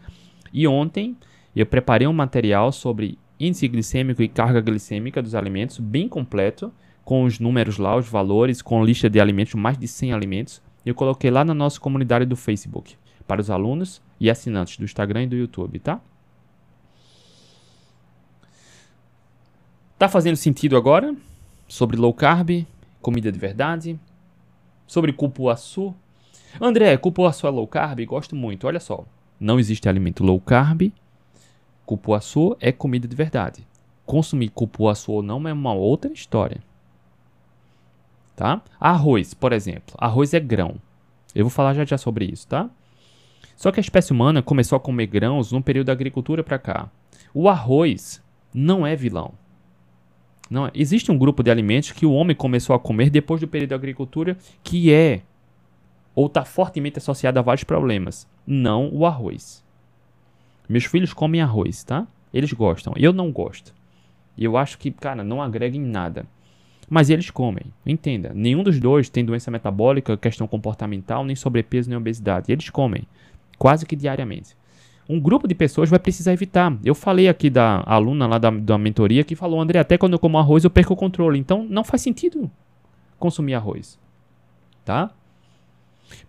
E 0.54 0.68
ontem 0.68 1.18
eu 1.56 1.66
preparei 1.66 2.08
um 2.08 2.14
material 2.14 2.72
sobre 2.72 3.18
índice 3.40 3.68
glicêmico 3.68 4.22
e 4.22 4.28
carga 4.28 4.62
glicêmica 4.62 5.22
dos 5.22 5.36
alimentos, 5.36 5.80
bem 5.80 6.08
completo, 6.08 6.72
com 7.04 7.24
os 7.24 7.40
números 7.40 7.78
lá, 7.78 7.96
os 7.96 8.08
valores, 8.08 8.62
com 8.62 8.84
lista 8.84 9.10
de 9.10 9.20
alimentos, 9.20 9.54
mais 9.54 9.78
de 9.78 9.88
100 9.88 10.14
alimentos. 10.14 10.62
Eu 10.86 10.96
coloquei 10.96 11.30
lá 11.30 11.44
na 11.44 11.54
nossa 11.54 11.80
comunidade 11.80 12.26
do 12.26 12.36
Facebook, 12.36 12.96
para 13.28 13.42
os 13.42 13.50
alunos 13.50 14.02
e 14.20 14.30
assinantes 14.30 14.78
do 14.78 14.86
Instagram 14.86 15.24
e 15.24 15.28
do 15.28 15.36
YouTube, 15.36 15.80
tá? 15.80 16.02
Tá 19.98 20.10
fazendo 20.10 20.36
sentido 20.36 20.76
agora? 20.76 21.16
Sobre 21.68 21.98
low 21.98 22.14
carb, 22.14 22.66
comida 23.02 23.32
de 23.32 23.40
verdade, 23.40 24.00
sobre 24.86 25.14
cupuaçu. 25.14 25.96
André, 26.60 26.98
cupuaçu 26.98 27.48
é 27.48 27.50
low 27.50 27.68
carb? 27.68 28.04
Gosto 28.06 28.36
muito. 28.36 28.68
Olha 28.68 28.80
só, 28.80 29.06
não 29.40 29.60
existe 29.60 29.88
alimento 29.88 30.24
low 30.24 30.40
carb 30.40 30.92
Cupuaçu 31.86 32.56
é 32.60 32.72
comida 32.72 33.08
de 33.08 33.16
verdade. 33.16 33.68
Consumir 34.06 34.50
cupuaçu 34.50 35.12
ou 35.12 35.24
não 35.24 35.48
é 35.48 35.54
uma 35.54 35.74
outra 35.74 36.12
história. 36.12 36.62
Tá? 38.36 38.62
Arroz, 38.80 39.34
por 39.34 39.54
exemplo. 39.54 39.96
Arroz 39.98 40.34
é 40.34 40.40
grão. 40.40 40.76
Eu 41.34 41.46
vou 41.46 41.52
falar 41.52 41.74
já 41.74 41.86
já 41.86 41.98
sobre 41.98 42.26
isso, 42.26 42.48
tá? 42.48 42.70
Só 43.56 43.72
que 43.72 43.80
a 43.80 43.82
espécie 43.82 44.12
humana 44.12 44.42
começou 44.42 44.76
a 44.76 44.80
comer 44.80 45.08
grãos 45.08 45.52
no 45.52 45.62
período 45.62 45.88
da 45.88 45.94
agricultura 45.94 46.44
para 46.44 46.60
cá. 46.60 46.90
O 47.34 47.48
arroz 47.48 48.24
não 48.54 48.86
é 48.86 48.96
vilão. 48.96 49.34
Não, 50.50 50.68
é. 50.68 50.72
existe 50.76 51.12
um 51.12 51.18
grupo 51.18 51.42
de 51.42 51.50
alimentos 51.50 51.92
que 51.92 52.06
o 52.06 52.14
homem 52.14 52.36
começou 52.36 52.76
a 52.76 52.80
comer 52.80 53.10
depois 53.10 53.42
do 53.42 53.48
período 53.48 53.72
da 53.72 53.76
agricultura 53.76 54.38
que 54.64 54.92
é 54.94 55.22
ou 56.14 56.28
está 56.28 56.46
fortemente 56.46 57.00
associado 57.00 57.40
a 57.40 57.42
vários 57.42 57.64
problemas. 57.64 58.28
Não 58.46 58.90
o 58.94 59.06
arroz. 59.06 59.65
Meus 60.68 60.86
filhos 60.86 61.14
comem 61.14 61.42
arroz, 61.42 61.84
tá? 61.84 62.08
Eles 62.34 62.52
gostam. 62.54 62.94
Eu 62.98 63.14
não 63.14 63.32
gosto. 63.32 63.74
Eu 64.38 64.58
acho 64.58 64.78
que, 64.78 64.92
cara, 64.92 65.24
não 65.24 65.42
agrega 65.42 65.78
em 65.78 65.82
nada. 65.82 66.26
Mas 66.90 67.10
eles 67.10 67.32
comem. 67.32 67.66
Entenda, 67.86 68.32
nenhum 68.34 68.64
dos 68.64 68.80
dois 68.80 69.10
tem 69.10 69.26
doença 69.26 69.50
metabólica, 69.50 70.18
questão 70.18 70.48
comportamental, 70.48 71.24
nem 71.26 71.36
sobrepeso, 71.36 71.90
nem 71.90 71.98
obesidade. 71.98 72.52
Eles 72.52 72.70
comem. 72.70 73.08
Quase 73.58 73.86
que 73.86 73.96
diariamente. 73.96 74.56
Um 75.08 75.20
grupo 75.20 75.48
de 75.48 75.56
pessoas 75.56 75.90
vai 75.90 76.00
precisar 76.00 76.34
evitar. 76.34 76.76
Eu 76.84 76.96
falei 76.96 77.28
aqui 77.28 77.50
da 77.50 77.84
aluna 77.86 78.28
lá 78.28 78.38
da, 78.38 78.50
da 78.50 78.78
mentoria 78.78 79.24
que 79.24 79.36
falou, 79.36 79.62
André, 79.62 79.80
até 79.80 79.98
quando 79.98 80.14
eu 80.14 80.20
como 80.20 80.38
arroz 80.38 80.64
eu 80.64 80.70
perco 80.70 80.94
o 80.94 80.98
controle. 80.98 81.40
Então 81.40 81.66
não 81.70 81.84
faz 81.84 82.02
sentido 82.02 82.50
consumir 83.18 83.54
arroz. 83.54 84.00
Tá? 84.84 85.12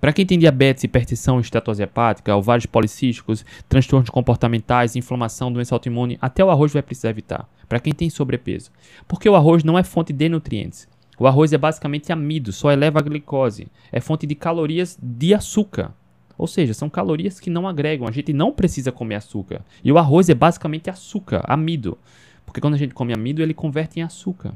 Para 0.01 0.13
quem 0.13 0.27
tem 0.27 0.39
diabetes, 0.39 0.85
hipertensão, 0.85 1.41
estetose 1.41 1.83
hepática, 1.83 2.37
ovários 2.37 2.67
policísticos, 2.67 3.45
transtornos 3.69 4.11
comportamentais, 4.11 4.97
inflamação, 4.97 5.53
doença 5.53 5.75
autoimune, 5.75 6.19
até 6.21 6.45
o 6.45 6.51
arroz 6.51 6.73
vai 6.73 6.83
precisar 6.83 7.11
evitar. 7.11 7.49
Para 7.69 7.81
quem 7.81 7.93
tem 7.93 8.11
sobrepeso. 8.11 8.71
Porque 9.09 9.29
o 9.29 9.35
arroz 9.35 9.65
não 9.65 9.79
é 9.79 9.83
fonte 9.83 10.13
de 10.13 10.29
nutrientes. 10.29 10.89
O 11.19 11.27
arroz 11.27 11.53
é 11.53 11.59
basicamente 11.59 12.13
amido, 12.13 12.53
só 12.53 12.71
eleva 12.71 12.99
a 12.99 13.03
glicose. 13.03 13.69
É 13.91 14.01
fonte 14.01 14.27
de 14.27 14.35
calorias 14.35 14.99
de 15.03 15.35
açúcar. 15.35 15.95
Ou 16.37 16.47
seja, 16.47 16.75
são 16.75 16.91
calorias 16.91 17.41
que 17.41 17.49
não 17.49 17.67
agregam. 17.67 18.07
A 18.07 18.13
gente 18.13 18.33
não 18.33 18.53
precisa 18.53 18.93
comer 18.93 19.15
açúcar. 19.15 19.65
E 19.83 19.91
o 19.91 19.97
arroz 19.97 20.29
é 20.29 20.35
basicamente 20.35 20.91
açúcar, 20.91 21.43
amido. 21.47 21.97
Porque 22.45 22.61
quando 22.61 22.75
a 22.75 22.79
gente 22.79 22.93
come 22.93 23.15
amido, 23.15 23.43
ele 23.43 23.55
converte 23.55 23.99
em 23.99 24.03
açúcar. 24.03 24.53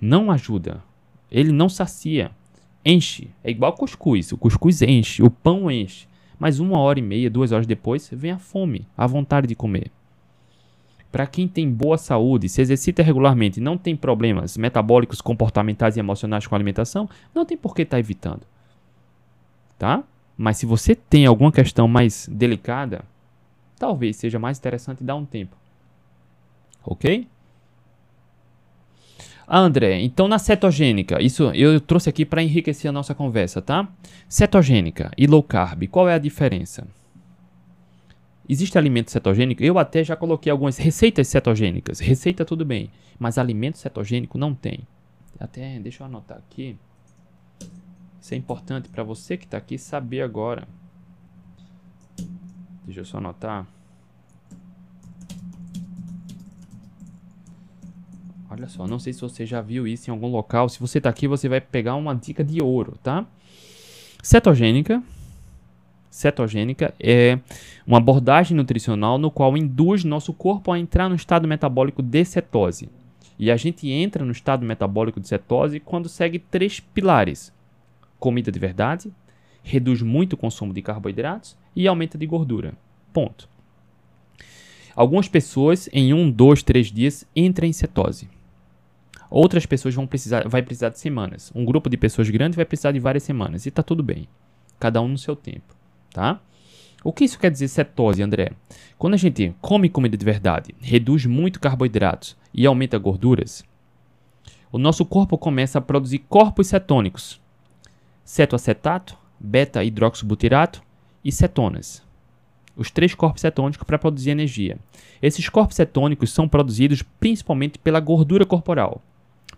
Não 0.00 0.30
ajuda. 0.30 0.82
Ele 1.30 1.50
não 1.50 1.68
sacia 1.68 2.30
enche. 2.84 3.30
É 3.42 3.50
igual 3.50 3.72
cuscuz. 3.72 4.32
O 4.32 4.38
cuscuz 4.38 4.82
enche, 4.82 5.22
o 5.22 5.30
pão 5.30 5.70
enche. 5.70 6.06
Mas 6.38 6.58
uma 6.58 6.78
hora 6.78 6.98
e 6.98 7.02
meia, 7.02 7.30
duas 7.30 7.52
horas 7.52 7.66
depois, 7.66 8.10
vem 8.12 8.32
a 8.32 8.38
fome, 8.38 8.86
a 8.96 9.06
vontade 9.06 9.46
de 9.46 9.54
comer. 9.54 9.90
Para 11.12 11.26
quem 11.26 11.46
tem 11.46 11.70
boa 11.70 11.98
saúde, 11.98 12.48
se 12.48 12.60
exercita 12.62 13.02
regularmente, 13.02 13.60
não 13.60 13.76
tem 13.76 13.94
problemas 13.94 14.56
metabólicos, 14.56 15.20
comportamentais 15.20 15.96
e 15.96 16.00
emocionais 16.00 16.46
com 16.46 16.54
a 16.54 16.56
alimentação, 16.56 17.08
não 17.34 17.44
tem 17.44 17.56
por 17.56 17.74
que 17.74 17.82
estar 17.82 17.96
tá 17.96 18.00
evitando. 18.00 18.42
Tá? 19.78 20.02
Mas 20.36 20.56
se 20.56 20.66
você 20.66 20.94
tem 20.94 21.26
alguma 21.26 21.52
questão 21.52 21.86
mais 21.86 22.26
delicada, 22.32 23.04
talvez 23.78 24.16
seja 24.16 24.38
mais 24.38 24.58
interessante 24.58 25.04
dar 25.04 25.14
um 25.14 25.24
tempo. 25.24 25.54
Ok? 26.84 27.28
André, 29.58 30.00
então 30.00 30.26
na 30.26 30.38
cetogênica, 30.38 31.22
isso 31.22 31.50
eu 31.52 31.78
trouxe 31.78 32.08
aqui 32.08 32.24
para 32.24 32.42
enriquecer 32.42 32.88
a 32.88 32.92
nossa 32.92 33.14
conversa, 33.14 33.60
tá? 33.60 33.86
Cetogênica 34.26 35.10
e 35.16 35.26
low 35.26 35.42
carb, 35.42 35.86
qual 35.88 36.08
é 36.08 36.14
a 36.14 36.18
diferença? 36.18 36.86
Existe 38.48 38.78
alimento 38.78 39.10
cetogênico? 39.10 39.62
Eu 39.62 39.78
até 39.78 40.02
já 40.02 40.16
coloquei 40.16 40.50
algumas 40.50 40.76
receitas 40.78 41.28
cetogênicas. 41.28 42.00
Receita 42.00 42.44
tudo 42.44 42.64
bem, 42.64 42.90
mas 43.18 43.38
alimento 43.38 43.78
cetogênico 43.78 44.36
não 44.36 44.54
tem. 44.54 44.80
Até 45.38 45.78
deixa 45.78 46.02
eu 46.02 46.06
anotar 46.06 46.38
aqui. 46.38 46.76
Isso 48.20 48.34
é 48.34 48.36
importante 48.36 48.88
para 48.88 49.02
você 49.02 49.36
que 49.36 49.44
está 49.44 49.58
aqui 49.58 49.78
saber 49.78 50.22
agora. 50.22 50.66
Deixa 52.84 53.00
eu 53.00 53.04
só 53.04 53.18
anotar. 53.18 53.66
Olha 58.52 58.68
só, 58.68 58.86
não 58.86 58.98
sei 58.98 59.14
se 59.14 59.20
você 59.22 59.46
já 59.46 59.62
viu 59.62 59.86
isso 59.86 60.10
em 60.10 60.12
algum 60.12 60.26
local. 60.26 60.68
Se 60.68 60.78
você 60.78 60.98
está 60.98 61.08
aqui, 61.08 61.26
você 61.26 61.48
vai 61.48 61.58
pegar 61.58 61.94
uma 61.94 62.14
dica 62.14 62.44
de 62.44 62.62
ouro, 62.62 62.98
tá? 63.02 63.26
Cetogênica. 64.22 65.02
Cetogênica 66.10 66.92
é 67.00 67.38
uma 67.86 67.96
abordagem 67.96 68.54
nutricional 68.54 69.16
no 69.16 69.30
qual 69.30 69.56
induz 69.56 70.04
nosso 70.04 70.34
corpo 70.34 70.70
a 70.70 70.78
entrar 70.78 71.08
no 71.08 71.14
estado 71.14 71.48
metabólico 71.48 72.02
de 72.02 72.22
cetose. 72.26 72.90
E 73.38 73.50
a 73.50 73.56
gente 73.56 73.90
entra 73.90 74.22
no 74.22 74.32
estado 74.32 74.66
metabólico 74.66 75.18
de 75.18 75.28
cetose 75.28 75.80
quando 75.80 76.10
segue 76.10 76.38
três 76.38 76.78
pilares: 76.78 77.50
comida 78.20 78.52
de 78.52 78.58
verdade, 78.58 79.10
reduz 79.62 80.02
muito 80.02 80.34
o 80.34 80.36
consumo 80.36 80.74
de 80.74 80.82
carboidratos 80.82 81.56
e 81.74 81.88
aumenta 81.88 82.18
de 82.18 82.26
gordura. 82.26 82.74
Ponto. 83.14 83.48
Algumas 84.94 85.26
pessoas 85.26 85.88
em 85.90 86.12
um, 86.12 86.30
dois, 86.30 86.62
três 86.62 86.92
dias 86.92 87.26
entram 87.34 87.66
em 87.66 87.72
cetose. 87.72 88.28
Outras 89.34 89.64
pessoas 89.64 89.94
vão 89.94 90.06
precisar, 90.06 90.46
vai 90.46 90.60
precisar 90.60 90.90
de 90.90 90.98
semanas. 90.98 91.50
Um 91.54 91.64
grupo 91.64 91.88
de 91.88 91.96
pessoas 91.96 92.28
grande 92.28 92.54
vai 92.54 92.66
precisar 92.66 92.92
de 92.92 93.00
várias 93.00 93.22
semanas. 93.22 93.64
E 93.64 93.70
tá 93.70 93.82
tudo 93.82 94.02
bem. 94.02 94.28
Cada 94.78 95.00
um 95.00 95.08
no 95.08 95.16
seu 95.16 95.34
tempo, 95.34 95.74
tá? 96.12 96.38
O 97.02 97.14
que 97.14 97.24
isso 97.24 97.38
quer 97.38 97.50
dizer 97.50 97.68
cetose, 97.68 98.22
André? 98.22 98.52
Quando 98.98 99.14
a 99.14 99.16
gente 99.16 99.54
come 99.58 99.88
comida 99.88 100.18
de 100.18 100.24
verdade, 100.24 100.74
reduz 100.78 101.24
muito 101.24 101.60
carboidratos 101.60 102.36
e 102.52 102.66
aumenta 102.66 102.98
gorduras, 102.98 103.64
o 104.70 104.76
nosso 104.76 105.02
corpo 105.02 105.38
começa 105.38 105.78
a 105.78 105.82
produzir 105.82 106.18
corpos 106.28 106.66
cetônicos, 106.66 107.40
cetoacetato, 108.24 109.16
beta-hidroxibutirato 109.40 110.82
e 111.24 111.32
cetonas. 111.32 112.02
Os 112.76 112.90
três 112.90 113.14
corpos 113.14 113.40
cetônicos 113.40 113.86
para 113.86 113.98
produzir 113.98 114.30
energia. 114.30 114.78
Esses 115.22 115.48
corpos 115.48 115.76
cetônicos 115.76 116.30
são 116.30 116.46
produzidos 116.46 117.02
principalmente 117.18 117.78
pela 117.78 117.98
gordura 117.98 118.44
corporal. 118.44 119.02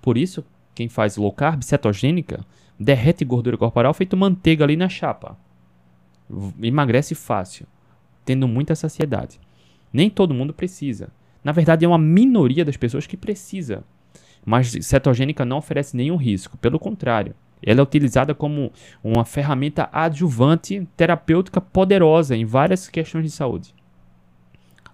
Por 0.04 0.18
isso, 0.18 0.44
quem 0.74 0.86
faz 0.86 1.16
low 1.16 1.32
carb 1.32 1.62
cetogênica 1.62 2.44
derrete 2.78 3.24
gordura 3.24 3.56
corporal 3.56 3.94
feito 3.94 4.14
manteiga 4.18 4.62
ali 4.62 4.76
na 4.76 4.86
chapa. 4.86 5.34
Emagrece 6.62 7.14
fácil, 7.14 7.66
tendo 8.22 8.46
muita 8.46 8.74
saciedade. 8.74 9.40
Nem 9.90 10.10
todo 10.10 10.34
mundo 10.34 10.52
precisa. 10.52 11.08
Na 11.42 11.52
verdade, 11.52 11.86
é 11.86 11.88
uma 11.88 11.96
minoria 11.96 12.66
das 12.66 12.76
pessoas 12.76 13.06
que 13.06 13.16
precisa. 13.16 13.82
Mas 14.44 14.76
cetogênica 14.82 15.42
não 15.42 15.56
oferece 15.56 15.96
nenhum 15.96 16.16
risco, 16.16 16.58
pelo 16.58 16.78
contrário. 16.78 17.34
Ela 17.62 17.80
é 17.80 17.82
utilizada 17.82 18.34
como 18.34 18.70
uma 19.02 19.24
ferramenta 19.24 19.88
adjuvante 19.90 20.86
terapêutica 20.98 21.62
poderosa 21.62 22.36
em 22.36 22.44
várias 22.44 22.90
questões 22.90 23.24
de 23.24 23.30
saúde 23.30 23.73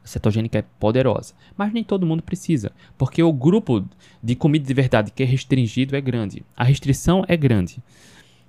cetogênica 0.05 0.59
é 0.59 0.64
poderosa. 0.78 1.34
Mas 1.57 1.72
nem 1.72 1.84
todo 1.84 2.07
mundo 2.07 2.22
precisa, 2.22 2.72
porque 2.96 3.22
o 3.22 3.32
grupo 3.32 3.84
de 4.22 4.34
comida 4.34 4.66
de 4.66 4.74
verdade 4.74 5.11
que 5.11 5.22
é 5.22 5.26
restringido 5.26 5.96
é 5.96 6.01
grande. 6.01 6.44
A 6.57 6.64
restrição 6.64 7.24
é 7.28 7.36
grande. 7.36 7.82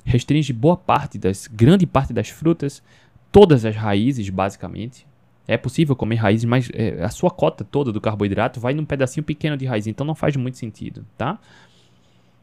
Restringe 0.04 0.54
boa 0.54 0.78
parte 0.78 1.18
das, 1.18 1.48
grande 1.48 1.86
parte 1.86 2.14
das 2.14 2.30
frutas, 2.30 2.82
todas 3.32 3.66
as 3.66 3.76
raízes, 3.76 4.30
basicamente. 4.30 5.06
É 5.48 5.58
possível 5.58 5.96
comer 5.96 6.16
raízes, 6.16 6.46
mas 6.46 6.70
é, 6.74 7.04
a 7.04 7.10
sua 7.10 7.30
cota 7.30 7.64
toda 7.64 7.92
do 7.92 8.02
carboidrato 8.02 8.60
vai 8.60 8.74
num 8.74 8.86
pedacinho 8.86 9.24
pequeno 9.24 9.58
de 9.58 9.66
raiz, 9.66 9.88
então 9.88 10.06
não 10.06 10.16
faz 10.16 10.36
muito 10.36 10.58
sentido, 10.58 11.06
tá? 11.18 11.40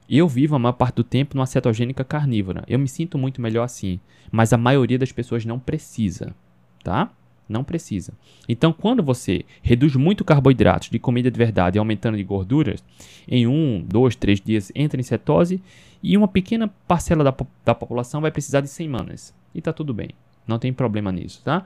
Eu 0.08 0.26
vivo 0.26 0.56
a 0.56 0.58
maior 0.58 0.72
parte 0.72 0.96
do 0.96 1.04
tempo 1.04 1.36
numa 1.36 1.46
cetogênica 1.46 2.02
carnívora. 2.02 2.64
Eu 2.66 2.78
me 2.78 2.88
sinto 2.88 3.18
muito 3.18 3.42
melhor 3.42 3.64
assim, 3.64 4.00
mas 4.30 4.52
a 4.52 4.56
maioria 4.56 4.98
das 4.98 5.12
pessoas 5.12 5.44
não 5.44 5.58
precisa, 5.58 6.34
tá? 6.82 7.10
Não 7.48 7.64
precisa. 7.64 8.12
Então, 8.46 8.72
quando 8.72 9.02
você 9.02 9.44
reduz 9.62 9.96
muito 9.96 10.24
carboidratos 10.24 10.90
de 10.90 10.98
comida 10.98 11.30
de 11.30 11.38
verdade, 11.38 11.78
aumentando 11.78 12.18
de 12.18 12.24
gorduras, 12.24 12.84
em 13.26 13.46
um, 13.46 13.82
dois, 13.82 14.14
três 14.14 14.40
dias 14.40 14.70
entra 14.74 15.00
em 15.00 15.04
cetose 15.04 15.62
e 16.02 16.16
uma 16.16 16.28
pequena 16.28 16.68
parcela 16.86 17.24
da, 17.24 17.34
da 17.64 17.74
população 17.74 18.20
vai 18.20 18.30
precisar 18.30 18.60
de 18.60 18.68
semanas. 18.68 19.34
E 19.54 19.62
tá 19.62 19.72
tudo 19.72 19.94
bem. 19.94 20.10
Não 20.46 20.58
tem 20.58 20.72
problema 20.72 21.10
nisso, 21.10 21.42
tá? 21.42 21.64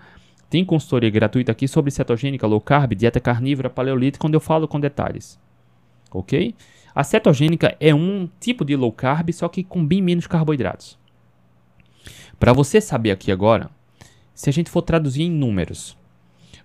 Tem 0.48 0.64
consultoria 0.64 1.10
gratuita 1.10 1.50
aqui 1.50 1.66
sobre 1.66 1.90
cetogênica, 1.90 2.46
low 2.46 2.60
carb, 2.60 2.94
dieta 2.94 3.18
carnívora, 3.18 3.70
paleolítica, 3.70 4.26
onde 4.26 4.36
eu 4.36 4.40
falo 4.40 4.68
com 4.68 4.78
detalhes. 4.78 5.40
Ok? 6.12 6.54
A 6.94 7.02
cetogênica 7.02 7.74
é 7.80 7.94
um 7.94 8.28
tipo 8.38 8.64
de 8.64 8.76
low 8.76 8.92
carb, 8.92 9.32
só 9.32 9.48
que 9.48 9.64
com 9.64 9.84
bem 9.84 10.02
menos 10.02 10.26
carboidratos. 10.26 10.98
Para 12.38 12.52
você 12.52 12.80
saber 12.80 13.12
aqui 13.12 13.32
agora, 13.32 13.70
se 14.34 14.48
a 14.50 14.52
gente 14.52 14.70
for 14.70 14.82
traduzir 14.82 15.22
em 15.22 15.30
números, 15.30 15.96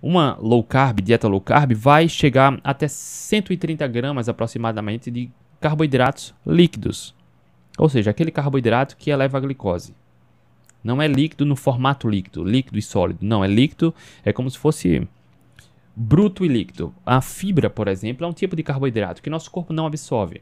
uma 0.02 0.36
low 0.40 0.62
carb, 0.62 1.00
dieta 1.00 1.28
low 1.28 1.40
carb, 1.40 1.72
vai 1.72 2.08
chegar 2.08 2.58
até 2.62 2.88
130 2.88 3.86
gramas 3.88 4.28
aproximadamente 4.28 5.10
de 5.10 5.30
carboidratos 5.60 6.34
líquidos. 6.46 7.14
Ou 7.76 7.88
seja, 7.88 8.10
aquele 8.10 8.30
carboidrato 8.30 8.96
que 8.96 9.10
eleva 9.10 9.38
a 9.38 9.40
glicose. 9.40 9.94
Não 10.82 11.02
é 11.02 11.08
líquido 11.08 11.44
no 11.44 11.56
formato 11.56 12.08
líquido, 12.08 12.44
líquido 12.44 12.78
e 12.78 12.82
sólido. 12.82 13.18
Não, 13.22 13.44
é 13.44 13.48
líquido, 13.48 13.94
é 14.24 14.32
como 14.32 14.50
se 14.50 14.58
fosse 14.58 15.06
bruto 15.94 16.44
e 16.44 16.48
líquido. 16.48 16.94
A 17.04 17.20
fibra, 17.20 17.68
por 17.68 17.88
exemplo, 17.88 18.24
é 18.24 18.28
um 18.28 18.32
tipo 18.32 18.54
de 18.54 18.62
carboidrato 18.62 19.20
que 19.20 19.28
nosso 19.28 19.50
corpo 19.50 19.72
não 19.72 19.86
absorve. 19.86 20.40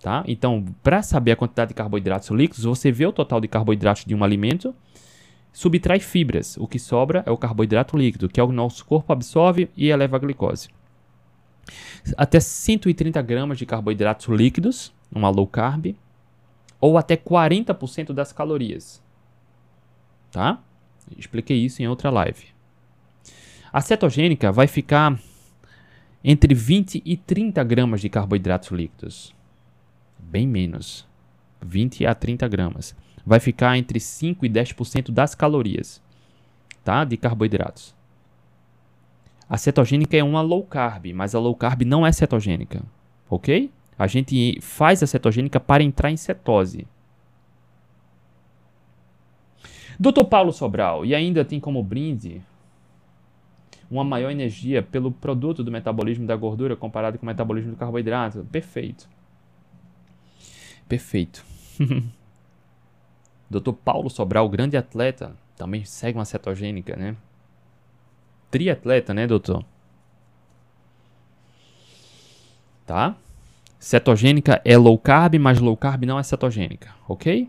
Tá? 0.00 0.22
Então, 0.26 0.64
para 0.82 1.02
saber 1.02 1.32
a 1.32 1.36
quantidade 1.36 1.68
de 1.68 1.74
carboidratos 1.74 2.28
líquidos, 2.30 2.64
você 2.64 2.90
vê 2.90 3.06
o 3.06 3.12
total 3.12 3.40
de 3.40 3.48
carboidratos 3.48 4.04
de 4.04 4.14
um 4.14 4.24
alimento 4.24 4.74
subtrai 5.52 6.00
fibras. 6.00 6.56
O 6.56 6.66
que 6.66 6.78
sobra 6.78 7.22
é 7.26 7.30
o 7.30 7.36
carboidrato 7.36 7.96
líquido, 7.96 8.28
que 8.28 8.40
é 8.40 8.44
o 8.44 8.52
nosso 8.52 8.84
corpo 8.84 9.12
absorve 9.12 9.68
e 9.76 9.88
eleva 9.90 10.16
a 10.16 10.18
glicose. 10.18 10.68
Até 12.16 12.40
130 12.40 13.20
gramas 13.22 13.58
de 13.58 13.66
carboidratos 13.66 14.26
líquidos, 14.28 14.92
uma 15.10 15.28
low 15.28 15.46
carb, 15.46 15.94
ou 16.80 16.98
até 16.98 17.16
40% 17.16 18.12
das 18.12 18.32
calorias. 18.32 19.02
Tá? 20.30 20.60
Expliquei 21.16 21.58
isso 21.58 21.82
em 21.82 21.86
outra 21.86 22.10
live. 22.10 22.46
A 23.72 23.80
cetogênica 23.80 24.50
vai 24.50 24.66
ficar 24.66 25.18
entre 26.24 26.54
20 26.54 27.02
e 27.04 27.16
30 27.16 27.62
gramas 27.64 28.00
de 28.00 28.08
carboidratos 28.08 28.70
líquidos. 28.70 29.34
Bem 30.18 30.46
menos. 30.46 31.06
20 31.64 32.06
a 32.06 32.14
30 32.14 32.48
gramas 32.48 32.96
vai 33.24 33.40
ficar 33.40 33.76
entre 33.76 34.00
5 34.00 34.44
e 34.44 34.48
10% 34.48 35.10
das 35.10 35.34
calorias, 35.34 36.02
tá? 36.84 37.04
De 37.04 37.16
carboidratos. 37.16 37.94
A 39.48 39.56
cetogênica 39.58 40.16
é 40.16 40.24
uma 40.24 40.40
low 40.40 40.64
carb, 40.64 41.12
mas 41.14 41.34
a 41.34 41.38
low 41.38 41.54
carb 41.54 41.82
não 41.82 42.06
é 42.06 42.12
cetogênica, 42.12 42.82
ok? 43.28 43.70
A 43.98 44.06
gente 44.06 44.58
faz 44.60 45.02
a 45.02 45.06
cetogênica 45.06 45.60
para 45.60 45.82
entrar 45.82 46.10
em 46.10 46.16
cetose. 46.16 46.86
Dr. 49.98 50.24
Paulo 50.24 50.52
Sobral, 50.52 51.04
e 51.04 51.14
ainda 51.14 51.44
tem 51.44 51.60
como 51.60 51.82
brinde 51.82 52.42
uma 53.90 54.02
maior 54.02 54.30
energia 54.30 54.82
pelo 54.82 55.12
produto 55.12 55.62
do 55.62 55.70
metabolismo 55.70 56.26
da 56.26 56.34
gordura 56.34 56.74
comparado 56.74 57.18
com 57.18 57.24
o 57.24 57.26
metabolismo 57.26 57.72
do 57.72 57.76
carboidrato. 57.76 58.46
Perfeito. 58.50 59.06
Perfeito. 60.88 61.44
Dr. 63.60 63.72
Paulo 63.72 64.10
Sobral, 64.10 64.48
grande 64.48 64.76
atleta, 64.76 65.36
também 65.56 65.84
segue 65.84 66.18
uma 66.18 66.24
cetogênica, 66.24 66.96
né? 66.96 67.16
Triatleta, 68.50 69.14
né, 69.14 69.26
doutor? 69.26 69.64
Tá? 72.86 73.16
Cetogênica 73.78 74.60
é 74.64 74.76
low 74.76 74.98
carb, 74.98 75.34
mas 75.38 75.58
low 75.58 75.76
carb 75.76 76.04
não 76.04 76.18
é 76.18 76.22
cetogênica, 76.22 76.90
ok? 77.08 77.48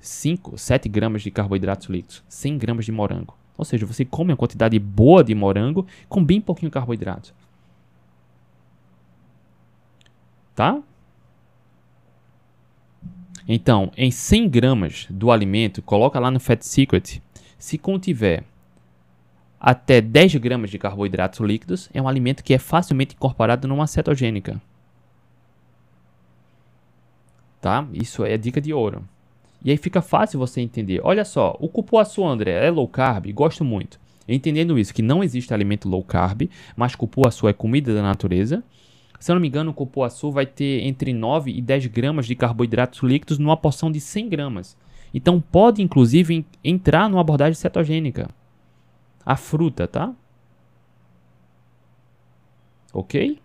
5, 0.00 0.58
7 0.58 0.88
gramas 0.88 1.22
de 1.22 1.30
carboidratos 1.30 1.86
líquidos. 1.88 2.24
100 2.28 2.58
gramas 2.58 2.84
de 2.84 2.92
morango. 2.92 3.36
Ou 3.56 3.64
seja, 3.64 3.86
você 3.86 4.04
come 4.04 4.32
uma 4.32 4.36
quantidade 4.36 4.78
boa 4.78 5.22
de 5.22 5.34
morango 5.34 5.86
com 6.08 6.22
bem 6.22 6.40
pouquinho 6.40 6.70
carboidrato. 6.70 7.32
Tá? 10.54 10.82
Então, 13.48 13.92
em 13.96 14.10
100 14.10 14.48
gramas 14.48 15.06
do 15.08 15.30
alimento, 15.30 15.80
coloca 15.80 16.18
lá 16.18 16.30
no 16.30 16.40
Fat 16.40 16.62
Secret, 16.62 17.22
se 17.58 17.78
contiver 17.78 18.44
até 19.60 20.00
10 20.00 20.36
gramas 20.36 20.70
de 20.70 20.78
carboidratos 20.78 21.40
líquidos, 21.40 21.88
é 21.92 22.00
um 22.00 22.08
alimento 22.08 22.44
que 22.44 22.54
é 22.54 22.58
facilmente 22.58 23.14
incorporado 23.14 23.66
numa 23.66 23.86
cetogênica. 23.86 24.60
Tá? 27.60 27.86
Isso 27.92 28.24
é 28.24 28.36
dica 28.36 28.60
de 28.60 28.72
ouro. 28.72 29.04
E 29.64 29.70
aí 29.70 29.76
fica 29.76 30.00
fácil 30.00 30.38
você 30.38 30.60
entender. 30.60 31.00
Olha 31.02 31.24
só, 31.24 31.56
o 31.58 31.68
cupuaçu, 31.68 32.24
André, 32.24 32.52
é 32.52 32.70
low 32.70 32.86
carb? 32.86 33.26
Gosto 33.32 33.64
muito. 33.64 33.98
Entendendo 34.28 34.78
isso, 34.78 34.94
que 34.94 35.02
não 35.02 35.22
existe 35.22 35.52
alimento 35.54 35.88
low 35.88 36.02
carb, 36.02 36.48
mas 36.76 36.94
cupuaçu 36.94 37.48
é 37.48 37.52
comida 37.52 37.94
da 37.94 38.02
natureza. 38.02 38.62
Se 39.18 39.30
eu 39.30 39.34
não 39.34 39.40
me 39.40 39.48
engano, 39.48 39.70
o 39.70 39.74
cupuaçu 39.74 40.30
vai 40.30 40.46
ter 40.46 40.84
entre 40.84 41.12
9 41.12 41.50
e 41.50 41.62
10 41.62 41.86
gramas 41.86 42.26
de 42.26 42.34
carboidratos 42.34 43.02
líquidos 43.02 43.38
numa 43.38 43.56
porção 43.56 43.90
de 43.90 44.00
100 44.00 44.28
gramas. 44.28 44.76
Então 45.14 45.40
pode, 45.40 45.80
inclusive, 45.80 46.44
entrar 46.62 47.08
numa 47.08 47.20
abordagem 47.20 47.54
cetogênica. 47.54 48.28
A 49.26 49.36
fruta, 49.36 49.86
tá? 49.86 50.14
Ok? 52.94 53.38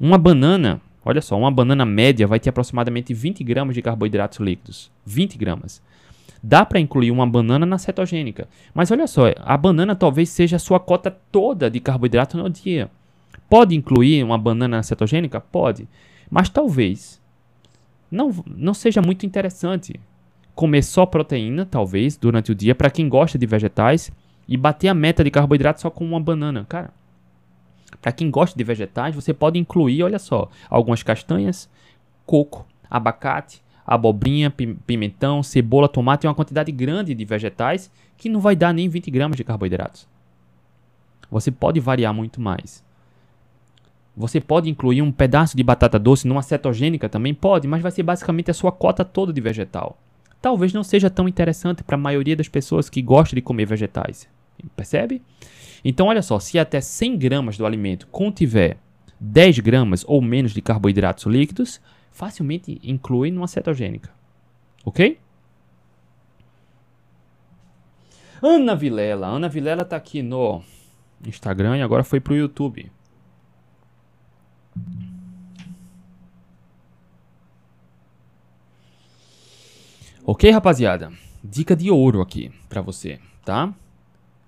Uma 0.00 0.16
banana 0.16 0.80
Olha 1.04 1.20
só, 1.20 1.36
uma 1.36 1.50
banana 1.50 1.84
média 1.84 2.26
vai 2.26 2.38
ter 2.38 2.50
aproximadamente 2.50 3.12
20 3.12 3.42
gramas 3.42 3.74
de 3.74 3.82
carboidratos 3.82 4.38
líquidos. 4.38 4.90
20 5.04 5.36
gramas. 5.36 5.82
Dá 6.42 6.64
para 6.64 6.80
incluir 6.80 7.10
uma 7.10 7.26
banana 7.26 7.66
na 7.66 7.78
cetogênica. 7.78 8.48
Mas 8.72 8.90
olha 8.90 9.06
só, 9.06 9.24
a 9.36 9.56
banana 9.56 9.96
talvez 9.96 10.28
seja 10.28 10.56
a 10.56 10.60
sua 10.60 10.78
cota 10.78 11.10
toda 11.30 11.70
de 11.70 11.80
carboidrato 11.80 12.36
no 12.36 12.48
dia. 12.48 12.90
Pode 13.48 13.74
incluir 13.74 14.22
uma 14.24 14.38
banana 14.38 14.76
na 14.76 14.82
cetogênica? 14.82 15.40
Pode. 15.40 15.88
Mas 16.30 16.48
talvez 16.48 17.20
não, 18.10 18.32
não 18.46 18.74
seja 18.74 19.02
muito 19.02 19.26
interessante 19.26 19.98
comer 20.54 20.82
só 20.82 21.04
proteína, 21.06 21.66
talvez, 21.66 22.16
durante 22.16 22.52
o 22.52 22.54
dia, 22.54 22.74
para 22.74 22.90
quem 22.90 23.08
gosta 23.08 23.38
de 23.38 23.46
vegetais, 23.46 24.12
e 24.52 24.56
bater 24.58 24.88
a 24.88 24.94
meta 24.94 25.24
de 25.24 25.30
carboidrato 25.30 25.80
só 25.80 25.88
com 25.88 26.04
uma 26.04 26.20
banana. 26.20 26.66
Cara, 26.68 26.90
para 28.02 28.12
quem 28.12 28.30
gosta 28.30 28.54
de 28.54 28.62
vegetais, 28.62 29.14
você 29.14 29.32
pode 29.32 29.58
incluir, 29.58 30.02
olha 30.02 30.18
só, 30.18 30.50
algumas 30.68 31.02
castanhas, 31.02 31.70
coco, 32.26 32.66
abacate, 32.90 33.62
abobrinha, 33.86 34.50
pimentão, 34.50 35.42
cebola, 35.42 35.88
tomate 35.88 36.26
e 36.26 36.28
uma 36.28 36.34
quantidade 36.34 36.70
grande 36.70 37.14
de 37.14 37.24
vegetais 37.24 37.90
que 38.18 38.28
não 38.28 38.40
vai 38.40 38.54
dar 38.54 38.74
nem 38.74 38.90
20 38.90 39.10
gramas 39.10 39.38
de 39.38 39.44
carboidratos. 39.44 40.06
Você 41.30 41.50
pode 41.50 41.80
variar 41.80 42.12
muito 42.12 42.38
mais. 42.38 42.84
Você 44.14 44.38
pode 44.38 44.68
incluir 44.68 45.00
um 45.00 45.10
pedaço 45.10 45.56
de 45.56 45.62
batata 45.62 45.98
doce 45.98 46.28
numa 46.28 46.42
cetogênica 46.42 47.08
também? 47.08 47.32
Pode, 47.32 47.66
mas 47.66 47.80
vai 47.80 47.90
ser 47.90 48.02
basicamente 48.02 48.50
a 48.50 48.54
sua 48.54 48.70
cota 48.70 49.02
toda 49.02 49.32
de 49.32 49.40
vegetal. 49.40 49.96
Talvez 50.42 50.74
não 50.74 50.82
seja 50.82 51.08
tão 51.08 51.26
interessante 51.26 51.82
para 51.82 51.94
a 51.94 51.98
maioria 51.98 52.36
das 52.36 52.48
pessoas 52.48 52.90
que 52.90 53.00
gostam 53.00 53.36
de 53.36 53.40
comer 53.40 53.64
vegetais. 53.64 54.28
Percebe? 54.76 55.22
Então, 55.84 56.06
olha 56.06 56.22
só, 56.22 56.38
se 56.38 56.58
até 56.58 56.80
100 56.80 57.18
gramas 57.18 57.56
do 57.58 57.66
alimento 57.66 58.06
contiver 58.08 58.78
10 59.18 59.58
gramas 59.60 60.04
ou 60.06 60.20
menos 60.20 60.52
de 60.52 60.60
carboidratos 60.60 61.24
líquidos, 61.26 61.80
facilmente 62.10 62.80
inclui 62.82 63.30
numa 63.30 63.46
cetogênica. 63.46 64.10
Ok? 64.84 65.18
Ana 68.42 68.74
Vilela. 68.74 69.28
Ana 69.28 69.48
Vilela 69.48 69.82
está 69.82 69.96
aqui 69.96 70.22
no 70.22 70.62
Instagram 71.24 71.78
e 71.78 71.82
agora 71.82 72.02
foi 72.02 72.20
para 72.20 72.32
o 72.32 72.36
YouTube. 72.36 72.90
Ok, 80.24 80.50
rapaziada? 80.50 81.12
Dica 81.42 81.76
de 81.76 81.90
ouro 81.90 82.20
aqui 82.20 82.50
para 82.68 82.80
você, 82.80 83.20
tá? 83.44 83.72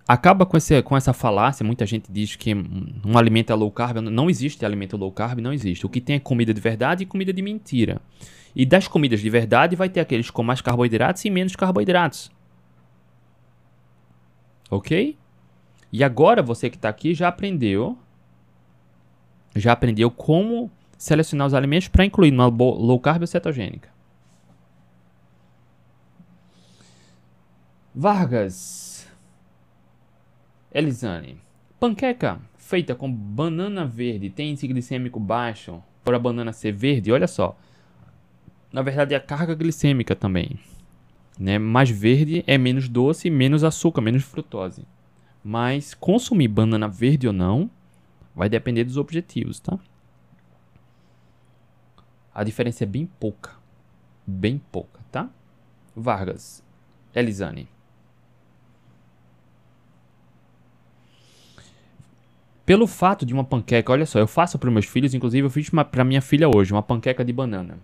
Acaba 0.07 0.45
com, 0.45 0.57
esse, 0.57 0.81
com 0.83 0.97
essa 0.97 1.13
falácia. 1.13 1.65
Muita 1.65 1.87
gente 1.87 2.11
diz 2.13 2.37
que 2.37 2.55
um 2.55 3.17
alimento 3.17 3.51
é 3.51 3.55
low 3.55 3.71
carb. 3.71 3.99
Não 3.99 4.29
existe 4.29 4.65
alimento 4.65 4.97
low 4.97 5.11
carb, 5.11 5.41
não 5.41 5.53
existe. 5.53 5.85
O 5.87 5.89
que 5.89 6.01
tem 6.01 6.17
é 6.17 6.21
comida 6.21 6.53
de 6.53 6.61
verdade 6.61 7.03
e 7.03 7.07
comida 7.07 7.33
de 7.33 7.43
mentira. 7.43 8.01
E 8.55 8.65
das 8.65 8.87
comidas 8.87 9.21
de 9.21 9.29
verdade 9.29 9.75
vai 9.75 9.89
ter 9.89 10.01
aqueles 10.01 10.31
com 10.31 10.43
mais 10.43 10.61
carboidratos 10.61 11.25
e 11.25 11.31
menos 11.31 11.57
carboidratos. 11.57 12.31
Ok? 14.71 15.17
E 15.93 16.05
agora 16.05 16.43
você 16.43 16.71
que 16.71 16.77
está 16.77 16.89
aqui 16.89 17.15
já 17.15 17.29
aprendeu. 17.29 17.99
Já 19.57 19.73
aprendeu 19.73 20.11
como 20.11 20.71
selecionar 20.99 21.47
os 21.47 21.55
alimentos 21.55 21.89
para 21.89 22.05
incluir 22.05 22.33
uma 22.33 22.47
low 22.47 22.99
carb 22.99 23.23
ou 23.23 23.27
cetogênica. 23.27 23.89
Vargas. 27.95 28.94
Elisane, 30.75 31.41
panqueca 31.79 32.41
feita 32.57 32.97
com 32.97 33.09
banana 33.09 33.87
verde 33.87 34.29
tem 34.29 34.51
índice 34.51 34.67
glicêmico 34.67 35.21
baixo 35.21 35.81
por 36.03 36.17
a 36.17 36.19
banana 36.19 36.53
ser 36.53 36.73
verde? 36.73 37.13
Olha 37.13 37.29
só. 37.29 37.57
Na 38.73 38.83
verdade, 38.83 39.15
é 39.15 39.17
a 39.17 39.21
carga 39.21 39.55
glicêmica 39.55 40.17
também. 40.17 40.59
Né? 41.39 41.61
Mais 41.61 41.89
verde 41.89 42.43
é 42.45 42.59
menos 42.59 42.89
doce, 42.89 43.31
menos 43.31 43.63
açúcar, 43.63 44.01
menos 44.01 44.25
frutose. 44.25 44.85
Mas 45.45 45.95
consumir 45.95 46.49
banana 46.49 46.89
verde 46.89 47.29
ou 47.29 47.33
não 47.33 47.71
vai 48.35 48.49
depender 48.49 48.83
dos 48.83 48.97
objetivos, 48.97 49.61
tá? 49.61 49.79
A 52.35 52.43
diferença 52.43 52.83
é 52.83 52.87
bem 52.87 53.07
pouca. 53.21 53.53
Bem 54.27 54.61
pouca, 54.73 54.99
tá? 55.13 55.31
Vargas, 55.95 56.65
Elisane. 57.15 57.74
Pelo 62.67 62.87
fato 62.87 63.27
de 63.27 63.35
uma 63.35 63.45
panqueca, 63.45 63.93
olha 63.93 64.07
só, 64.07 64.19
eu 64.19 64.27
faço 64.27 64.59
para 64.59 64.71
meus 64.71 64.87
filhos, 64.87 65.13
inclusive 65.13 65.47
eu 65.47 65.51
fiz 65.51 65.69
para 65.69 66.03
minha 66.03 66.23
filha 66.23 66.49
hoje, 66.49 66.73
uma 66.73 66.83
panqueca 66.83 67.23
de 67.23 67.31
banana. 67.31 67.79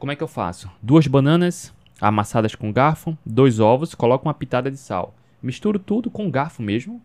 Como 0.00 0.10
é 0.10 0.16
que 0.16 0.22
eu 0.22 0.26
faço? 0.26 0.68
Duas 0.82 1.06
bananas 1.06 1.72
amassadas 2.00 2.56
com 2.56 2.72
garfo, 2.72 3.16
dois 3.24 3.60
ovos, 3.60 3.94
coloco 3.94 4.26
uma 4.26 4.34
pitada 4.34 4.68
de 4.68 4.78
sal. 4.78 5.14
Misturo 5.40 5.78
tudo 5.78 6.10
com 6.10 6.28
garfo 6.28 6.60
mesmo, 6.60 7.00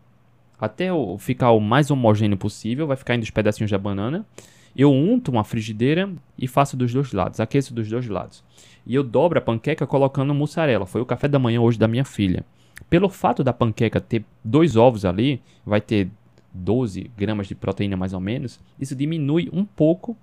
até 0.59 0.87
ficar 1.19 1.51
o 1.51 1.59
mais 1.59 1.91
homogêneo 1.91 2.37
possível, 2.37 2.87
vai 2.87 2.97
ficar 2.97 3.13
indo 3.13 3.23
os 3.23 3.29
pedacinhos 3.29 3.69
da 3.69 3.77
banana. 3.77 4.25
Eu 4.75 4.91
unto 4.91 5.29
uma 5.29 5.43
frigideira 5.43 6.11
e 6.37 6.47
faço 6.47 6.75
dos 6.75 6.91
dois 6.91 7.13
lados, 7.13 7.39
aqueço 7.39 7.71
dos 7.71 7.87
dois 7.87 8.07
lados. 8.07 8.43
E 8.83 8.95
eu 8.95 9.03
dobro 9.03 9.37
a 9.37 9.41
panqueca 9.41 9.85
colocando 9.85 10.33
mussarela. 10.33 10.87
Foi 10.87 11.01
o 11.01 11.05
café 11.05 11.27
da 11.27 11.37
manhã 11.37 11.61
hoje 11.61 11.77
da 11.77 11.87
minha 11.87 12.03
filha. 12.03 12.43
Pelo 12.89 13.09
fato 13.09 13.43
da 13.43 13.53
panqueca 13.53 14.01
ter 14.01 14.25
dois 14.43 14.75
ovos 14.75 15.05
ali, 15.05 15.39
vai 15.65 15.79
ter 15.79 16.09
12 16.55 17.11
gramas 17.17 17.47
de 17.47 17.55
proteína 17.55 17.97
mais 17.97 18.13
ou 18.13 18.19
menos, 18.19 18.59
isso 18.79 18.95
diminui 18.95 19.49
um 19.51 19.65
pouco 19.65 20.17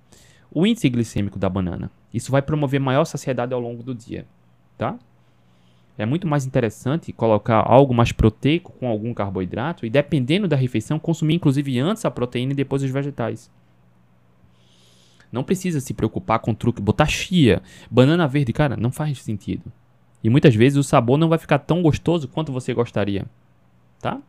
o 0.51 0.67
índice 0.67 0.89
glicêmico 0.89 1.39
da 1.39 1.49
banana. 1.49 1.91
Isso 2.13 2.31
vai 2.31 2.43
promover 2.43 2.81
maior 2.81 3.05
saciedade 3.05 3.55
ao 3.55 3.61
longo 3.61 3.83
do 3.83 3.95
dia, 3.95 4.27
tá? 4.77 4.99
É 5.97 6.07
muito 6.07 6.27
mais 6.27 6.47
interessante 6.47 7.13
colocar 7.13 7.63
algo 7.67 7.95
mais 7.95 8.13
proteico 8.13 8.73
com 8.73 8.89
algum 8.89 9.13
carboidrato 9.13 9.85
e, 9.85 9.91
dependendo 9.91 10.49
da 10.49 10.57
refeição, 10.57 10.99
consumir 10.99 11.35
inclusive 11.35 11.79
antes 11.79 12.05
a 12.05 12.11
proteína 12.11 12.53
e 12.53 12.57
depois 12.57 12.83
os 12.83 12.91
vegetais. 12.91 13.51
Não 15.31 15.45
precisa 15.45 15.81
se 15.81 15.95
preocupar 15.95 16.39
com 16.41 16.55
truque, 16.55 16.83
botar 16.83 17.07
chia, 17.07 17.63
banana 17.91 18.27
verde, 18.27 18.53
cara, 18.53 18.77
não 18.77 18.91
faz 18.91 19.23
sentido. 19.23 19.73
E 20.23 20.31
muitas 20.31 20.55
vezes 20.55 20.79
o 20.79 20.83
sabor 20.83 21.19
não 21.19 21.29
vai 21.29 21.39
ficar 21.39 21.59
tão 21.59 21.83
gostoso 21.83 22.29
quanto 22.29 22.53
você 22.53 22.73
gostaria, 22.73 23.27
tá? 24.01 24.21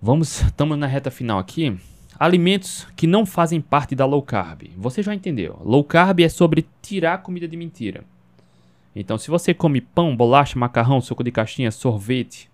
Vamos, 0.00 0.42
estamos 0.42 0.76
na 0.76 0.86
reta 0.86 1.10
final 1.10 1.38
aqui. 1.38 1.74
Alimentos 2.18 2.86
que 2.94 3.06
não 3.06 3.24
fazem 3.24 3.62
parte 3.62 3.94
da 3.94 4.04
low 4.04 4.22
carb. 4.22 4.70
Você 4.76 5.02
já 5.02 5.14
entendeu. 5.14 5.58
Low 5.64 5.82
carb 5.82 6.20
é 6.20 6.28
sobre 6.28 6.66
tirar 6.82 7.22
comida 7.22 7.48
de 7.48 7.56
mentira. 7.56 8.04
Então, 8.94 9.16
se 9.16 9.30
você 9.30 9.54
come 9.54 9.80
pão, 9.80 10.14
bolacha, 10.14 10.58
macarrão, 10.58 11.00
suco 11.00 11.24
de 11.24 11.32
caixinha, 11.32 11.70
sorvete, 11.70 12.50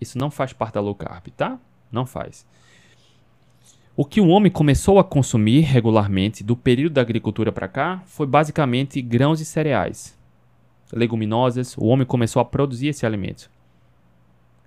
isso 0.00 0.16
não 0.16 0.30
faz 0.30 0.52
parte 0.52 0.74
da 0.74 0.80
low 0.80 0.94
carb, 0.94 1.28
tá? 1.36 1.58
Não 1.90 2.06
faz. 2.06 2.46
O 3.96 4.04
que 4.04 4.20
o 4.20 4.28
homem 4.28 4.50
começou 4.50 5.00
a 5.00 5.04
consumir 5.04 5.60
regularmente 5.60 6.44
do 6.44 6.56
período 6.56 6.94
da 6.94 7.00
agricultura 7.00 7.50
para 7.50 7.68
cá 7.68 8.02
foi 8.06 8.26
basicamente 8.26 9.02
grãos 9.02 9.40
e 9.40 9.44
cereais, 9.44 10.16
leguminosas. 10.92 11.76
O 11.76 11.86
homem 11.86 12.06
começou 12.06 12.40
a 12.40 12.44
produzir 12.44 12.88
esse 12.88 13.04
alimento, 13.04 13.50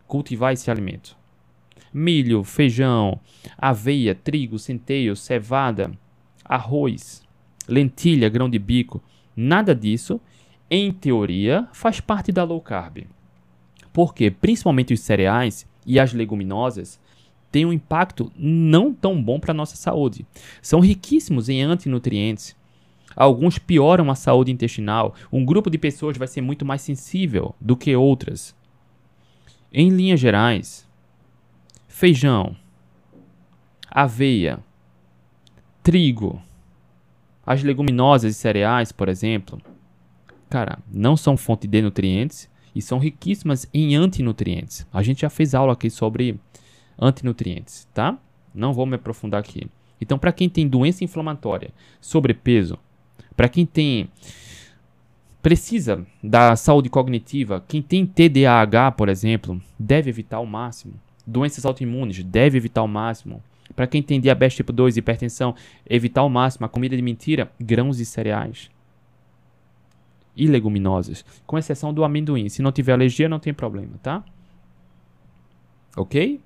cultivar 0.08 0.54
esse 0.54 0.70
alimento 0.70 1.18
milho, 1.94 2.44
feijão, 2.44 3.20
aveia, 3.58 4.14
trigo, 4.14 4.60
centeio, 4.60 5.16
cevada, 5.16 5.92
arroz, 6.44 7.24
lentilha, 7.68 8.30
grão 8.30 8.50
de 8.50 8.60
bico, 8.60 9.04
nada 9.36 9.76
disso, 9.76 10.20
em 10.70 10.92
teoria, 10.92 11.68
faz 11.72 12.00
parte 12.00 12.32
da 12.32 12.44
low 12.44 12.62
carb. 12.62 13.06
Porque 13.94 14.30
principalmente 14.30 14.94
os 14.94 15.00
cereais 15.00 15.68
e 15.86 16.00
as 16.00 16.14
leguminosas 16.14 17.00
têm 17.52 17.66
um 17.66 17.74
impacto 17.74 18.32
não 18.38 18.94
tão 18.94 19.22
bom 19.22 19.40
para 19.40 19.52
a 19.52 19.56
nossa 19.56 19.76
saúde. 19.76 20.26
São 20.62 20.80
riquíssimos 20.80 21.50
em 21.50 21.62
antinutrientes. 21.64 22.56
Alguns 23.16 23.58
pioram 23.58 24.12
a 24.12 24.16
saúde 24.16 24.52
intestinal. 24.52 25.16
Um 25.32 25.44
grupo 25.44 25.70
de 25.70 25.78
pessoas 25.78 26.18
vai 26.18 26.28
ser 26.28 26.42
muito 26.42 26.66
mais 26.66 26.82
sensível 26.82 27.56
do 27.60 27.76
que 27.76 27.96
outras. 27.96 28.56
Em 29.74 29.90
linhas 29.90 30.20
gerais, 30.20 30.87
feijão, 31.98 32.56
aveia, 33.90 34.60
trigo, 35.82 36.40
as 37.44 37.64
leguminosas 37.64 38.36
e 38.36 38.38
cereais, 38.38 38.92
por 38.92 39.10
exemplo, 39.10 39.60
cara, 40.48 40.78
não 40.92 41.18
são 41.18 41.36
fonte 41.36 41.68
de 41.68 41.82
nutrientes 41.82 42.48
e 42.76 42.84
são 42.84 43.00
riquíssimas 43.00 43.68
em 43.74 43.96
antinutrientes. 43.96 44.86
A 44.94 45.02
gente 45.02 45.22
já 45.22 45.30
fez 45.32 45.56
aula 45.56 45.74
aqui 45.74 45.90
sobre 45.90 46.40
antinutrientes, 47.02 47.88
tá? 47.96 48.16
Não 48.54 48.76
vou 48.76 48.86
me 48.86 48.94
aprofundar 48.94 49.40
aqui. 49.40 49.68
Então, 50.00 50.20
para 50.20 50.32
quem 50.32 50.48
tem 50.48 50.68
doença 50.68 51.04
inflamatória, 51.04 51.72
sobrepeso, 52.00 52.78
para 53.36 53.50
quem 53.50 53.66
tem 53.66 54.08
precisa 55.42 56.06
da 56.22 56.56
saúde 56.56 56.92
cognitiva, 56.92 57.66
quem 57.68 57.82
tem 57.82 58.06
TDAH, 58.06 58.92
por 58.92 59.10
exemplo, 59.10 59.60
deve 59.80 60.12
evitar 60.12 60.38
ao 60.38 60.46
máximo 60.46 60.94
doenças 61.28 61.66
autoimunes, 61.66 62.24
deve 62.24 62.58
evitar 62.58 62.82
ao 62.82 62.88
máximo. 62.88 63.44
Para 63.76 63.86
quem 63.86 64.02
tem 64.02 64.22
diabetes 64.22 64.56
tipo 64.56 64.72
2 64.72 64.96
e 64.96 65.00
hipertensão, 65.00 65.54
evitar 65.88 66.22
ao 66.22 66.30
máximo 66.30 66.66
a 66.66 66.70
comida 66.70 66.96
de 66.96 67.02
mentira, 67.02 67.52
grãos 67.60 68.00
e 68.00 68.06
cereais. 68.06 68.72
E 70.36 70.48
leguminosas, 70.48 71.26
com 71.46 71.58
exceção 71.58 71.94
do 71.94 72.04
amendoim. 72.04 72.48
Se 72.48 72.62
não 72.62 72.72
tiver 72.72 72.94
alergia, 72.94 73.28
não 73.28 73.40
tem 73.40 73.54
problema, 73.54 74.00
tá? 74.02 74.24
Ok? 75.98 76.40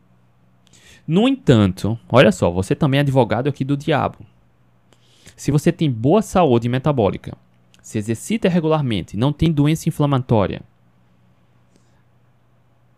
No 1.06 1.28
entanto, 1.28 2.00
olha 2.10 2.32
só, 2.32 2.50
você 2.50 2.74
também 2.74 2.98
é 2.98 3.02
advogado 3.02 3.48
aqui 3.48 3.64
do 3.64 3.78
diabo. 3.78 4.20
Se 5.36 5.52
você 5.52 5.72
tem 5.72 5.92
boa 5.92 6.22
saúde 6.22 6.70
metabólica, 6.70 7.38
se 7.82 7.98
exercita 7.98 8.48
regularmente, 8.48 9.18
não 9.18 9.34
tem 9.34 9.52
doença 9.52 9.90
inflamatória, 9.90 10.62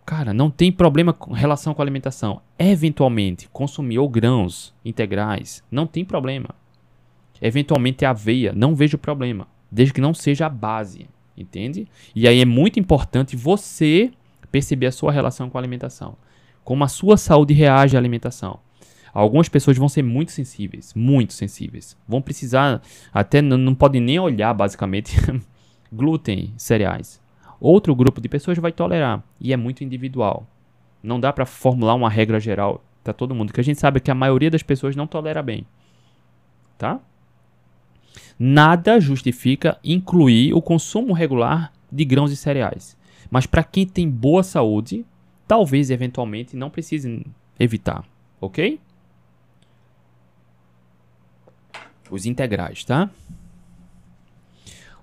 Cara, 0.05 0.33
não 0.33 0.49
tem 0.51 0.71
problema 0.71 1.13
com 1.13 1.33
relação 1.33 1.73
com 1.73 1.81
a 1.81 1.85
alimentação. 1.85 2.41
Eventualmente, 2.59 3.47
consumir 3.51 3.99
ou 3.99 4.09
grãos 4.09 4.73
integrais, 4.83 5.63
não 5.71 5.87
tem 5.87 6.03
problema. 6.03 6.49
Eventualmente, 7.41 8.05
aveia, 8.05 8.53
não 8.53 8.75
vejo 8.75 8.97
problema. 8.97 9.47
Desde 9.71 9.93
que 9.93 10.01
não 10.01 10.13
seja 10.13 10.45
a 10.45 10.49
base, 10.49 11.09
entende? 11.37 11.87
E 12.13 12.27
aí 12.27 12.41
é 12.41 12.45
muito 12.45 12.79
importante 12.79 13.35
você 13.35 14.11
perceber 14.51 14.87
a 14.87 14.91
sua 14.91 15.11
relação 15.11 15.49
com 15.49 15.57
a 15.57 15.61
alimentação. 15.61 16.15
Como 16.63 16.83
a 16.83 16.87
sua 16.87 17.17
saúde 17.17 17.53
reage 17.53 17.95
à 17.95 17.99
alimentação. 17.99 18.59
Algumas 19.13 19.47
pessoas 19.47 19.77
vão 19.77 19.87
ser 19.87 20.03
muito 20.03 20.31
sensíveis, 20.31 20.93
muito 20.93 21.33
sensíveis. 21.33 21.95
Vão 22.07 22.21
precisar, 22.21 22.81
até 23.13 23.41
não 23.41 23.75
podem 23.75 24.01
nem 24.01 24.19
olhar, 24.19 24.53
basicamente, 24.53 25.15
glúten, 25.91 26.53
cereais. 26.57 27.22
Outro 27.63 27.95
grupo 27.95 28.19
de 28.19 28.27
pessoas 28.27 28.57
vai 28.57 28.73
tolerar 28.73 29.23
e 29.39 29.53
é 29.53 29.55
muito 29.55 29.85
individual. 29.85 30.45
Não 31.01 31.17
dá 31.17 31.31
para 31.31 31.45
formular 31.45 31.93
uma 31.93 32.09
regra 32.09 32.37
geral 32.37 32.83
para 33.01 33.13
todo 33.13 33.33
mundo, 33.33 33.53
que 33.53 33.61
a 33.61 33.63
gente 33.63 33.79
sabe 33.79 34.01
que 34.01 34.11
a 34.11 34.15
maioria 34.15 34.51
das 34.51 34.61
pessoas 34.61 34.97
não 34.97 35.07
tolera 35.07 35.41
bem. 35.41 35.65
Tá? 36.77 36.99
Nada 38.37 38.99
justifica 38.99 39.79
incluir 39.81 40.53
o 40.53 40.61
consumo 40.61 41.13
regular 41.13 41.71
de 41.89 42.03
grãos 42.03 42.33
e 42.33 42.35
cereais. 42.35 42.97
Mas 43.31 43.45
para 43.45 43.63
quem 43.63 43.87
tem 43.87 44.09
boa 44.09 44.43
saúde, 44.43 45.05
talvez 45.47 45.89
eventualmente 45.89 46.57
não 46.57 46.69
precise 46.69 47.25
evitar, 47.57 48.03
ok? 48.41 48.77
Os 52.11 52.25
integrais, 52.25 52.83
tá? 52.83 53.09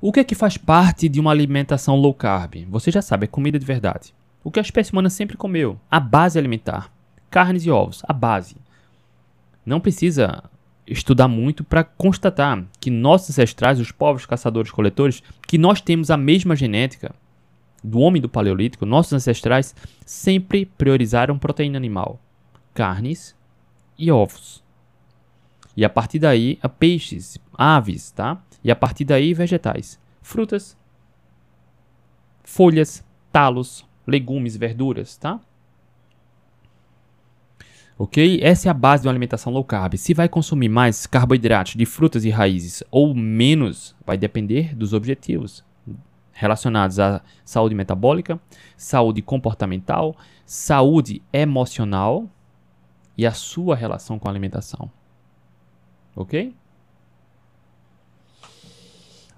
O 0.02 0.10
que 0.12 0.20
é 0.20 0.24
que 0.24 0.34
faz 0.34 0.56
parte 0.56 1.10
de 1.10 1.20
uma 1.20 1.30
alimentação 1.30 1.94
low 1.94 2.14
carb? 2.14 2.66
Você 2.70 2.90
já 2.90 3.02
sabe, 3.02 3.24
é 3.24 3.26
comida 3.26 3.58
de 3.58 3.66
verdade. 3.66 4.14
O 4.42 4.50
que 4.50 4.58
a 4.58 4.62
espécie 4.62 4.92
humana 4.92 5.10
sempre 5.10 5.36
comeu, 5.36 5.78
a 5.90 6.00
base 6.00 6.38
alimentar. 6.38 6.90
Carnes 7.28 7.66
e 7.66 7.70
ovos, 7.70 8.02
a 8.08 8.12
base. 8.14 8.56
Não 9.64 9.78
precisa 9.78 10.42
estudar 10.86 11.28
muito 11.28 11.62
para 11.62 11.84
constatar 11.84 12.64
que 12.80 12.90
nossos 12.90 13.28
ancestrais, 13.30 13.78
os 13.78 13.92
povos 13.92 14.24
caçadores-coletores, 14.24 15.22
que 15.46 15.58
nós 15.58 15.82
temos 15.82 16.10
a 16.10 16.16
mesma 16.16 16.56
genética 16.56 17.14
do 17.84 18.00
homem 18.00 18.22
do 18.22 18.28
paleolítico, 18.28 18.86
nossos 18.86 19.12
ancestrais 19.12 19.74
sempre 20.06 20.64
priorizaram 20.64 21.38
proteína 21.38 21.76
animal, 21.76 22.18
carnes 22.72 23.36
e 23.98 24.10
ovos. 24.10 24.64
E 25.76 25.84
a 25.84 25.90
partir 25.90 26.18
daí, 26.18 26.58
peixes, 26.78 27.38
aves, 27.52 28.10
tá? 28.10 28.42
E 28.62 28.70
a 28.70 28.76
partir 28.76 29.04
daí, 29.04 29.32
vegetais. 29.32 29.98
Frutas, 30.22 30.76
folhas, 32.42 33.04
talos, 33.32 33.86
legumes, 34.06 34.56
verduras, 34.56 35.16
tá? 35.16 35.40
Ok? 37.96 38.40
Essa 38.42 38.68
é 38.68 38.70
a 38.70 38.74
base 38.74 39.02
de 39.02 39.08
uma 39.08 39.12
alimentação 39.12 39.52
low 39.52 39.62
carb. 39.62 39.94
Se 39.96 40.14
vai 40.14 40.28
consumir 40.28 40.68
mais 40.68 41.06
carboidratos 41.06 41.74
de 41.74 41.84
frutas 41.84 42.24
e 42.24 42.30
raízes 42.30 42.82
ou 42.90 43.14
menos, 43.14 43.94
vai 44.06 44.16
depender 44.16 44.74
dos 44.74 44.94
objetivos 44.94 45.62
relacionados 46.32 46.98
à 46.98 47.20
saúde 47.44 47.74
metabólica, 47.74 48.40
saúde 48.74 49.20
comportamental, 49.20 50.16
saúde 50.46 51.22
emocional 51.30 52.26
e 53.18 53.26
a 53.26 53.32
sua 53.32 53.76
relação 53.76 54.18
com 54.18 54.28
a 54.28 54.30
alimentação. 54.30 54.90
Ok? 56.16 56.54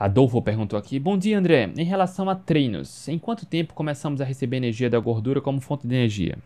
Adolfo 0.03 0.43
perguntou 0.43 0.77
aqui: 0.77 0.99
Bom 0.99 1.17
dia, 1.17 1.39
André. 1.39 1.71
Em 1.77 1.85
relação 1.85 2.29
a 2.29 2.35
treinos, 2.35 3.07
em 3.07 3.21
quanto 3.21 3.47
tempo 3.47 3.73
começamos 3.73 4.21
a 4.21 4.25
receber 4.25 4.57
energia 4.57 4.91
da 4.91 4.99
gordura 4.99 5.41
como 5.41 5.61
fonte 5.61 5.87
de 5.87 5.95
energia? 5.95 6.39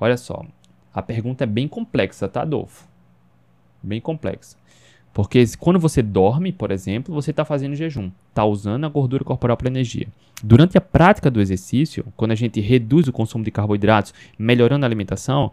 Olha 0.00 0.16
só, 0.16 0.46
a 0.94 1.02
pergunta 1.02 1.44
é 1.44 1.46
bem 1.46 1.68
complexa, 1.68 2.26
tá, 2.26 2.40
Adolfo? 2.40 2.88
Bem 3.82 4.00
complexa. 4.00 4.56
Porque 5.12 5.44
quando 5.58 5.78
você 5.78 6.00
dorme, 6.00 6.52
por 6.52 6.70
exemplo, 6.70 7.14
você 7.14 7.32
está 7.32 7.44
fazendo 7.44 7.76
jejum, 7.76 8.10
está 8.30 8.46
usando 8.46 8.86
a 8.86 8.88
gordura 8.88 9.24
corporal 9.24 9.58
para 9.58 9.68
energia. 9.68 10.08
Durante 10.42 10.78
a 10.78 10.80
prática 10.80 11.30
do 11.30 11.42
exercício, 11.42 12.06
quando 12.16 12.30
a 12.30 12.34
gente 12.34 12.62
reduz 12.62 13.06
o 13.06 13.12
consumo 13.12 13.44
de 13.44 13.50
carboidratos, 13.50 14.14
melhorando 14.38 14.86
a 14.86 14.88
alimentação, 14.88 15.52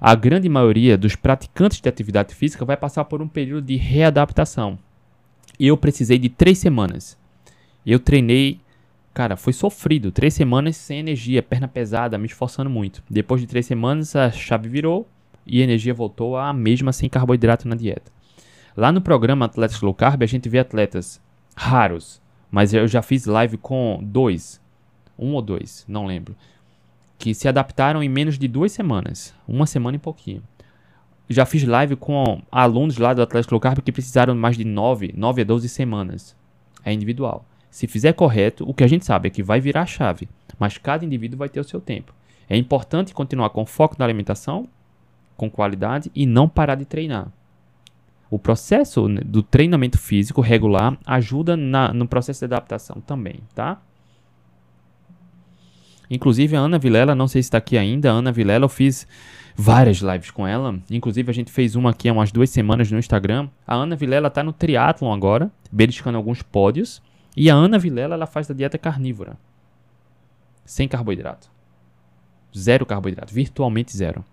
a 0.00 0.16
grande 0.16 0.48
maioria 0.48 0.98
dos 0.98 1.14
praticantes 1.14 1.80
de 1.80 1.88
atividade 1.88 2.34
física 2.34 2.64
vai 2.64 2.76
passar 2.76 3.04
por 3.04 3.22
um 3.22 3.28
período 3.28 3.66
de 3.66 3.76
readaptação. 3.76 4.80
Eu 5.58 5.76
precisei 5.76 6.18
de 6.18 6.28
três 6.28 6.58
semanas. 6.58 7.18
Eu 7.84 7.98
treinei, 7.98 8.60
cara, 9.12 9.36
foi 9.36 9.52
sofrido. 9.52 10.10
Três 10.10 10.34
semanas 10.34 10.76
sem 10.76 10.98
energia, 10.98 11.42
perna 11.42 11.68
pesada, 11.68 12.18
me 12.18 12.26
esforçando 12.26 12.70
muito. 12.70 13.02
Depois 13.08 13.40
de 13.40 13.46
três 13.46 13.66
semanas, 13.66 14.14
a 14.16 14.30
chave 14.30 14.68
virou 14.68 15.06
e 15.46 15.60
a 15.60 15.64
energia 15.64 15.94
voltou 15.94 16.36
à 16.36 16.52
mesma 16.52 16.92
sem 16.92 17.08
carboidrato 17.08 17.66
na 17.66 17.74
dieta. 17.74 18.10
Lá 18.76 18.92
no 18.92 19.00
programa 19.00 19.46
Atletas 19.46 19.80
Low 19.80 19.92
Carb, 19.94 20.22
a 20.22 20.26
gente 20.26 20.48
vê 20.48 20.58
atletas 20.58 21.20
raros, 21.56 22.22
mas 22.50 22.72
eu 22.72 22.86
já 22.86 23.02
fiz 23.02 23.26
live 23.26 23.56
com 23.56 23.98
dois, 24.02 24.60
um 25.18 25.34
ou 25.34 25.42
dois, 25.42 25.84
não 25.88 26.06
lembro, 26.06 26.36
que 27.18 27.34
se 27.34 27.48
adaptaram 27.48 28.02
em 28.02 28.08
menos 28.08 28.38
de 28.38 28.48
duas 28.48 28.72
semanas, 28.72 29.34
uma 29.46 29.66
semana 29.66 29.96
e 29.96 30.00
pouquinho. 30.00 30.42
Já 31.32 31.46
fiz 31.46 31.62
live 31.62 31.94
com 31.94 32.42
alunos 32.50 32.98
lá 32.98 33.14
do 33.14 33.22
Atlético 33.22 33.54
Low 33.54 33.60
Carb 33.60 33.78
que 33.78 33.92
precisaram 33.92 34.34
mais 34.34 34.56
de 34.56 34.64
9, 34.64 35.14
9 35.16 35.42
a 35.42 35.44
12 35.44 35.68
semanas. 35.68 36.36
É 36.84 36.92
individual. 36.92 37.46
Se 37.70 37.86
fizer 37.86 38.12
correto, 38.14 38.68
o 38.68 38.74
que 38.74 38.82
a 38.82 38.88
gente 38.88 39.04
sabe 39.04 39.28
é 39.28 39.30
que 39.30 39.40
vai 39.40 39.60
virar 39.60 39.82
a 39.82 39.86
chave, 39.86 40.28
mas 40.58 40.76
cada 40.76 41.04
indivíduo 41.04 41.38
vai 41.38 41.48
ter 41.48 41.60
o 41.60 41.64
seu 41.64 41.80
tempo. 41.80 42.12
É 42.48 42.56
importante 42.56 43.14
continuar 43.14 43.50
com 43.50 43.64
foco 43.64 43.94
na 43.96 44.04
alimentação, 44.04 44.68
com 45.36 45.48
qualidade 45.48 46.10
e 46.16 46.26
não 46.26 46.48
parar 46.48 46.74
de 46.74 46.84
treinar. 46.84 47.28
O 48.28 48.36
processo 48.36 49.06
do 49.24 49.40
treinamento 49.40 49.98
físico 49.98 50.40
regular 50.40 50.98
ajuda 51.06 51.56
na, 51.56 51.92
no 51.92 52.08
processo 52.08 52.40
de 52.40 52.46
adaptação 52.46 53.00
também, 53.00 53.40
tá? 53.54 53.80
Inclusive 56.10 56.56
a 56.56 56.60
Ana 56.60 56.78
Vilela, 56.78 57.14
não 57.14 57.28
sei 57.28 57.40
se 57.40 57.46
está 57.46 57.58
aqui 57.58 57.78
ainda, 57.78 58.10
a 58.10 58.14
Ana 58.14 58.32
Vilela, 58.32 58.64
eu 58.64 58.68
fiz 58.68 59.06
várias 59.54 59.98
lives 59.98 60.30
com 60.32 60.46
ela. 60.46 60.80
Inclusive 60.90 61.30
a 61.30 61.34
gente 61.34 61.52
fez 61.52 61.76
uma 61.76 61.90
aqui 61.90 62.08
há 62.08 62.12
umas 62.12 62.32
duas 62.32 62.50
semanas 62.50 62.90
no 62.90 62.98
Instagram. 62.98 63.48
A 63.64 63.76
Ana 63.76 63.94
Vilela 63.94 64.26
está 64.26 64.42
no 64.42 64.52
triatlon 64.52 65.12
agora, 65.12 65.52
beliscando 65.70 66.18
alguns 66.18 66.42
pódios. 66.42 67.00
E 67.36 67.48
a 67.48 67.54
Ana 67.54 67.78
Vilela, 67.78 68.14
ela 68.14 68.26
faz 68.26 68.50
a 68.50 68.54
dieta 68.54 68.76
carnívora. 68.76 69.38
Sem 70.64 70.88
carboidrato. 70.88 71.48
Zero 72.56 72.84
carboidrato, 72.84 73.32
virtualmente 73.32 73.96
zero. 73.96 74.24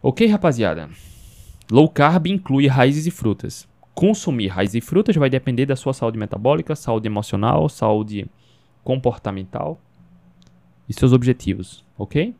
Ok, 0.00 0.26
rapaziada? 0.28 0.88
Low 1.70 1.88
carb 1.88 2.26
inclui 2.26 2.68
raízes 2.68 3.06
e 3.06 3.10
frutas. 3.10 3.66
Consumir 3.94 4.48
raízes 4.48 4.74
e 4.74 4.80
frutas 4.80 5.14
vai 5.16 5.30
depender 5.30 5.66
da 5.66 5.76
sua 5.76 5.92
saúde 5.92 6.18
metabólica, 6.18 6.74
saúde 6.74 7.06
emocional, 7.06 7.68
saúde 7.68 8.26
comportamental 8.82 9.80
e 10.88 10.92
seus 10.92 11.12
objetivos, 11.12 11.84
ok? 11.96 12.34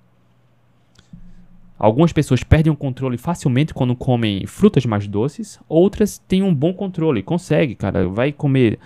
Algumas 1.79 2.13
pessoas 2.13 2.43
perdem 2.43 2.73
o 2.73 2.77
controle 2.77 3.19
facilmente 3.19 3.75
quando 3.75 3.97
comem 3.97 4.47
frutas 4.47 4.87
mais 4.87 5.07
doces, 5.07 5.59
outras 5.69 6.19
têm 6.19 6.43
um 6.43 6.55
bom 6.55 6.73
controle, 6.73 7.23
consegue, 7.23 7.75
cara, 7.75 8.09
vai 8.09 8.33
comer 8.33 8.79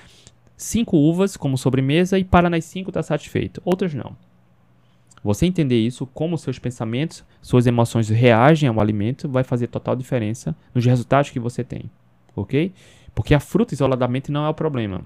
cinco 0.56 0.96
uvas 0.96 1.36
como 1.36 1.58
sobremesa 1.58 2.18
e 2.18 2.24
para 2.24 2.50
nas 2.50 2.64
cinco 2.64 2.90
tá 2.90 3.02
satisfeito. 3.02 3.62
Outras 3.64 3.94
não. 3.94 4.16
Você 5.22 5.46
entender 5.46 5.78
isso, 5.78 6.06
como 6.06 6.38
seus 6.38 6.58
pensamentos, 6.58 7.24
suas 7.42 7.66
emoções 7.66 8.08
reagem 8.08 8.68
ao 8.68 8.80
alimento, 8.80 9.28
vai 9.28 9.44
fazer 9.44 9.66
total 9.66 9.94
diferença 9.94 10.56
nos 10.74 10.84
resultados 10.84 11.30
que 11.30 11.40
você 11.40 11.62
tem, 11.62 11.90
ok? 12.34 12.72
Porque 13.14 13.34
a 13.34 13.40
fruta 13.40 13.74
isoladamente 13.74 14.30
não 14.30 14.44
é 14.44 14.48
o 14.48 14.54
problema. 14.54 15.02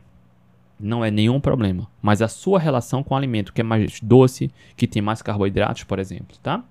Não 0.79 1.05
é 1.05 1.11
nenhum 1.11 1.41
problema. 1.41 1.89
Mas 2.01 2.21
a 2.21 2.29
sua 2.29 2.59
relação 2.59 3.03
com 3.03 3.15
o 3.15 3.17
alimento, 3.17 3.53
que 3.53 3.61
é 3.61 3.65
mais 3.65 4.01
doce, 4.01 4.51
que 4.77 4.87
tem 4.87 5.01
mais 5.01 5.23
carboidratos, 5.23 5.85
por 5.85 5.99
exemplo, 5.99 6.37
tá? 6.43 6.65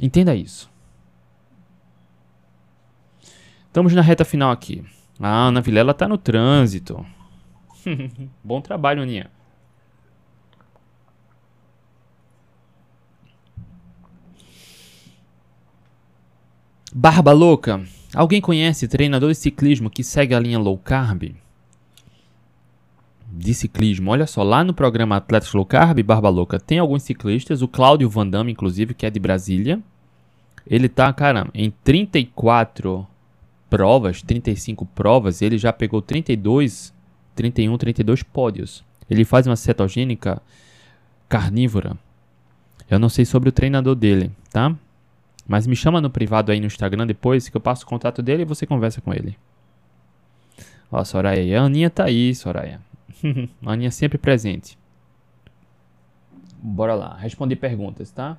Entenda 0.00 0.34
isso. 0.34 0.70
Estamos 3.66 3.92
na 3.92 4.00
reta 4.02 4.24
final 4.24 4.50
aqui. 4.50 4.84
A 5.20 5.28
Ana 5.28 5.60
Vilela 5.60 5.92
está 5.92 6.06
no 6.08 6.16
trânsito. 6.16 7.04
Bom 8.42 8.60
trabalho, 8.60 9.02
Aninha. 9.02 9.30
Barba 16.92 17.32
Louca. 17.32 17.84
Alguém 18.16 18.40
conhece 18.40 18.88
treinador 18.88 19.28
de 19.28 19.36
ciclismo 19.36 19.90
que 19.90 20.02
segue 20.02 20.34
a 20.34 20.40
linha 20.40 20.58
low 20.58 20.78
carb? 20.78 21.34
De 23.30 23.52
ciclismo, 23.52 24.10
olha 24.10 24.26
só, 24.26 24.42
lá 24.42 24.64
no 24.64 24.72
programa 24.72 25.16
Atletas 25.16 25.52
Low 25.52 25.66
Carb, 25.66 26.02
Barba 26.02 26.30
Louca, 26.30 26.58
tem 26.58 26.78
alguns 26.78 27.02
ciclistas, 27.02 27.60
o 27.60 27.68
Cláudio 27.68 28.08
Vandame, 28.08 28.52
inclusive, 28.52 28.94
que 28.94 29.04
é 29.04 29.10
de 29.10 29.20
Brasília. 29.20 29.82
Ele 30.66 30.88
tá, 30.88 31.12
cara, 31.12 31.46
em 31.52 31.70
34 31.84 33.06
provas, 33.68 34.22
35 34.22 34.86
provas, 34.86 35.42
ele 35.42 35.58
já 35.58 35.70
pegou 35.70 36.00
32, 36.00 36.94
31, 37.34 37.76
32 37.76 38.22
pódios. 38.22 38.82
Ele 39.10 39.26
faz 39.26 39.46
uma 39.46 39.56
cetogênica 39.56 40.40
carnívora. 41.28 41.98
Eu 42.88 42.98
não 42.98 43.10
sei 43.10 43.26
sobre 43.26 43.50
o 43.50 43.52
treinador 43.52 43.94
dele, 43.94 44.30
tá? 44.50 44.74
Mas 45.46 45.66
me 45.66 45.76
chama 45.76 46.00
no 46.00 46.10
privado 46.10 46.50
aí 46.50 46.60
no 46.60 46.66
Instagram 46.66 47.06
depois 47.06 47.48
que 47.48 47.56
eu 47.56 47.60
passo 47.60 47.84
o 47.84 47.88
contato 47.88 48.22
dele 48.22 48.42
e 48.42 48.46
você 48.46 48.66
conversa 48.66 49.00
com 49.00 49.12
ele. 49.14 49.38
Ó, 50.90 51.02
Soraya, 51.04 51.60
a 51.60 51.64
Aninha 51.64 51.90
tá 51.90 52.04
aí, 52.04 52.34
Soraya. 52.34 52.80
a 53.64 53.72
Aninha 53.72 53.90
sempre 53.90 54.18
presente. 54.18 54.78
Bora 56.58 56.94
lá, 56.94 57.16
responder 57.16 57.56
perguntas, 57.56 58.10
tá? 58.10 58.38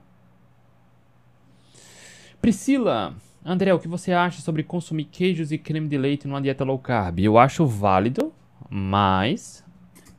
Priscila, 2.42 3.16
André, 3.44 3.74
o 3.74 3.80
que 3.80 3.88
você 3.88 4.12
acha 4.12 4.42
sobre 4.42 4.64
consumir 4.64 5.06
queijos 5.06 5.52
e 5.52 5.58
creme 5.58 5.88
de 5.88 5.98
leite 5.98 6.28
numa 6.28 6.42
dieta 6.42 6.64
low 6.64 6.78
carb? 6.78 7.20
Eu 7.20 7.38
acho 7.38 7.66
válido, 7.66 8.34
mas 8.70 9.64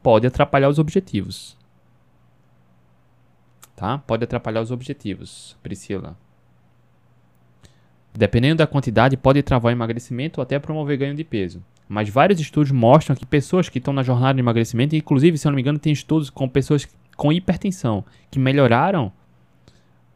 pode 0.03 0.27
atrapalhar 0.27 0.69
os 0.69 0.79
objetivos. 0.79 1.57
Tá? 3.77 3.99
Pode 3.99 4.25
atrapalhar 4.25 4.63
os 4.63 4.71
objetivos, 4.71 5.57
Priscila. 5.63 6.17
Dependendo 8.19 8.57
da 8.57 8.67
quantidade, 8.67 9.17
pode 9.17 9.41
travar 9.45 9.71
emagrecimento 9.71 10.41
ou 10.41 10.43
até 10.43 10.59
promover 10.59 10.99
ganho 10.99 11.15
de 11.15 11.23
peso. 11.23 11.63
Mas 11.89 12.09
vários 12.09 12.41
estudos 12.41 12.73
mostram 12.73 13.15
que 13.15 13.25
pessoas 13.25 13.69
que 13.69 13.79
estão 13.79 13.95
na 13.95 14.03
jornada 14.03 14.35
de 14.35 14.41
emagrecimento, 14.41 14.97
inclusive, 14.97 15.39
se 15.39 15.47
eu 15.47 15.53
não 15.53 15.55
me 15.55 15.63
engano, 15.63 15.79
tem 15.79 15.93
estudos 15.93 16.29
com 16.29 16.49
pessoas 16.49 16.89
com 17.17 17.33
hipertensão 17.33 18.05
que 18.29 18.41
melhoraram 18.41 19.13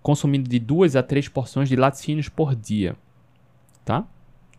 consumindo 0.03 0.51
de 0.51 0.59
duas 0.59 0.97
a 0.97 1.03
três 1.05 1.29
porções 1.29 1.69
de 1.69 1.77
laticínios 1.77 2.29
por 2.29 2.57
dia. 2.57 2.97
Tá? 3.85 4.05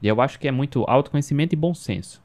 E 0.02 0.08
eu 0.08 0.22
acho 0.22 0.40
que 0.40 0.48
é 0.48 0.52
muito 0.52 0.86
autoconhecimento 0.88 1.54
e 1.54 1.58
bom 1.58 1.74
senso. 1.74 2.24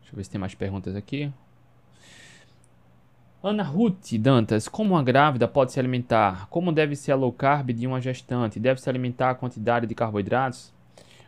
Deixa 0.00 0.12
eu 0.12 0.16
ver 0.16 0.24
se 0.24 0.30
tem 0.30 0.40
mais 0.40 0.52
perguntas 0.56 0.96
aqui. 0.96 1.32
Ana 3.42 3.64
Ruth 3.64 4.12
Dantas, 4.20 4.68
como 4.68 4.94
uma 4.94 5.02
grávida 5.02 5.48
pode 5.48 5.72
se 5.72 5.80
alimentar? 5.80 6.46
Como 6.48 6.70
deve 6.70 6.94
ser 6.94 7.10
a 7.10 7.16
low 7.16 7.32
carb 7.32 7.70
de 7.70 7.88
uma 7.88 8.00
gestante? 8.00 8.60
Deve 8.60 8.80
se 8.80 8.88
alimentar 8.88 9.30
a 9.30 9.34
quantidade 9.34 9.84
de 9.84 9.96
carboidratos? 9.96 10.72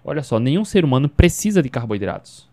Olha 0.05 0.23
só, 0.23 0.39
nenhum 0.39 0.65
ser 0.65 0.85
humano 0.85 1.09
precisa 1.09 1.61
de 1.61 1.69
carboidratos. 1.69 2.49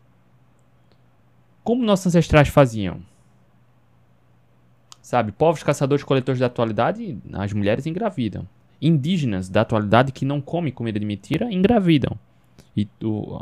Como 1.64 1.84
nossos 1.84 2.07
ancestrais 2.07 2.47
faziam? 2.47 3.01
Sabe, 4.99 5.32
povos 5.32 5.62
caçadores-coletores 5.62 6.39
da 6.39 6.47
atualidade, 6.47 7.20
as 7.34 7.53
mulheres 7.53 7.86
engravidam. 7.86 8.47
Indígenas 8.82 9.47
da 9.47 9.62
atualidade 9.62 10.12
que 10.12 10.26
não 10.26 10.41
comem 10.41 10.74
comida 10.74 10.99
de 10.99 11.05
mentira, 11.05 11.51
engravidam. 11.53 12.18
E, 12.76 12.88
o, 13.03 13.39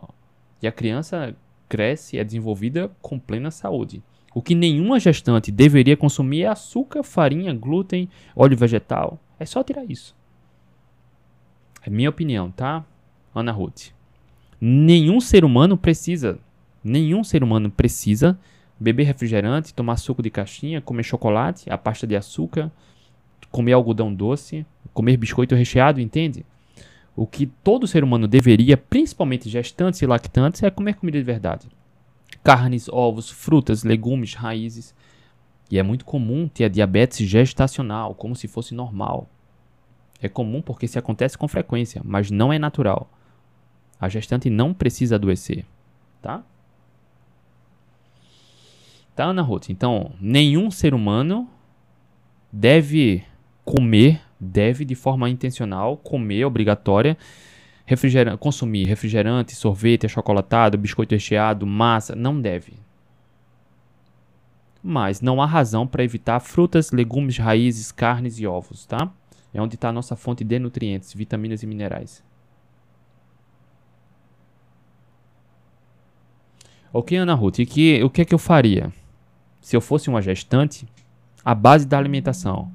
e 0.61 0.67
a 0.67 0.71
criança 0.71 1.33
cresce 1.69 2.17
e 2.17 2.19
é 2.19 2.25
desenvolvida 2.25 2.91
com 3.01 3.17
plena 3.17 3.51
saúde. 3.51 4.03
O 4.33 4.41
que 4.41 4.53
nenhuma 4.53 4.99
gestante 4.99 5.51
deveria 5.51 5.97
consumir 5.97 6.43
é 6.43 6.47
açúcar, 6.47 7.03
farinha, 7.03 7.53
glúten, 7.53 8.09
óleo 8.35 8.55
vegetal. 8.55 9.19
É 9.39 9.45
só 9.45 9.63
tirar 9.63 9.83
isso. 9.89 10.15
É 11.81 11.89
minha 11.89 12.09
opinião, 12.09 12.51
tá? 12.51 12.85
Ana 13.33 13.51
Ruth. 13.51 13.91
Nenhum 14.61 15.19
ser 15.19 15.45
humano 15.45 15.77
precisa, 15.77 16.37
nenhum 16.83 17.23
ser 17.23 17.43
humano 17.43 17.71
precisa 17.71 18.37
beber 18.79 19.03
refrigerante, 19.03 19.73
tomar 19.73 19.97
suco 19.97 20.21
de 20.21 20.29
caixinha, 20.29 20.81
comer 20.81 21.03
chocolate, 21.03 21.69
a 21.69 21.77
pasta 21.77 22.05
de 22.05 22.15
açúcar, 22.15 22.71
comer 23.49 23.73
algodão 23.73 24.13
doce, 24.13 24.65
comer 24.93 25.17
biscoito 25.17 25.55
recheado, 25.55 25.99
entende? 25.99 26.45
O 27.15 27.25
que 27.25 27.45
todo 27.45 27.87
ser 27.87 28.03
humano 28.03 28.27
deveria, 28.27 28.77
principalmente 28.77 29.49
gestantes 29.49 30.01
e 30.01 30.05
lactantes, 30.05 30.61
é 30.61 30.69
comer 30.69 30.95
comida 30.95 31.17
de 31.17 31.23
verdade 31.23 31.67
carnes, 32.43 32.87
ovos, 32.89 33.29
frutas, 33.29 33.83
legumes, 33.83 34.33
raízes. 34.33 34.95
E 35.69 35.77
é 35.77 35.83
muito 35.83 36.05
comum 36.05 36.47
ter 36.47 36.65
a 36.65 36.69
diabetes 36.69 37.27
gestacional, 37.27 38.15
como 38.15 38.35
se 38.35 38.47
fosse 38.47 38.73
normal. 38.73 39.29
É 40.21 40.27
comum 40.27 40.61
porque 40.61 40.87
se 40.87 40.99
acontece 40.99 41.37
com 41.37 41.47
frequência, 41.47 42.01
mas 42.03 42.29
não 42.31 42.51
é 42.51 42.59
natural. 42.59 43.09
A 43.99 44.09
gestante 44.09 44.49
não 44.49 44.73
precisa 44.73 45.15
adoecer, 45.15 45.65
tá? 46.21 46.43
Tá, 49.15 49.25
Ana 49.25 49.41
Ruth? 49.41 49.69
Então, 49.69 50.13
nenhum 50.19 50.71
ser 50.71 50.93
humano 50.93 51.49
deve 52.51 53.23
comer, 53.65 54.21
deve 54.39 54.85
de 54.85 54.95
forma 54.95 55.29
intencional, 55.29 55.97
comer 55.97 56.45
obrigatória, 56.45 57.17
refrigerante, 57.89 58.37
consumir 58.37 58.85
refrigerante, 58.85 59.55
sorvete, 59.55 60.05
achocolatado, 60.05 60.77
biscoito 60.77 61.15
recheado, 61.15 61.65
massa, 61.65 62.15
não 62.15 62.39
deve. 62.39 62.73
Mas 64.83 65.21
não 65.21 65.41
há 65.41 65.45
razão 65.47 65.87
para 65.87 66.03
evitar 66.03 66.39
frutas, 66.39 66.91
legumes, 66.91 67.39
raízes, 67.39 67.91
carnes 67.91 68.37
e 68.37 68.45
ovos, 68.45 68.85
tá? 68.85 69.11
É 69.51 69.59
onde 69.59 69.73
está 69.73 69.89
a 69.89 69.91
nossa 69.91 70.15
fonte 70.15 70.43
de 70.43 70.59
nutrientes, 70.59 71.11
vitaminas 71.11 71.63
e 71.63 71.65
minerais. 71.65 72.23
Ok, 76.93 77.17
Ana 77.17 77.33
Ruth, 77.33 77.57
e 77.57 77.65
que, 77.65 78.03
o 78.03 78.09
que 78.11 78.21
é 78.21 78.25
que 78.25 78.35
eu 78.35 78.39
faria? 78.39 78.93
Se 79.59 79.75
eu 79.75 79.81
fosse 79.81 80.09
uma 80.09 80.21
gestante, 80.21 80.87
a 81.43 81.55
base 81.55 81.87
da 81.87 81.97
alimentação, 81.97 82.71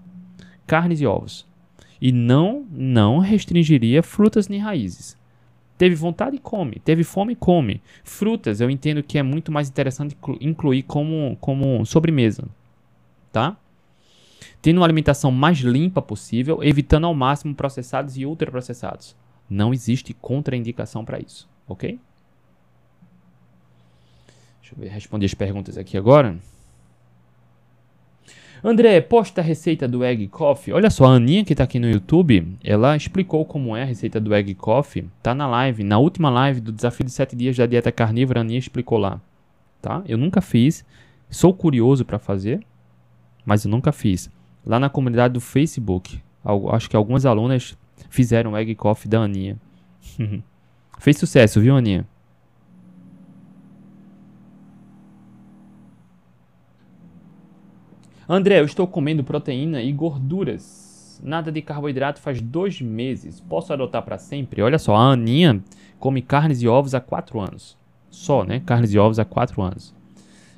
carnes 0.67 1.01
e 1.01 1.07
ovos. 1.07 1.47
E 2.05 2.13
não, 2.13 2.67
não 2.71 3.19
restringiria 3.19 4.03
frutas 4.03 4.47
nem 4.47 4.61
raízes. 4.61 5.17
Teve 5.79 5.95
vontade, 5.95 6.37
come. 6.37 6.79
Teve 6.85 7.03
fome, 7.03 7.35
come. 7.35 7.81
Frutas, 8.05 8.61
eu 8.61 8.69
entendo 8.69 9.03
que 9.03 9.17
é 9.17 9.23
muito 9.23 9.51
mais 9.51 9.71
interessante 9.71 10.15
incluir 10.39 10.83
como, 10.83 11.35
como 11.41 11.83
sobremesa. 11.87 12.45
Tá? 13.33 13.57
Tendo 14.61 14.81
uma 14.81 14.87
alimentação 14.87 15.31
mais 15.31 15.61
limpa 15.61 16.03
possível, 16.03 16.63
evitando 16.63 17.07
ao 17.07 17.15
máximo 17.15 17.55
processados 17.55 18.19
e 18.19 18.27
ultraprocessados. 18.27 19.17
Não 19.49 19.73
existe 19.73 20.13
contraindicação 20.13 21.07
para 21.07 21.19
isso, 21.21 21.49
ok? 21.67 21.99
Deixa 24.61 24.75
eu 24.75 24.79
ver, 24.79 24.89
responder 24.91 25.25
as 25.25 25.33
perguntas 25.33 25.79
aqui 25.79 25.97
agora. 25.97 26.39
André, 28.67 28.99
posta 29.03 29.43
a 29.43 29.45
receita 29.45 29.87
do 29.87 30.03
Egg 30.03 30.27
Coffee. 30.29 30.73
Olha 30.73 30.89
só, 30.89 31.05
a 31.05 31.17
Aninha 31.17 31.45
que 31.45 31.53
está 31.53 31.65
aqui 31.65 31.79
no 31.79 31.87
YouTube, 31.87 32.57
ela 32.65 32.97
explicou 32.97 33.45
como 33.45 33.77
é 33.77 33.83
a 33.83 33.85
receita 33.85 34.19
do 34.19 34.35
Egg 34.35 34.55
Coffee. 34.55 35.07
Tá 35.23 35.35
na 35.35 35.47
live, 35.47 35.85
na 35.85 35.99
última 35.99 36.31
live 36.31 36.63
do 36.63 36.73
desafio 36.73 37.05
de 37.05 37.13
7 37.13 37.37
dias 37.37 37.55
da 37.59 37.67
dieta 37.67 37.93
carnívora, 37.93 38.41
a 38.41 38.43
Aninha 38.43 38.59
explicou 38.59 38.97
lá. 38.97 39.21
Tá? 39.83 40.03
Eu 40.09 40.17
nunca 40.17 40.41
fiz, 40.41 40.83
sou 41.29 41.53
curioso 41.53 42.07
para 42.07 42.19
fazer, 42.19 42.65
mas 43.45 43.67
eu 43.67 43.71
nunca 43.71 43.93
fiz. 43.93 44.31
Lá 44.65 44.81
na 44.81 44.89
comunidade 44.89 45.35
do 45.35 45.43
Facebook, 45.43 46.19
acho 46.73 46.89
que 46.89 46.97
algumas 46.97 47.27
alunas 47.27 47.77
fizeram 48.09 48.53
o 48.53 48.57
Egg 48.57 48.75
Coffee 48.77 49.11
da 49.11 49.21
Aninha. 49.21 49.59
Fez 50.99 51.19
sucesso, 51.19 51.61
viu, 51.61 51.77
Aninha? 51.77 52.07
André, 58.29 58.59
eu 58.61 58.65
estou 58.65 58.87
comendo 58.87 59.23
proteína 59.23 59.83
e 59.83 59.93
gorduras. 59.93 61.21
Nada 61.23 61.53
de 61.53 61.61
carboidrato 61.61 62.21
faz 62.21 62.41
dois 62.41 62.81
meses. 62.81 63.39
Posso 63.41 63.73
adotar 63.73 64.03
para 64.03 64.17
sempre? 64.17 64.63
Olha 64.63 64.79
só, 64.79 64.97
a 64.97 65.13
Aninha 65.13 65.63
come 65.99 66.23
carnes 66.23 66.63
e 66.63 66.69
ovos 66.69 66.95
há 66.95 67.01
quatro 67.01 67.39
anos. 67.39 67.77
Só, 68.11 68.45
né? 68.45 68.61
Carnes 68.65 68.95
e 68.95 68.99
ovos 68.99 69.19
há 69.19 69.25
quatro 69.25 69.61
anos. 69.61 69.95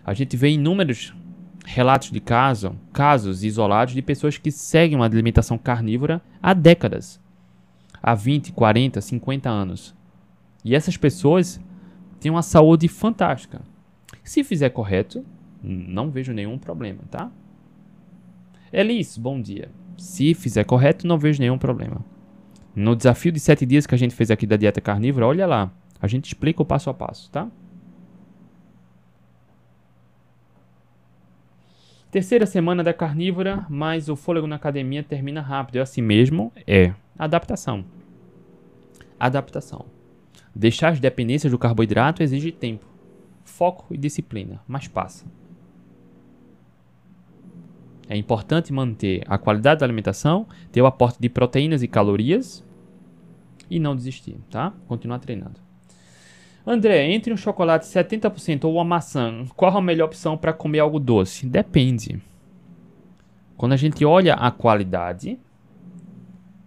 A 0.04 0.14
gente 0.14 0.36
vê 0.36 0.50
inúmeros 0.50 1.12
relatos 1.64 2.12
de 2.12 2.20
caso, 2.20 2.76
casos 2.92 3.42
isolados 3.42 3.94
de 3.94 4.02
pessoas 4.02 4.38
que 4.38 4.52
seguem 4.52 4.96
uma 4.96 5.04
alimentação 5.04 5.58
carnívora 5.58 6.22
há 6.40 6.54
décadas. 6.54 7.20
Há 8.00 8.14
20, 8.14 8.52
40, 8.52 9.00
50 9.00 9.50
anos. 9.50 9.94
E 10.64 10.76
essas 10.76 10.96
pessoas 10.96 11.60
têm 12.20 12.30
uma 12.30 12.42
saúde 12.42 12.86
fantástica. 12.86 13.60
Se 14.22 14.44
fizer 14.44 14.70
correto, 14.70 15.24
não 15.62 16.10
vejo 16.10 16.32
nenhum 16.32 16.58
problema, 16.58 17.00
tá? 17.10 17.30
Elis, 18.76 19.16
bom 19.16 19.40
dia. 19.40 19.70
Se 19.96 20.34
fizer 20.34 20.62
correto, 20.64 21.06
não 21.06 21.18
vejo 21.18 21.40
nenhum 21.40 21.56
problema. 21.56 22.04
No 22.74 22.94
desafio 22.94 23.32
de 23.32 23.40
7 23.40 23.64
dias 23.64 23.86
que 23.86 23.94
a 23.94 23.98
gente 23.98 24.14
fez 24.14 24.30
aqui 24.30 24.46
da 24.46 24.54
dieta 24.54 24.82
carnívora, 24.82 25.26
olha 25.26 25.46
lá. 25.46 25.72
A 25.98 26.06
gente 26.06 26.26
explica 26.26 26.60
o 26.60 26.64
passo 26.66 26.90
a 26.90 26.94
passo, 26.94 27.30
tá? 27.30 27.48
Terceira 32.10 32.44
semana 32.44 32.84
da 32.84 32.92
carnívora, 32.92 33.64
mas 33.70 34.10
o 34.10 34.14
fôlego 34.14 34.46
na 34.46 34.56
academia 34.56 35.02
termina 35.02 35.40
rápido. 35.40 35.76
É 35.76 35.80
assim 35.80 36.02
mesmo? 36.02 36.52
É. 36.66 36.92
Adaptação. 37.18 37.82
Adaptação. 39.18 39.86
Deixar 40.54 40.90
as 40.90 41.00
dependências 41.00 41.50
do 41.50 41.58
carboidrato 41.58 42.22
exige 42.22 42.52
tempo, 42.52 42.84
foco 43.42 43.86
e 43.94 43.96
disciplina, 43.96 44.60
mas 44.68 44.86
passa. 44.86 45.24
É 48.08 48.16
importante 48.16 48.72
manter 48.72 49.22
a 49.26 49.36
qualidade 49.36 49.80
da 49.80 49.86
alimentação, 49.86 50.46
ter 50.70 50.80
o 50.80 50.86
aporte 50.86 51.18
de 51.20 51.28
proteínas 51.28 51.82
e 51.82 51.88
calorias 51.88 52.64
e 53.68 53.80
não 53.80 53.96
desistir, 53.96 54.36
tá? 54.50 54.72
Continuar 54.86 55.18
treinando. 55.18 55.60
André, 56.64 57.12
entre 57.12 57.32
um 57.32 57.36
chocolate 57.36 57.86
70% 57.86 58.64
ou 58.64 58.74
uma 58.74 58.84
maçã, 58.84 59.44
qual 59.56 59.76
a 59.76 59.82
melhor 59.82 60.06
opção 60.06 60.36
para 60.36 60.52
comer 60.52 60.80
algo 60.80 60.98
doce? 60.98 61.46
Depende. 61.46 62.20
Quando 63.56 63.72
a 63.72 63.76
gente 63.76 64.04
olha 64.04 64.34
a 64.34 64.50
qualidade, 64.50 65.38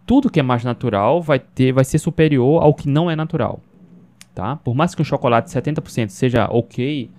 tudo 0.06 0.30
que 0.30 0.40
é 0.40 0.44
mais 0.44 0.64
natural 0.64 1.22
vai 1.22 1.38
ter, 1.38 1.72
vai 1.72 1.84
ser 1.84 2.00
superior 2.00 2.64
ao 2.64 2.74
que 2.74 2.90
não 2.90 3.12
é 3.12 3.16
natural, 3.16 3.62
tá? 4.34 4.56
Por 4.58 4.74
mais 4.74 4.96
que 4.96 5.02
um 5.02 5.06
chocolate 5.06 5.50
70% 5.50 6.10
seja 6.10 6.48
ok, 6.50 7.12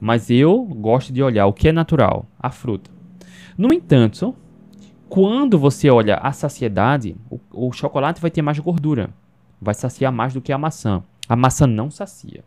mas 0.00 0.28
eu 0.30 0.64
gosto 0.64 1.12
de 1.12 1.22
olhar 1.22 1.46
o 1.46 1.52
que 1.52 1.68
é 1.68 1.72
natural, 1.72 2.26
a 2.38 2.50
fruta. 2.50 2.95
No 3.56 3.72
entanto, 3.72 4.34
quando 5.08 5.58
você 5.58 5.88
olha 5.88 6.16
a 6.16 6.32
saciedade, 6.32 7.16
o, 7.30 7.40
o, 7.52 7.72
chocolate 7.72 8.20
vai 8.20 8.30
ter 8.30 8.42
mais 8.42 8.58
gordura. 8.58 9.10
Vai 9.60 9.74
saciar 9.74 10.12
mais 10.12 10.34
do 10.34 10.40
que 10.40 10.52
a 10.52 10.58
maçã. 10.58 11.02
A 11.28 11.34
maçã 11.34 11.66
não 11.66 11.90
sacia. 11.90 12.44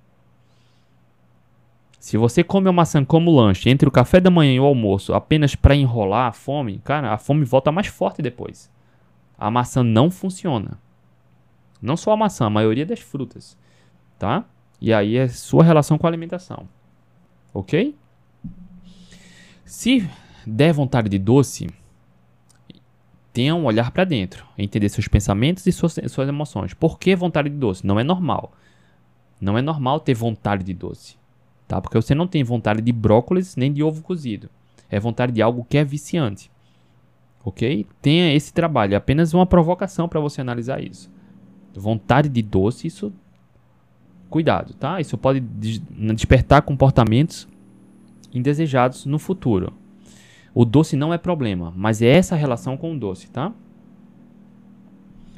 Se 1.99 2.15
você 2.15 2.43
come 2.43 2.69
a 2.69 2.71
maçã 2.71 3.03
como 3.03 3.35
lanche 3.35 3.69
entre 3.69 3.87
o 3.87 3.91
café 3.91 4.21
da 4.21 4.29
manhã 4.29 4.53
e 4.53 4.59
o 4.59 4.65
almoço 4.65 5.13
apenas 5.13 5.55
para 5.55 5.75
enrolar 5.75 6.27
a 6.27 6.31
fome, 6.31 6.79
cara, 6.79 7.13
a 7.13 7.17
fome 7.17 7.43
volta 7.43 7.71
mais 7.71 7.87
forte 7.87 8.21
depois. 8.21 8.71
A 9.37 9.49
maçã 9.51 9.83
não 9.83 10.09
funciona. 10.09 10.79
Não 11.81 11.97
só 11.97 12.11
a 12.11 12.17
maçã, 12.17 12.45
a 12.45 12.49
maioria 12.49 12.85
das 12.85 12.99
frutas, 12.99 13.57
tá? 14.17 14.45
E 14.79 14.93
aí 14.93 15.17
é 15.17 15.27
sua 15.27 15.63
relação 15.63 15.97
com 15.97 16.07
a 16.07 16.09
alimentação. 16.09 16.67
OK? 17.53 17.95
Se 19.65 20.09
der 20.49 20.73
vontade 20.73 21.09
de 21.09 21.19
doce, 21.19 21.67
tenha 23.31 23.55
um 23.55 23.65
olhar 23.65 23.91
para 23.91 24.03
dentro, 24.03 24.45
entender 24.57 24.89
seus 24.89 25.07
pensamentos 25.07 25.65
e 25.65 25.71
suas, 25.71 25.99
suas 26.07 26.27
emoções. 26.27 26.73
Por 26.73 26.99
que 26.99 27.15
vontade 27.15 27.49
de 27.49 27.55
doce? 27.55 27.85
Não 27.85 27.99
é 27.99 28.03
normal. 28.03 28.51
Não 29.39 29.57
é 29.57 29.61
normal 29.61 29.99
ter 29.99 30.13
vontade 30.13 30.63
de 30.63 30.73
doce, 30.73 31.15
tá? 31.67 31.79
Porque 31.79 31.95
você 31.95 32.13
não 32.13 32.27
tem 32.27 32.43
vontade 32.43 32.81
de 32.81 32.91
brócolis 32.91 33.55
nem 33.55 33.71
de 33.71 33.81
ovo 33.81 34.01
cozido. 34.01 34.49
É 34.89 34.99
vontade 34.99 35.31
de 35.31 35.41
algo 35.41 35.65
que 35.69 35.77
é 35.77 35.83
viciante. 35.83 36.51
Ok? 37.43 37.85
Tenha 38.01 38.33
esse 38.33 38.51
trabalho. 38.51 38.93
É 38.93 38.97
apenas 38.97 39.33
uma 39.33 39.45
provocação 39.45 40.09
para 40.09 40.19
você 40.19 40.41
analisar 40.41 40.83
isso. 40.83 41.09
Vontade 41.73 42.27
de 42.27 42.41
doce, 42.41 42.87
isso. 42.87 43.13
Cuidado, 44.29 44.73
tá? 44.73 44.99
Isso 44.99 45.17
pode 45.17 45.39
despertar 45.39 46.61
comportamentos 46.63 47.47
indesejados 48.33 49.05
no 49.05 49.17
futuro. 49.17 49.73
O 50.53 50.65
doce 50.65 50.95
não 50.95 51.13
é 51.13 51.17
problema, 51.17 51.73
mas 51.75 52.01
é 52.01 52.07
essa 52.07 52.35
relação 52.35 52.75
com 52.75 52.93
o 52.93 52.99
doce, 52.99 53.29
tá? 53.29 53.51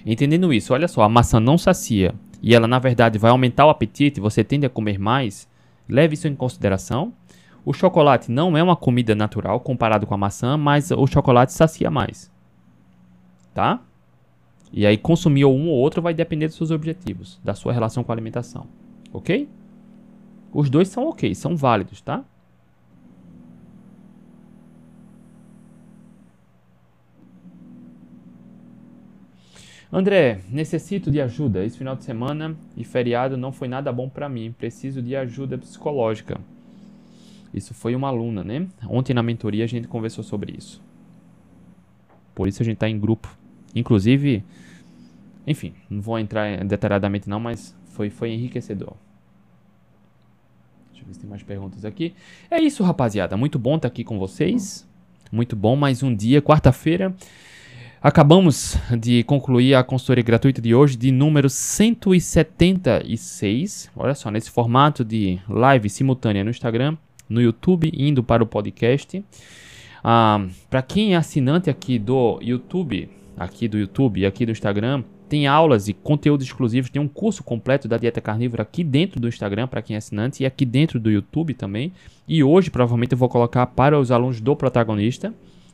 Entendendo 0.06 0.54
isso, 0.54 0.74
olha 0.74 0.88
só, 0.88 1.04
a 1.04 1.10
maçã 1.10 1.40
não 1.40 1.58
sacia 1.58 2.16
e 2.42 2.56
ela 2.56 2.68
na 2.68 2.80
verdade 2.80 3.20
vai 3.20 3.30
aumentar 3.30 3.66
o 3.66 3.70
apetite, 3.70 4.20
você 4.20 4.44
tende 4.44 4.66
a 4.66 4.70
comer 4.70 4.98
mais, 4.98 5.48
leve 5.88 6.16
isso 6.16 6.28
em 6.28 6.36
consideração. 6.36 7.14
O 7.64 7.74
chocolate 7.74 8.32
não 8.32 8.58
é 8.58 8.64
uma 8.64 8.76
comida 8.76 9.14
natural 9.14 9.60
comparado 9.60 10.08
com 10.08 10.16
a 10.16 10.18
maçã, 10.18 10.58
mas 10.58 10.90
o 10.90 11.06
chocolate 11.06 11.54
sacia 11.54 11.92
mais. 11.92 12.32
Tá? 13.54 13.82
E 14.74 14.86
aí 14.86 14.98
consumir 14.98 15.46
um 15.46 15.68
ou 15.70 15.76
outro 15.76 16.02
vai 16.02 16.14
depender 16.14 16.48
dos 16.48 16.56
seus 16.56 16.72
objetivos, 16.72 17.40
da 17.44 17.54
sua 17.54 17.74
relação 17.74 18.04
com 18.04 18.12
a 18.12 18.16
alimentação. 18.16 18.66
OK? 19.14 19.48
Os 20.52 20.70
dois 20.70 20.88
são 20.88 21.08
OK, 21.08 21.36
são 21.36 21.56
válidos, 21.56 22.02
tá? 22.02 22.24
André, 29.92 30.40
necessito 30.50 31.12
de 31.12 31.20
ajuda. 31.20 31.66
Esse 31.66 31.78
final 31.78 31.96
de 31.98 32.06
semana 32.06 32.56
e 32.78 32.84
feriado 32.84 33.36
não 33.36 33.52
foi 33.52 33.68
nada 33.68 33.92
bom 33.92 34.08
para 34.08 34.30
mim. 34.30 34.54
Preciso 34.58 35.02
de 35.02 35.16
ajuda 35.16 35.58
psicológica. 35.58 36.40
Isso 37.54 37.74
foi 37.74 37.94
uma 37.94 38.08
aluna, 38.08 38.44
né? 38.44 38.68
Ontem 38.88 39.14
na 39.14 39.22
mentoria 39.22 39.66
a 39.66 39.68
gente 39.68 39.90
conversou 39.90 40.24
sobre 40.24 40.56
isso. 40.58 40.82
Por 42.34 42.48
isso 42.48 42.62
a 42.62 42.66
gente 42.66 42.76
está 42.76 42.88
em 42.88 42.98
grupo. 42.98 43.36
Inclusive, 43.76 44.44
enfim, 45.46 45.74
não 45.90 46.02
vou 46.02 46.18
entrar 46.18 46.64
detalhadamente 46.64 47.30
não, 47.30 47.40
mas 47.40 47.76
foi, 47.88 48.10
foi 48.10 48.32
enriquecedor. 48.32 48.94
Deixa 50.92 51.04
eu 51.04 51.08
ver 51.08 51.14
se 51.14 51.20
tem 51.20 51.30
mais 51.30 51.44
perguntas 51.44 51.84
aqui. 51.84 52.14
É 52.50 52.62
isso, 52.62 52.82
rapaziada. 52.84 53.36
Muito 53.36 53.60
bom 53.60 53.76
estar 53.76 53.90
aqui 53.90 54.06
com 54.06 54.18
vocês. 54.18 54.88
Muito 55.30 55.54
bom. 55.54 55.76
Mais 55.76 56.02
um 56.02 56.16
dia, 56.16 56.42
quarta-feira. 56.42 57.14
Acabamos 58.04 58.80
de 59.00 59.24
concluir 59.26 59.76
a 59.76 59.84
consultoria 59.84 60.24
gratuita 60.24 60.60
de 60.60 60.74
hoje, 60.74 60.98
de 60.98 61.12
número 61.12 61.48
176. 61.48 63.92
Olha 63.96 64.16
só, 64.16 64.32
nesse 64.32 64.50
formato 64.50 65.06
de 65.06 65.40
live 65.48 65.88
simultânea 65.88 66.44
no 66.44 66.50
Instagram, 66.50 66.98
no 67.30 67.40
YouTube, 67.40 67.92
indo 67.94 68.24
para 68.24 68.42
o 68.42 68.48
podcast. 68.48 69.24
Ah, 70.04 70.44
para 70.68 70.82
quem 70.82 71.14
é 71.14 71.18
assinante 71.18 71.70
aqui 71.70 72.00
do 72.00 72.40
YouTube, 72.42 73.08
aqui 73.38 73.68
do 73.68 73.78
YouTube 73.78 74.22
e 74.22 74.26
aqui 74.26 74.48
do 74.48 74.52
Instagram, 74.52 75.04
tem 75.30 75.46
aulas 75.46 75.88
e 75.88 75.94
conteúdos 75.94 76.48
exclusivos, 76.48 76.90
tem 76.90 77.00
um 77.00 77.08
curso 77.08 77.44
completo 77.44 77.88
da 77.88 77.98
dieta 77.98 78.20
carnívora 78.20 78.64
aqui 78.64 78.84
dentro 78.84 79.20
do 79.20 79.28
Instagram 79.28 79.68
para 79.68 79.84
quem 79.84 79.94
é 79.94 79.98
assinante 79.98 80.42
e 80.42 80.46
aqui 80.48 80.66
dentro 80.66 81.00
do 81.00 81.12
YouTube 81.12 81.54
também. 81.54 81.94
E 82.28 82.44
hoje 82.44 82.72
provavelmente 82.72 83.12
eu 83.12 83.18
vou 83.20 83.30
colocar 83.30 83.68
para 83.68 84.00
os 84.00 84.10
alunos 84.10 84.42
do 84.42 84.56
protagonista 84.56 85.32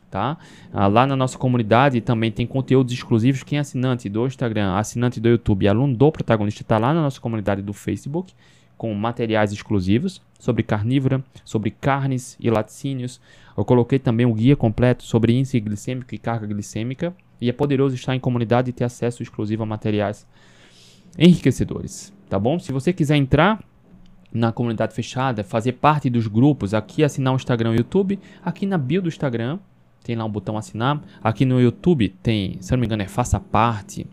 tá? 0.10 0.38
Ah, 0.74 0.88
lá 0.88 1.06
na 1.06 1.16
nossa 1.16 1.38
comunidade 1.38 2.02
também 2.02 2.32
tem 2.32 2.46
conteúdos 2.46 2.94
exclusivos. 2.94 3.44
Quem 3.44 3.58
é 3.58 3.62
assinante 3.62 4.10
do 4.10 4.26
Instagram, 4.26 4.76
assinante 4.76 5.20
do 5.20 5.30
YouTube, 5.30 5.68
aluno 5.68 5.96
do 5.96 6.12
protagonista, 6.12 6.62
está 6.62 6.78
lá 6.78 6.94
na 6.94 7.02
nossa 7.02 7.20
comunidade 7.20 7.62
do 7.62 7.74
Facebook 7.74 8.34
com 8.78 8.94
materiais 8.94 9.52
exclusivos 9.52 10.22
sobre 10.40 10.62
carnívora, 10.62 11.24
sobre 11.44 11.72
carnes 11.72 12.38
e 12.40 12.50
laticínios. 12.50 13.20
Eu 13.58 13.66
coloquei 13.66 13.98
também 13.98 14.26
um 14.26 14.34
guia 14.34 14.56
completo 14.56 15.04
sobre 15.04 15.34
índice 15.34 15.60
glicêmico 15.60 16.14
e 16.14 16.18
carga 16.18 16.46
glicêmica. 16.46 17.14
E 17.42 17.50
é 17.50 17.54
poderoso 17.54 17.96
estar 17.96 18.16
em 18.16 18.20
comunidade 18.20 18.70
e 18.70 18.74
ter 18.74 18.84
acesso 18.84 19.22
exclusivo 19.22 19.64
a 19.64 19.66
materiais 19.66 20.28
enriquecedores, 21.18 22.14
tá 22.30 22.38
bom? 22.38 22.60
Se 22.60 22.72
você 22.72 22.94
quiser 22.94 23.16
entrar 23.16 23.64
na 24.32 24.52
comunidade 24.52 24.94
fechada, 24.94 25.44
fazer 25.44 25.74
parte 25.74 26.10
dos 26.10 26.28
grupos, 26.28 26.74
aqui 26.74 27.04
assinar 27.04 27.34
o 27.34 27.36
Instagram 27.36 27.72
e 27.72 27.74
o 27.74 27.78
YouTube, 27.78 28.20
aqui 28.44 28.66
na 28.66 28.78
bio 28.78 29.02
do 29.02 29.08
Instagram 29.08 29.60
tem 30.04 30.16
lá 30.16 30.26
um 30.26 30.30
botão 30.30 30.58
assinar. 30.58 31.02
Aqui 31.22 31.46
no 31.46 31.60
YouTube 31.60 32.10
tem, 32.22 32.58
se 32.62 32.74
eu 32.74 32.78
não 32.78 32.82
me 32.82 32.88
engano, 32.88 33.04
é 33.04 33.08
faça 33.08 33.40
parte. 33.40 34.08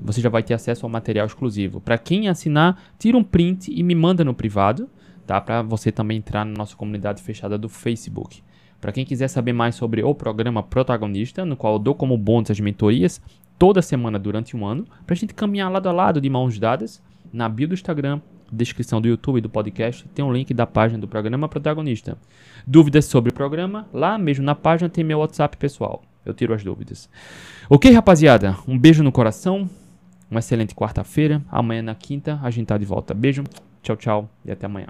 Você 0.00 0.20
já 0.20 0.28
vai 0.28 0.42
ter 0.42 0.54
acesso 0.54 0.84
ao 0.84 0.90
material 0.90 1.26
exclusivo. 1.26 1.80
Para 1.80 1.96
quem 1.96 2.28
assinar, 2.28 2.82
tira 2.98 3.16
um 3.16 3.24
print 3.24 3.72
e 3.72 3.82
me 3.82 3.94
manda 3.94 4.24
no 4.24 4.34
privado, 4.34 4.88
tá? 5.26 5.40
Para 5.40 5.62
você 5.62 5.92
também 5.92 6.18
entrar 6.18 6.44
na 6.44 6.52
nossa 6.52 6.76
comunidade 6.76 7.22
fechada 7.22 7.56
do 7.56 7.68
Facebook. 7.68 8.42
Para 8.80 8.92
quem 8.92 9.04
quiser 9.04 9.28
saber 9.28 9.52
mais 9.52 9.76
sobre 9.76 10.02
o 10.02 10.14
programa 10.14 10.62
Protagonista, 10.62 11.44
no 11.44 11.56
qual 11.56 11.74
eu 11.74 11.78
dou 11.78 11.94
como 11.94 12.18
bônus 12.18 12.50
as 12.50 12.60
mentorias 12.60 13.20
toda 13.58 13.80
semana 13.80 14.18
durante 14.18 14.56
um 14.56 14.66
ano, 14.66 14.84
para 15.06 15.14
a 15.14 15.16
gente 15.16 15.32
caminhar 15.32 15.70
lado 15.70 15.88
a 15.88 15.92
lado 15.92 16.20
de 16.20 16.28
mãos 16.28 16.58
dadas, 16.58 17.02
na 17.32 17.48
bio 17.48 17.68
do 17.68 17.74
Instagram 17.74 18.20
descrição 18.52 19.00
do 19.00 19.08
YouTube 19.08 19.38
e 19.38 19.40
do 19.40 19.48
podcast 19.48 20.06
tem 20.14 20.24
um 20.24 20.32
link 20.32 20.52
da 20.52 20.66
página 20.66 21.00
do 21.00 21.08
programa 21.08 21.48
protagonista. 21.48 22.16
Dúvidas 22.66 23.04
sobre 23.06 23.30
o 23.30 23.34
programa? 23.34 23.88
Lá 23.92 24.18
mesmo 24.18 24.44
na 24.44 24.54
página 24.54 24.88
tem 24.88 25.04
meu 25.04 25.18
WhatsApp 25.18 25.56
pessoal. 25.56 26.02
Eu 26.24 26.32
tiro 26.32 26.54
as 26.54 26.64
dúvidas. 26.64 27.08
Ok, 27.68 27.90
rapaziada? 27.92 28.56
Um 28.66 28.78
beijo 28.78 29.02
no 29.02 29.12
coração. 29.12 29.68
Uma 30.30 30.40
excelente 30.40 30.74
quarta-feira. 30.74 31.42
Amanhã 31.50 31.82
na 31.82 31.94
quinta 31.94 32.40
a 32.42 32.50
gente 32.50 32.66
tá 32.66 32.78
de 32.78 32.84
volta. 32.84 33.12
Beijo, 33.14 33.44
tchau, 33.82 33.96
tchau 33.96 34.30
e 34.44 34.50
até 34.50 34.66
amanhã. 34.66 34.88